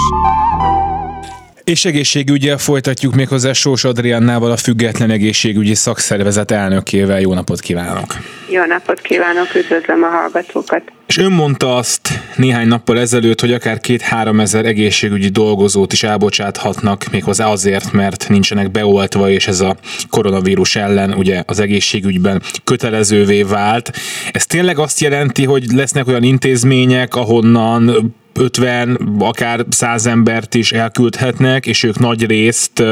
és 1.64 1.86
egészségügyel 1.86 2.58
folytatjuk 2.58 3.16
méghozzá 3.16 3.54
Sós 3.54 3.84
Adriannával, 3.84 4.52
a 4.52 4.58
Független 4.58 5.10
Egészségügyi 5.10 5.76
Szakszervezet 5.76 6.52
elnökével. 6.52 7.20
Jó 7.20 7.34
napot 7.34 7.60
kívánok! 7.60 8.14
Jó 8.50 8.66
napot 8.66 9.02
kívánok, 9.02 9.56
üdvözlöm 9.56 10.04
a 10.04 10.08
hallgatókat! 10.08 10.97
És 11.08 11.18
ön 11.18 11.32
mondta 11.32 11.76
azt 11.76 12.20
néhány 12.36 12.68
nappal 12.68 13.00
ezelőtt, 13.00 13.42
hogy 13.42 13.54
akár 13.54 13.80
két-három 13.80 14.40
ezer 14.40 14.66
egészségügyi 14.66 15.28
dolgozót 15.28 15.94
is 15.94 16.04
elbocsáthatnak, 16.04 17.06
méghozzá 17.12 17.48
azért, 17.48 17.92
mert 17.92 18.30
nincsenek 18.30 18.72
beoltva, 18.72 19.30
és 19.30 19.48
ez 19.48 19.60
a 19.60 19.78
koronavírus 20.10 20.76
ellen 20.76 21.14
ugye 21.14 21.44
az 21.46 21.60
egészségügyben 21.60 22.42
kötelezővé 22.64 23.44
vált. 23.44 23.92
Ez 24.32 24.46
tényleg 24.46 24.80
azt 24.80 25.00
jelenti, 25.00 25.46
hogy 25.46 25.66
lesznek 25.72 26.08
olyan 26.08 26.24
intézmények, 26.24 27.16
ahonnan 27.16 28.14
50, 28.34 29.16
akár 29.20 29.66
100 29.70 30.06
embert 30.06 30.56
is 30.56 30.72
elküldhetnek, 30.72 31.66
és 31.66 31.84
ők 31.84 32.00
nagy 32.00 32.26
részt 32.26 32.84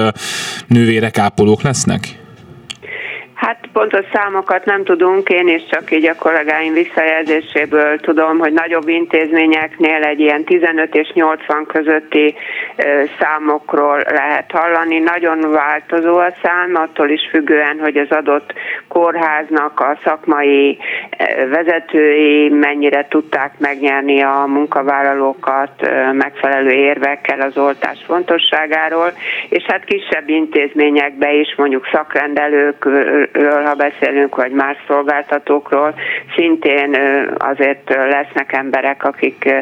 nővérek, 0.68 1.18
ápolók 1.18 1.62
lesznek? 1.62 2.25
Hát 3.36 3.60
pontos 3.74 4.06
számokat 4.14 4.66
nem 4.66 4.84
tudunk, 4.84 5.30
én 5.30 5.48
is 5.48 5.66
csak 5.70 5.92
így 5.92 6.06
a 6.06 6.16
kollégáim 6.16 6.74
visszajelzéséből 6.74 8.00
tudom, 8.00 8.38
hogy 8.38 8.54
nagyobb 8.54 8.88
intézményeknél 8.88 10.04
egy 10.04 10.20
ilyen 10.20 10.44
15 10.44 10.96
és 10.96 11.12
80 11.14 11.66
közötti 11.66 12.36
számokról 13.20 14.04
lehet 14.10 14.52
hallani. 14.52 15.00
Nagyon 15.00 15.52
változó 15.52 16.18
a 16.18 16.34
szám, 16.44 16.76
attól 16.76 17.10
is 17.10 17.28
függően, 17.30 17.80
hogy 17.80 17.98
az 17.98 18.10
adott 18.10 18.54
kórháznak 18.88 19.80
a 19.80 19.98
szakmai 20.04 20.78
vezetői 21.50 22.50
mennyire 22.50 23.08
tudták 23.08 23.52
megnyerni 23.58 24.22
a 24.22 24.46
munkavállalókat 24.48 25.90
megfelelő 26.12 26.72
érvekkel 26.72 27.42
az 27.42 27.58
oltás 27.58 28.04
fontosságáról, 28.06 29.14
és 29.50 29.64
hát 29.64 29.84
kisebb 29.84 30.30
intézményekbe 30.30 31.34
is 31.34 31.56
mondjuk 31.58 31.88
szakrendelők 31.92 32.88
ről, 33.36 33.64
ha 33.64 33.74
beszélünk, 33.74 34.36
vagy 34.36 34.52
más 34.52 34.78
szolgáltatókról, 34.88 35.94
szintén 36.36 36.98
azért 37.38 37.90
lesznek 37.90 38.54
emberek, 38.54 39.04
akik 39.04 39.54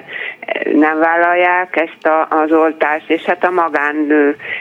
nem 0.74 1.00
vállalják 1.00 1.76
ezt 1.76 2.08
a, 2.08 2.28
az 2.30 2.52
oltást, 2.52 3.10
és 3.10 3.24
hát 3.24 3.44
a 3.44 3.52
magán 3.52 3.96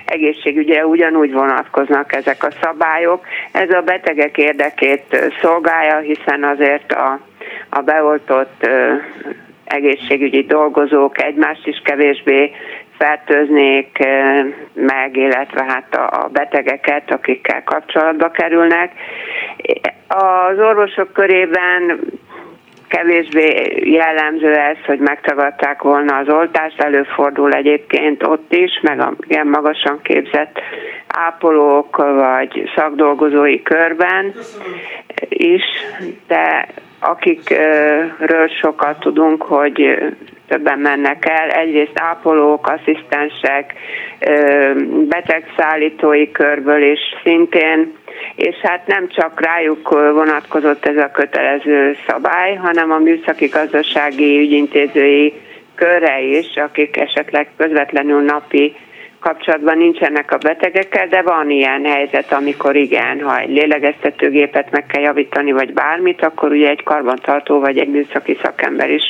egészségügyre 0.05 0.87
ugyanúgy 0.87 1.33
vonatkoznak 1.33 2.15
ezek 2.15 2.45
a 2.45 2.51
szabályok. 2.63 3.25
Ez 3.53 3.71
a 3.71 3.81
betegek 3.81 4.39
érdekét 4.39 5.31
szolgálja, 5.41 5.99
hiszen 5.99 6.45
azért 6.45 6.93
a, 6.93 7.21
a 7.69 7.81
beoltott 7.81 8.67
egészségügyi 9.65 10.45
dolgozók 10.45 11.23
egymást 11.23 11.67
is 11.67 11.81
kevésbé 11.85 12.53
fertőznék 13.03 13.98
meg, 14.74 15.16
illetve 15.16 15.64
hát 15.68 15.94
a 15.94 16.28
betegeket, 16.32 17.11
akikkel 17.11 17.62
kapcsolatba 17.64 18.30
kerülnek. 18.30 18.92
Az 20.09 20.59
orvosok 20.59 21.12
körében 21.12 22.00
kevésbé 22.88 23.80
jellemző 23.90 24.55
ez, 24.55 24.76
hogy 24.86 24.98
megtagadták 24.98 25.82
volna 25.82 26.16
az 26.16 26.28
oltást, 26.28 26.80
előfordul 26.80 27.53
egyébként 27.53 28.22
ott 28.22 28.53
is, 28.53 28.80
meg 28.82 29.00
a 29.00 29.12
igen 29.26 29.46
magasan 29.46 30.00
képzett 30.03 30.61
ápolók 31.07 31.96
vagy 31.96 32.70
szakdolgozói 32.76 33.62
körben 33.62 34.34
is, 35.28 35.62
de 36.26 36.68
akikről 36.98 38.48
sokat 38.61 39.00
tudunk, 39.00 39.42
hogy 39.42 39.98
többen 40.53 40.78
mennek 40.78 41.28
el. 41.28 41.48
Egyrészt 41.48 41.98
ápolók, 42.00 42.66
asszisztensek, 42.66 43.74
betegszállítói 45.09 46.30
körből 46.30 46.82
is 46.82 47.00
szintén, 47.24 47.92
és 48.36 48.57
hát 48.62 48.86
nem 48.86 49.09
csak 49.09 49.40
rájuk 49.40 49.88
vonatkozott 49.88 50.86
ez 50.86 50.96
a 50.96 51.11
kötelező 51.11 51.96
szabály, 52.07 52.55
hanem 52.55 52.90
a 52.90 52.98
műszaki 52.98 53.46
gazdasági 53.46 54.38
ügyintézői 54.38 55.32
körre 55.74 56.20
is, 56.20 56.57
akik 56.57 56.96
esetleg 56.96 57.48
közvetlenül 57.57 58.20
napi 58.20 58.76
kapcsolatban 59.20 59.78
nincsenek 59.78 60.32
a 60.32 60.36
betegekkel, 60.36 61.07
de 61.07 61.22
van 61.22 61.50
ilyen 61.50 61.84
helyzet, 61.84 62.32
amikor 62.32 62.76
igen, 62.76 63.20
ha 63.20 63.38
egy 63.38 63.48
lélegeztetőgépet 63.50 64.70
meg 64.70 64.86
kell 64.86 65.03
javítani, 65.03 65.53
vagy 65.53 65.72
bármit, 65.72 66.22
akkor 66.22 66.50
ugye 66.50 66.68
egy 66.68 66.82
karbantartó 66.82 67.61
vagy 67.61 67.78
egy 67.78 67.88
műszaki 67.88 68.38
szakember 68.42 68.90
is 68.90 69.03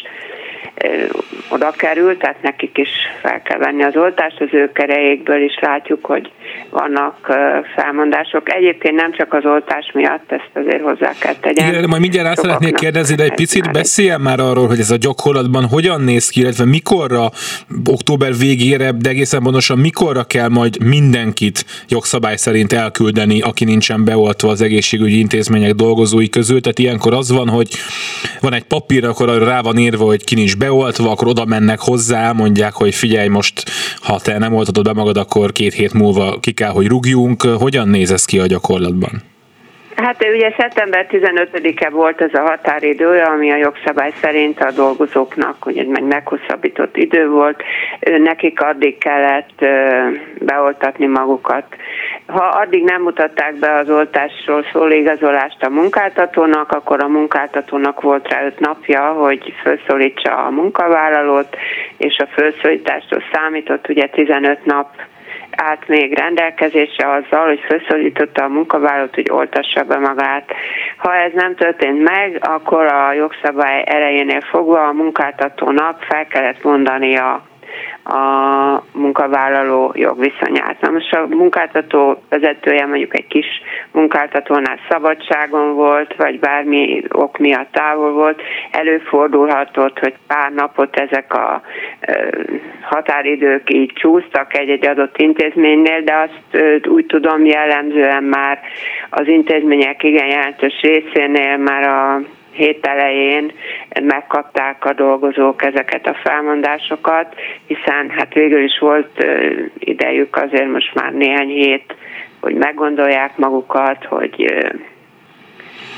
oda 1.48 1.70
kerül, 1.70 2.16
tehát 2.16 2.42
nekik 2.42 2.78
is 2.78 2.88
fel 3.22 3.42
kell 3.42 3.58
venni 3.58 3.82
az 3.82 3.96
oltást, 3.96 4.40
az 4.40 4.48
ő 4.52 4.70
kerejékből 4.72 5.42
is 5.42 5.58
látjuk, 5.60 6.04
hogy 6.04 6.30
vannak 6.70 7.16
felmondások. 7.76 8.52
Egyébként 8.54 8.94
nem 8.94 9.12
csak 9.12 9.32
az 9.32 9.44
oltás 9.44 9.90
miatt, 9.94 10.32
ezt 10.32 10.50
azért 10.52 10.82
hozzá 10.82 11.12
kell 11.20 11.34
tegyen. 11.34 11.68
Igen, 11.68 11.88
majd 11.88 12.00
mindjárt 12.00 12.26
rá 12.26 12.34
szeretnék 12.34 12.74
kérdezni, 12.74 13.14
de 13.14 13.22
egy 13.22 13.34
picit 13.34 13.72
beszéljen 13.72 14.20
már 14.20 14.40
arról, 14.40 14.66
hogy 14.66 14.78
ez 14.78 14.90
a 14.90 14.96
gyakorlatban 14.96 15.64
hogyan 15.64 16.00
néz 16.00 16.28
ki, 16.28 16.40
illetve 16.40 16.64
mikorra, 16.64 17.30
október 17.90 18.36
végére, 18.36 18.92
de 18.92 19.08
egészen 19.08 19.42
pontosan 19.42 19.78
mikorra 19.78 20.24
kell 20.24 20.48
majd 20.48 20.84
mindenkit 20.84 21.64
jogszabály 21.88 22.36
szerint 22.36 22.72
elküldeni, 22.72 23.40
aki 23.40 23.64
nincsen 23.64 24.04
beoltva 24.04 24.48
az 24.48 24.60
egészségügyi 24.60 25.18
intézmények 25.18 25.72
dolgozói 25.72 26.28
közül. 26.28 26.60
Tehát 26.60 26.78
ilyenkor 26.78 27.14
az 27.14 27.32
van, 27.32 27.48
hogy 27.48 27.68
van 28.40 28.52
egy 28.52 28.64
papír, 28.64 29.04
akkor 29.04 29.42
rá 29.42 29.60
van 29.60 29.78
írva, 29.78 30.04
hogy 30.04 30.24
ki 30.24 30.34
nincs 30.34 30.56
beoltva, 30.62 31.10
akkor 31.10 31.28
oda 31.28 31.44
mennek 31.44 31.80
hozzá, 31.80 32.32
mondják, 32.32 32.72
hogy 32.72 32.94
figyelj 32.94 33.28
most, 33.28 33.64
ha 34.00 34.20
te 34.20 34.38
nem 34.38 34.54
oltatod 34.54 34.84
be 34.84 34.92
magad, 34.92 35.16
akkor 35.16 35.52
két 35.52 35.72
hét 35.72 35.92
múlva 35.92 36.38
ki 36.40 36.52
kell, 36.52 36.70
hogy 36.70 36.86
rúgjunk. 36.86 37.42
Hogyan 37.42 37.88
néz 37.88 38.10
ez 38.10 38.24
ki 38.24 38.38
a 38.38 38.46
gyakorlatban? 38.46 39.31
Hát 39.96 40.24
ugye 40.34 40.52
szeptember 40.58 41.06
15-e 41.10 41.90
volt 41.90 42.20
ez 42.20 42.34
a 42.34 42.40
határidő, 42.40 43.20
ami 43.20 43.52
a 43.52 43.56
jogszabály 43.56 44.12
szerint 44.20 44.60
a 44.60 44.70
dolgozóknak 44.70 45.66
ugye 45.66 45.84
meg 45.88 46.02
meghosszabbított 46.04 46.96
idő 46.96 47.28
volt, 47.28 47.62
nekik 48.00 48.60
addig 48.60 48.98
kellett 48.98 49.64
beoltatni 50.38 51.06
magukat. 51.06 51.64
Ha 52.26 52.44
addig 52.44 52.84
nem 52.84 53.02
mutatták 53.02 53.54
be 53.54 53.74
az 53.74 53.90
oltásról 53.90 54.64
szóló 54.72 54.94
igazolást 54.94 55.62
a 55.62 55.68
munkáltatónak, 55.68 56.72
akkor 56.72 57.02
a 57.02 57.08
munkáltatónak 57.08 58.00
volt 58.00 58.28
rá 58.28 58.44
öt 58.44 58.60
napja, 58.60 59.12
hogy 59.12 59.54
felszólítsa 59.62 60.44
a 60.44 60.50
munkavállalót, 60.50 61.56
és 61.96 62.18
a 62.18 62.26
felszólítástól 62.26 63.22
számított 63.32 63.88
ugye 63.88 64.06
15 64.06 64.64
nap 64.64 64.88
állt 65.56 65.88
még 65.88 66.18
rendelkezésre 66.18 67.08
azzal, 67.08 67.46
hogy 67.46 67.60
felszólította 67.68 68.44
a 68.44 68.48
munkavállalót, 68.48 69.14
hogy 69.14 69.30
oltassa 69.30 69.82
be 69.82 69.98
magát. 69.98 70.52
Ha 70.96 71.14
ez 71.14 71.32
nem 71.34 71.54
történt 71.54 72.02
meg, 72.02 72.38
akkor 72.40 72.86
a 72.86 73.12
jogszabály 73.12 73.82
elejénél 73.86 74.40
fogva 74.40 74.86
a 74.86 74.92
munkáltatónak 74.92 76.02
fel 76.02 76.26
kellett 76.26 76.62
mondani 76.62 77.16
a 78.04 78.82
munkavállaló 78.92 79.92
jogviszonyát. 79.94 80.80
Na 80.80 80.90
most 80.90 81.14
a 81.14 81.26
munkáltató 81.30 82.22
vezetője 82.28 82.86
mondjuk 82.86 83.16
egy 83.16 83.26
kis 83.26 83.46
munkáltatónál 83.92 84.78
szabadságon 84.88 85.74
volt, 85.74 86.14
vagy 86.16 86.38
bármi 86.38 87.02
ok 87.12 87.38
miatt 87.38 87.72
távol 87.72 88.12
volt, 88.12 88.42
előfordulhatott, 88.70 89.98
hogy 89.98 90.14
pár 90.26 90.52
napot 90.52 90.96
ezek 90.96 91.34
a 91.34 91.62
határidők 92.80 93.74
így 93.74 93.92
csúsztak 93.92 94.58
egy-egy 94.58 94.86
adott 94.86 95.18
intézménynél, 95.18 96.02
de 96.02 96.14
azt 96.14 96.64
úgy 96.86 97.06
tudom 97.06 97.44
jellemzően 97.44 98.24
már 98.24 98.60
az 99.10 99.26
intézmények 99.26 100.02
igen 100.02 100.26
jelentős 100.26 100.80
részénél 100.80 101.56
már 101.56 101.82
a 101.82 102.20
hét 102.52 102.86
elején 102.86 103.52
megkapták 104.02 104.84
a 104.84 104.92
dolgozók 104.92 105.62
ezeket 105.62 106.06
a 106.06 106.18
felmondásokat, 106.22 107.34
hiszen 107.66 108.10
hát 108.10 108.34
végül 108.34 108.64
is 108.64 108.78
volt 108.78 109.24
idejük 109.78 110.36
azért 110.36 110.70
most 110.70 110.94
már 110.94 111.12
néhány 111.12 111.48
hét, 111.48 111.94
hogy 112.40 112.54
meggondolják 112.54 113.36
magukat, 113.36 114.04
hogy 114.04 114.54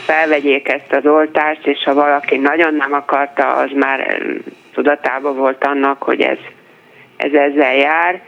felvegyék 0.07 0.69
ezt 0.69 0.93
az 0.93 1.07
oltást, 1.07 1.67
és 1.67 1.83
ha 1.85 1.95
valaki 1.95 2.37
nagyon 2.37 2.75
nem 2.75 2.93
akarta, 2.93 3.55
az 3.55 3.71
már 3.75 4.23
tudatában 4.73 5.37
volt 5.37 5.65
annak, 5.65 6.03
hogy 6.03 6.21
ez, 6.21 6.39
ez 7.17 7.33
ezzel 7.33 7.75
jár 7.75 8.21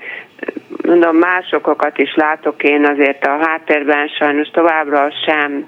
mondom, 0.86 1.16
másokokat 1.16 1.98
is 1.98 2.14
látok 2.14 2.62
én 2.62 2.84
azért 2.84 3.26
a 3.26 3.38
háttérben, 3.40 4.08
sajnos 4.08 4.48
továbbra 4.48 5.08
sem 5.26 5.66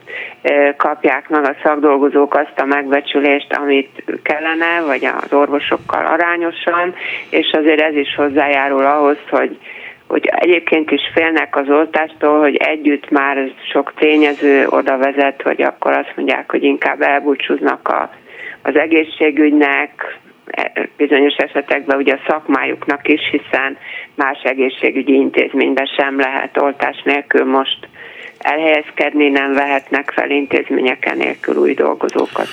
kapják 0.77 1.29
meg 1.29 1.45
a 1.45 1.57
szakdolgozók 1.63 2.35
azt 2.35 2.61
a 2.61 2.65
megbecsülést, 2.65 3.53
amit 3.53 4.05
kellene, 4.23 4.83
vagy 4.87 5.05
az 5.05 5.33
orvosokkal 5.33 6.07
arányosan, 6.07 6.95
és 7.31 7.51
azért 7.53 7.81
ez 7.81 7.95
is 7.95 8.15
hozzájárul 8.15 8.85
ahhoz, 8.87 9.19
hogy 9.31 9.59
hogy 10.09 10.27
egyébként 10.27 10.91
is 10.91 11.01
félnek 11.15 11.57
az 11.57 11.69
oltástól, 11.69 12.39
hogy 12.41 12.57
együtt 12.57 13.11
már 13.11 13.53
sok 13.73 13.93
tényező 13.97 14.67
oda 14.69 14.97
vezet, 14.97 15.43
hogy 15.43 15.63
akkor 15.63 15.93
azt 15.93 16.13
mondják, 16.17 16.51
hogy 16.51 16.63
inkább 16.63 17.01
elbúcsúznak 17.01 17.89
a, 17.89 18.11
az 18.63 18.77
egészségügynek, 18.77 20.19
bizonyos 20.97 21.35
esetekben 21.37 21.99
ugye 21.99 22.15
a 22.15 22.25
szakmájuknak 22.27 23.09
is, 23.09 23.21
hiszen 23.31 23.79
más 24.15 24.43
egészségügyi 24.43 25.15
intézményben 25.15 25.87
sem 25.87 26.19
lehet 26.19 26.61
oltás 26.61 27.03
nélkül 27.05 27.45
most 27.45 27.89
elhelyezkedni, 28.39 29.29
nem 29.29 29.55
vehetnek 29.55 30.13
fel 30.15 30.31
intézményeken 30.31 31.17
nélkül 31.17 31.57
új 31.57 31.75
dolgozókat. 31.75 32.47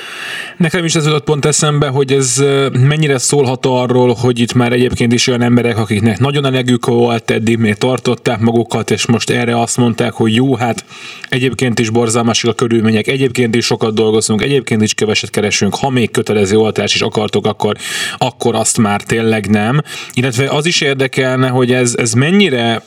Nekem 0.58 0.86
is 0.86 0.96
ez 0.96 1.06
jutott 1.06 1.24
pont 1.24 1.46
eszembe, 1.46 1.88
hogy 1.88 2.12
ez 2.12 2.44
mennyire 2.88 3.18
szólhat 3.18 3.66
arról, 3.66 4.16
hogy 4.22 4.40
itt 4.40 4.54
már 4.54 4.72
egyébként 4.72 5.14
is 5.14 5.28
olyan 5.28 5.42
emberek, 5.42 5.78
akiknek 5.78 6.20
nagyon 6.20 6.46
elegük 6.46 6.86
volt, 6.86 7.32
eddig 7.32 7.58
még 7.58 7.74
tartották 7.74 8.40
magukat, 8.40 8.92
és 8.92 9.06
most 9.06 9.30
erre 9.30 9.60
azt 9.60 9.78
mondták, 9.78 10.14
hogy 10.14 10.36
jó, 10.36 10.56
hát 10.56 10.86
egyébként 11.30 11.80
is 11.80 11.90
borzalmasak 11.90 12.52
a 12.52 12.54
körülmények, 12.54 13.08
egyébként 13.08 13.56
is 13.56 13.66
sokat 13.66 13.94
dolgozunk, 13.94 14.42
egyébként 14.42 14.82
is 14.82 14.94
keveset 14.94 15.30
keresünk, 15.30 15.76
ha 15.76 15.90
még 15.90 16.12
kötelező 16.12 16.58
oltás 16.58 16.96
is 16.96 17.02
akartok, 17.02 17.46
akkor, 17.46 17.76
akkor 18.18 18.56
azt 18.56 18.78
már 18.78 19.02
tényleg 19.02 19.50
nem. 19.50 19.82
Illetve 20.14 20.50
az 20.50 20.66
is 20.66 20.82
érdekelne, 20.82 21.48
hogy 21.48 21.72
ez, 21.72 21.96
ez 21.98 22.14
mennyire 22.14 22.84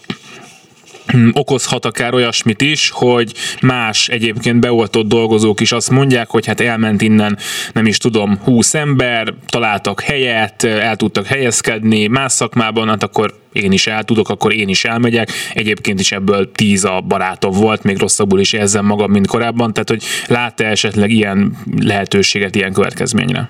okozhat 1.42 1.84
akár 1.84 2.14
olyasmit 2.14 2.62
is, 2.62 2.90
hogy 2.94 3.32
más 3.62 4.08
egyébként 4.08 4.60
beoltott 4.60 5.06
dolgozók 5.06 5.60
is 5.60 5.72
azt 5.72 5.90
mondják, 5.90 6.28
hogy 6.28 6.46
hát 6.46 6.60
elment 6.60 7.02
innen, 7.02 7.38
nem 7.72 7.86
is 7.86 7.98
tudom, 7.98 8.38
20 8.44 8.74
ember, 8.74 9.34
találtak 9.46 10.00
helyet, 10.00 10.64
el 10.64 10.96
tudtak 10.96 11.26
helyezkedni 11.26 12.06
más 12.06 12.32
szakmában, 12.32 12.88
hát 12.88 13.02
akkor 13.02 13.34
én 13.52 13.72
is 13.72 13.86
el 13.86 14.02
tudok, 14.02 14.28
akkor 14.28 14.52
én 14.52 14.68
is 14.68 14.84
elmegyek. 14.84 15.28
Egyébként 15.54 16.00
is 16.00 16.12
ebből 16.12 16.52
tíz 16.52 16.84
a 16.84 17.00
barátom 17.08 17.52
volt, 17.52 17.84
még 17.84 17.98
rosszabbul 17.98 18.40
is 18.40 18.52
érzem 18.52 18.84
magam, 18.84 19.10
mint 19.10 19.26
korábban, 19.26 19.72
tehát 19.72 19.88
hogy 19.88 20.02
lát-e 20.26 20.66
esetleg 20.66 21.10
ilyen 21.10 21.52
lehetőséget 21.80 22.54
ilyen 22.54 22.72
következményre? 22.72 23.48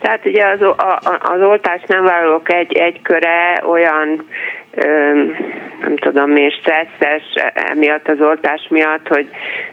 Tehát 0.00 0.26
ugye 0.26 0.44
az, 0.46 0.74
az 1.20 1.40
oltás 1.40 1.82
nem 1.86 2.04
vállalók 2.04 2.52
egy, 2.52 2.72
egy 2.72 3.02
köre 3.02 3.62
olyan 3.70 4.26
nem 5.80 5.96
tudom 5.96 6.30
mi, 6.30 6.50
stresszes 6.50 7.22
emiatt 7.54 8.08
az 8.08 8.20
oltás 8.20 8.66
miatt, 8.70 9.08
hogy 9.08 9.28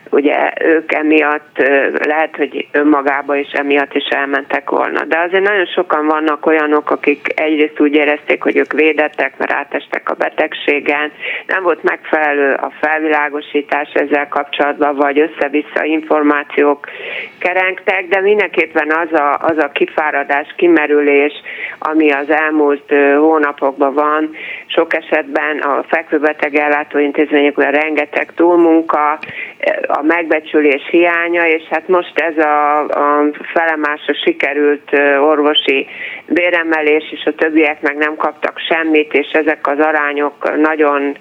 ugye 0.10 0.52
ők 0.62 0.94
emiatt 0.94 1.58
lehet, 2.06 2.36
hogy 2.36 2.68
önmagába 2.72 3.36
is 3.36 3.52
emiatt 3.52 3.94
is 3.94 4.08
elmentek 4.10 4.70
volna. 4.70 5.04
De 5.04 5.20
azért 5.20 5.44
nagyon 5.44 5.66
sokan 5.66 6.06
vannak 6.06 6.46
olyanok, 6.46 6.92
akik 6.92 7.28
egyrészt 7.36 7.80
úgy 7.80 7.94
érezték, 7.94 8.44
hogy 8.44 8.58
ők 8.58 8.72
védettek, 8.72 9.38
mert 9.38 9.52
átestek 9.52 10.10
a 10.10 10.14
betegségen, 10.14 11.12
nem 11.48 11.64
volt 11.64 11.84
megfelelő 11.84 12.54
a 12.54 12.72
felvilágosítás 12.82 13.92
ezzel 13.94 14.28
kapcsolatban, 14.28 14.96
vagy 14.96 15.20
össze-vissza 15.20 15.84
információk 15.84 16.90
kerengtek, 17.40 18.08
de 18.08 18.22
mindenképpen 18.22 18.92
az 18.92 19.20
a, 19.20 19.38
az 19.42 19.58
a 19.58 19.72
kifáradás, 19.72 20.54
kimerülés, 20.58 21.34
ami 21.80 22.12
az 22.12 22.30
elmúlt 22.30 22.94
hónapokban 23.18 23.94
van, 23.94 24.36
sok 24.66 24.95
esetben 24.96 25.60
a 25.60 25.84
fekvőbeteg 25.88 26.56
ellátóintézményekben 26.56 27.72
rengeteg 27.72 28.34
túlmunka, 28.36 29.20
a 29.88 30.02
megbecsülés 30.02 30.88
hiánya, 30.92 31.48
és 31.48 31.64
hát 31.70 31.88
most 31.88 32.20
ez 32.20 32.38
a, 32.38 32.80
a 32.80 33.26
felemásra 33.54 34.14
sikerült 34.24 34.92
orvosi 35.22 35.88
béremelés, 36.28 37.04
és 37.12 37.24
a 37.26 37.36
többiek 37.36 37.82
meg 37.82 37.98
nem 37.98 38.16
kaptak 38.16 38.60
semmit, 38.70 39.14
és 39.14 39.32
ezek 39.32 39.68
az 39.68 39.80
arányok 39.80 40.56
nagyon 40.58 41.18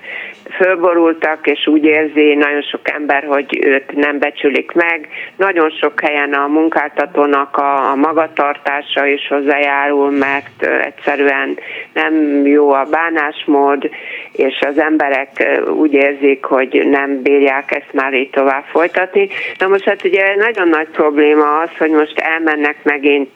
fölborultak, 0.50 1.46
és 1.46 1.66
úgy 1.66 1.84
érzi 1.84 2.34
nagyon 2.34 2.62
sok 2.62 2.90
ember, 2.90 3.24
hogy 3.24 3.58
őt 3.66 3.92
nem 3.94 4.18
becsülik 4.18 4.72
meg. 4.72 5.08
Nagyon 5.36 5.70
sok 5.70 6.00
helyen 6.00 6.32
a 6.32 6.46
munkáltatónak 6.46 7.56
a, 7.56 7.90
a 7.90 7.94
magatartása 7.94 9.06
is 9.06 9.28
hozzájárul, 9.28 10.10
mert 10.10 10.66
egyszerűen 10.84 11.58
nem 11.92 12.46
jó 12.46 12.70
a 12.70 12.86
bánásmód, 12.90 13.90
és 14.32 14.60
az 14.60 14.78
emberek 14.78 15.60
úgy 15.76 15.92
érzik, 15.92 16.44
hogy 16.44 16.86
nem 16.90 17.22
bírják 17.22 17.70
ezt 17.74 17.92
már 17.92 18.14
így 18.14 18.30
tovább 18.30 18.64
folytatni. 18.64 19.28
Na 19.58 19.68
most 19.68 19.84
hát 19.84 20.04
ugye 20.04 20.36
nagyon 20.36 20.68
nagy 20.68 20.88
probléma 20.88 21.58
az, 21.58 21.70
hogy 21.78 21.90
most 21.90 22.18
elmennek 22.18 22.76
megint 22.82 23.28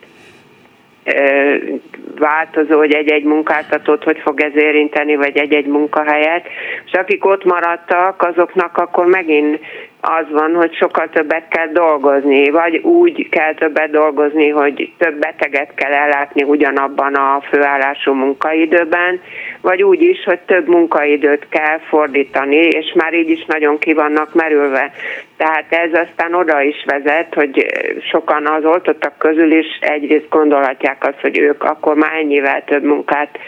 változó, 2.19 2.79
hogy 2.79 2.93
egy-egy 2.93 3.25
munkáltatót 3.25 4.05
hogy 4.05 4.19
fog 4.19 4.41
ez 4.41 4.57
érinteni, 4.57 5.17
vagy 5.17 5.37
egy-egy 5.37 5.67
munkahelyet, 5.67 6.47
és 6.85 6.93
akik 6.93 7.25
ott 7.25 7.45
maradtak, 7.45 8.23
azoknak 8.23 8.77
akkor 8.77 9.07
megint 9.07 9.59
az 10.01 10.25
van, 10.31 10.55
hogy 10.55 10.75
sokkal 10.75 11.09
többet 11.09 11.49
kell 11.49 11.67
dolgozni, 11.73 12.51
vagy 12.51 12.77
úgy 12.77 13.29
kell 13.29 13.55
többet 13.55 13.91
dolgozni, 13.91 14.49
hogy 14.49 14.93
több 14.99 15.19
beteget 15.19 15.75
kell 15.75 15.93
ellátni 15.93 16.43
ugyanabban 16.43 17.15
a 17.15 17.43
főállású 17.51 18.13
munkaidőben, 18.13 19.21
vagy 19.61 19.83
úgy 19.83 20.03
is, 20.03 20.25
hogy 20.25 20.39
több 20.39 20.69
munkaidőt 20.69 21.47
kell 21.49 21.79
fordítani, 21.79 22.57
és 22.57 22.93
már 22.95 23.15
így 23.15 23.31
is 23.31 23.45
nagyon 23.45 23.79
ki 23.79 23.93
vannak 23.93 24.35
merülve. 24.35 24.93
Tehát 25.39 25.65
ez 25.69 25.91
aztán 25.93 26.35
oda 26.35 26.63
is 26.63 26.85
vezet, 26.87 27.35
hogy 27.35 27.67
sokan 28.11 28.47
az 28.47 28.65
oltottak 28.65 29.19
közül 29.19 29.53
is 29.53 29.67
egyrészt 29.81 30.29
gondolhatják 30.29 31.07
azt, 31.07 31.21
hogy 31.21 31.39
ők 31.39 31.63
akkor 31.63 31.95
már 31.95 32.13
ennyivel 32.13 32.65
több 32.65 32.83
munkát 32.83 33.39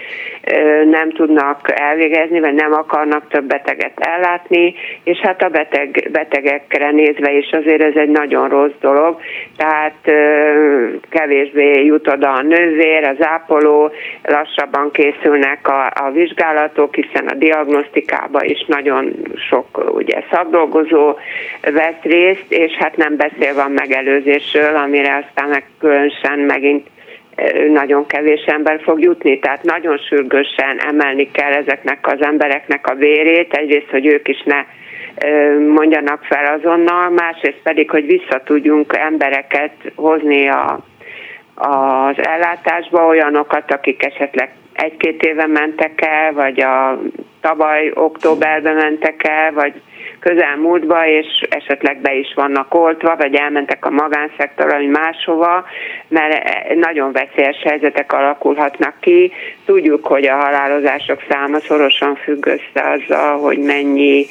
nem 0.91 1.11
tudnak 1.11 1.81
elvégezni, 1.81 2.41
vagy 2.41 2.55
nem 2.55 2.73
akarnak 2.73 3.29
több 3.29 3.45
beteget 3.45 4.01
ellátni, 4.01 4.75
és 5.05 5.19
hát 5.19 5.43
a 5.43 5.49
beteg, 5.49 6.09
betegekre 6.13 6.91
nézve 6.91 7.33
is 7.33 7.51
azért 7.51 7.83
ez 7.83 7.95
egy 7.95 8.09
nagyon 8.09 8.49
rossz 8.49 8.79
dolog, 8.81 9.21
tehát 9.57 9.95
kevésbé 11.09 11.85
jut 11.85 12.09
oda 12.09 12.33
a 12.33 12.43
nővér, 12.43 13.05
az 13.05 13.27
ápoló, 13.27 13.93
lassabban 14.23 14.91
készülnek 14.91 15.69
a, 15.69 15.87
a 15.87 16.11
vizsgálatok, 16.11 16.95
hiszen 16.95 17.27
a 17.27 17.35
diagnosztikában 17.35 18.45
is 18.45 18.65
nagyon 18.67 19.17
sok 19.51 19.95
ugye 19.95 20.23
szakdolgozó 20.31 21.17
vesz 21.81 22.03
részt, 22.03 22.53
és 22.53 22.73
hát 22.73 22.97
nem 22.97 23.17
beszélve 23.17 23.63
a 23.63 23.69
megelőzésről, 23.69 24.77
amire 24.77 25.25
aztán 25.25 25.49
meg 25.49 25.65
különösen 25.79 26.39
megint 26.39 26.87
nagyon 27.73 28.07
kevés 28.07 28.45
ember 28.45 28.81
fog 28.83 29.01
jutni, 29.01 29.39
tehát 29.39 29.63
nagyon 29.63 29.99
sürgősen 29.99 30.79
emelni 30.89 31.31
kell 31.31 31.53
ezeknek 31.53 32.07
az 32.07 32.23
embereknek 32.23 32.87
a 32.87 32.95
vérét, 32.95 33.53
egyrészt, 33.53 33.91
hogy 33.91 34.07
ők 34.07 34.29
is 34.29 34.43
ne 34.45 34.65
mondjanak 35.59 36.23
fel 36.23 36.59
azonnal, 36.59 37.11
másrészt 37.11 37.61
pedig, 37.63 37.91
hogy 37.91 38.07
vissza 38.07 38.43
tudjunk 38.45 38.97
embereket 38.97 39.73
hozni 39.95 40.49
a, 40.49 40.81
az 41.55 42.17
ellátásba, 42.17 43.07
olyanokat, 43.07 43.73
akik 43.73 44.05
esetleg 44.05 44.51
egy-két 44.73 45.23
éve 45.23 45.47
mentek 45.47 46.01
el, 46.01 46.33
vagy 46.33 46.61
a 46.61 47.01
tavaly 47.41 47.91
októberben 47.95 48.75
mentek 48.75 49.25
el, 49.29 49.53
vagy 49.53 49.73
közelmúltba, 50.21 51.07
és 51.07 51.27
esetleg 51.49 52.01
be 52.01 52.15
is 52.15 52.33
vannak 52.35 52.75
oltva, 52.75 53.17
vagy 53.17 53.35
elmentek 53.35 53.85
a 53.85 53.91
magánszektorra, 53.91 54.77
vagy 54.77 54.89
máshova, 54.89 55.65
mert 56.09 56.75
nagyon 56.75 57.13
veszélyes 57.13 57.63
helyzetek 57.65 58.13
alakulhatnak 58.13 58.95
ki. 59.01 59.33
Tudjuk, 59.65 60.07
hogy 60.07 60.27
a 60.27 60.37
halálozások 60.37 61.23
száma 61.29 61.59
szorosan 61.59 62.15
függ 62.15 62.47
össze 62.47 62.91
azzal, 62.91 63.39
hogy 63.39 63.59
mennyi 63.59 64.27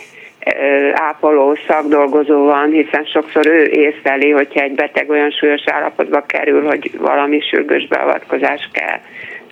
ápoló 0.93 1.57
szakdolgozó 1.67 2.43
van, 2.43 2.69
hiszen 2.69 3.05
sokszor 3.05 3.47
ő 3.47 3.65
észleli, 3.65 4.29
hogyha 4.29 4.61
egy 4.61 4.75
beteg 4.75 5.09
olyan 5.09 5.31
súlyos 5.31 5.63
állapotba 5.65 6.21
kerül, 6.25 6.65
hogy 6.65 6.91
valami 6.97 7.39
sürgős 7.39 7.87
beavatkozás 7.87 8.69
kell. 8.73 8.97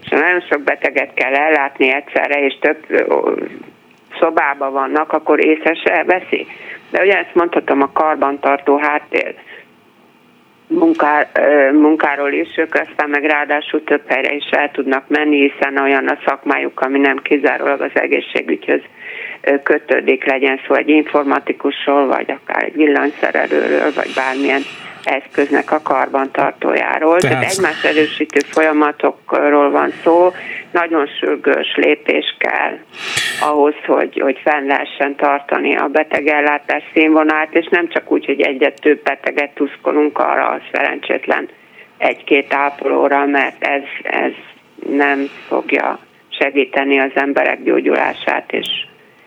És 0.03 0.09
nagyon 0.09 0.41
sok 0.49 0.61
beteget 0.61 1.13
kell 1.13 1.33
ellátni 1.33 1.93
egyszerre, 1.93 2.45
és 2.45 2.57
több 2.59 2.85
szobában 4.19 4.71
vannak, 4.71 5.11
akkor 5.11 5.45
észre 5.45 5.73
se 5.73 6.03
veszi. 6.03 6.47
De 6.89 7.01
ugye 7.01 7.17
ezt 7.17 7.35
mondhatom 7.35 7.81
a 7.81 7.91
karbantartó 7.91 8.77
háttér 8.77 9.35
munkár, 10.67 11.27
munkáról 11.73 12.31
is, 12.31 12.57
ők 12.57 12.73
aztán 12.73 13.09
meg 13.09 13.23
ráadásul 13.23 13.83
több 13.83 14.01
helyre 14.07 14.33
is 14.33 14.49
el 14.49 14.71
tudnak 14.71 15.07
menni, 15.07 15.49
hiszen 15.49 15.77
olyan 15.77 16.07
a 16.07 16.17
szakmájuk, 16.25 16.79
ami 16.79 16.99
nem 16.99 17.17
kizárólag 17.17 17.81
az 17.81 17.91
egészségügyhöz 17.93 18.81
kötődik, 19.63 20.25
legyen 20.25 20.59
szó 20.67 20.73
egy 20.73 20.89
informatikusról, 20.89 22.07
vagy 22.07 22.31
akár 22.31 22.63
egy 22.63 22.75
villanyszerelőről, 22.75 23.93
vagy 23.95 24.13
bármilyen 24.15 24.61
eszköznek 25.07 25.71
a 25.71 25.81
karbantartójáról. 25.81 27.17
Tehát, 27.19 27.37
Tehát 27.37 27.51
egymás 27.51 27.83
erősítő 27.83 28.39
folyamatokról 28.39 29.71
van 29.71 29.93
szó, 30.03 30.31
nagyon 30.71 31.07
sürgős 31.07 31.75
lépés 31.75 32.35
kell 32.37 32.77
ahhoz, 33.41 33.73
hogy, 33.85 34.19
hogy 34.19 34.39
fenn 34.43 34.67
lehessen 34.67 35.15
tartani 35.15 35.75
a 35.75 35.87
betegellátás 35.87 36.83
színvonalát, 36.93 37.53
és 37.53 37.67
nem 37.69 37.87
csak 37.87 38.11
úgy, 38.11 38.25
hogy 38.25 38.41
egyet 38.41 38.81
több 38.81 39.03
beteget 39.03 39.53
tuszkolunk 39.53 40.17
arra 40.17 40.47
a 40.47 40.61
szerencsétlen 40.71 41.49
egy-két 41.97 42.53
ápolóra, 42.53 43.25
mert 43.25 43.63
ez, 43.63 43.83
ez 44.03 44.31
nem 44.89 45.29
fogja 45.47 45.99
segíteni 46.29 46.99
az 46.99 47.11
emberek 47.13 47.63
gyógyulását, 47.63 48.51
és 48.51 48.67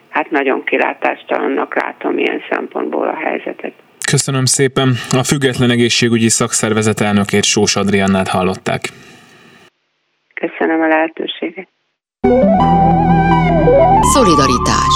hát 0.08 0.30
nagyon 0.30 0.64
kilátástalannak 0.64 1.82
látom 1.82 2.18
ilyen 2.18 2.42
szempontból 2.50 3.08
a 3.08 3.16
helyzetet. 3.16 3.72
Köszönöm 4.10 4.44
szépen. 4.44 4.88
A 5.10 5.22
Független 5.22 5.70
Egészségügyi 5.70 6.28
Szakszervezet 6.28 7.00
elnökét 7.00 7.44
Sós 7.44 7.76
Adriannát 7.76 8.28
hallották. 8.28 8.80
Köszönöm 10.34 10.80
a 10.80 10.86
lehetőséget. 10.86 11.68
Szolidaritás 14.12 14.94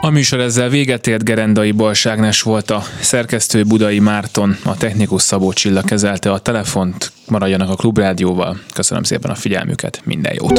a 0.00 0.10
műsor 0.10 0.40
ezzel 0.40 0.68
véget 0.68 1.06
ért 1.06 1.24
Gerendai 1.24 1.72
Balságnes 1.72 2.42
volt 2.42 2.70
a 2.70 2.78
szerkesztő 3.00 3.64
Budai 3.64 3.98
Márton, 3.98 4.56
a 4.64 4.76
technikus 4.76 5.22
Szabó 5.22 5.52
Csilla 5.52 5.82
kezelte 5.82 6.30
a 6.32 6.38
telefont. 6.38 7.12
Maradjanak 7.28 7.70
a 7.70 7.76
Klubrádióval. 7.76 8.56
Köszönöm 8.74 9.02
szépen 9.02 9.30
a 9.30 9.34
figyelmüket, 9.34 10.00
minden 10.04 10.32
jót! 10.34 10.56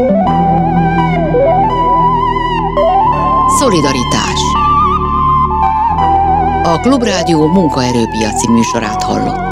Szolidaritás 3.59 4.39
A 6.63 6.79
Klubrádió 6.79 7.47
munkaerőpiaci 7.47 8.47
műsorát 8.51 9.03
hallották. 9.03 9.50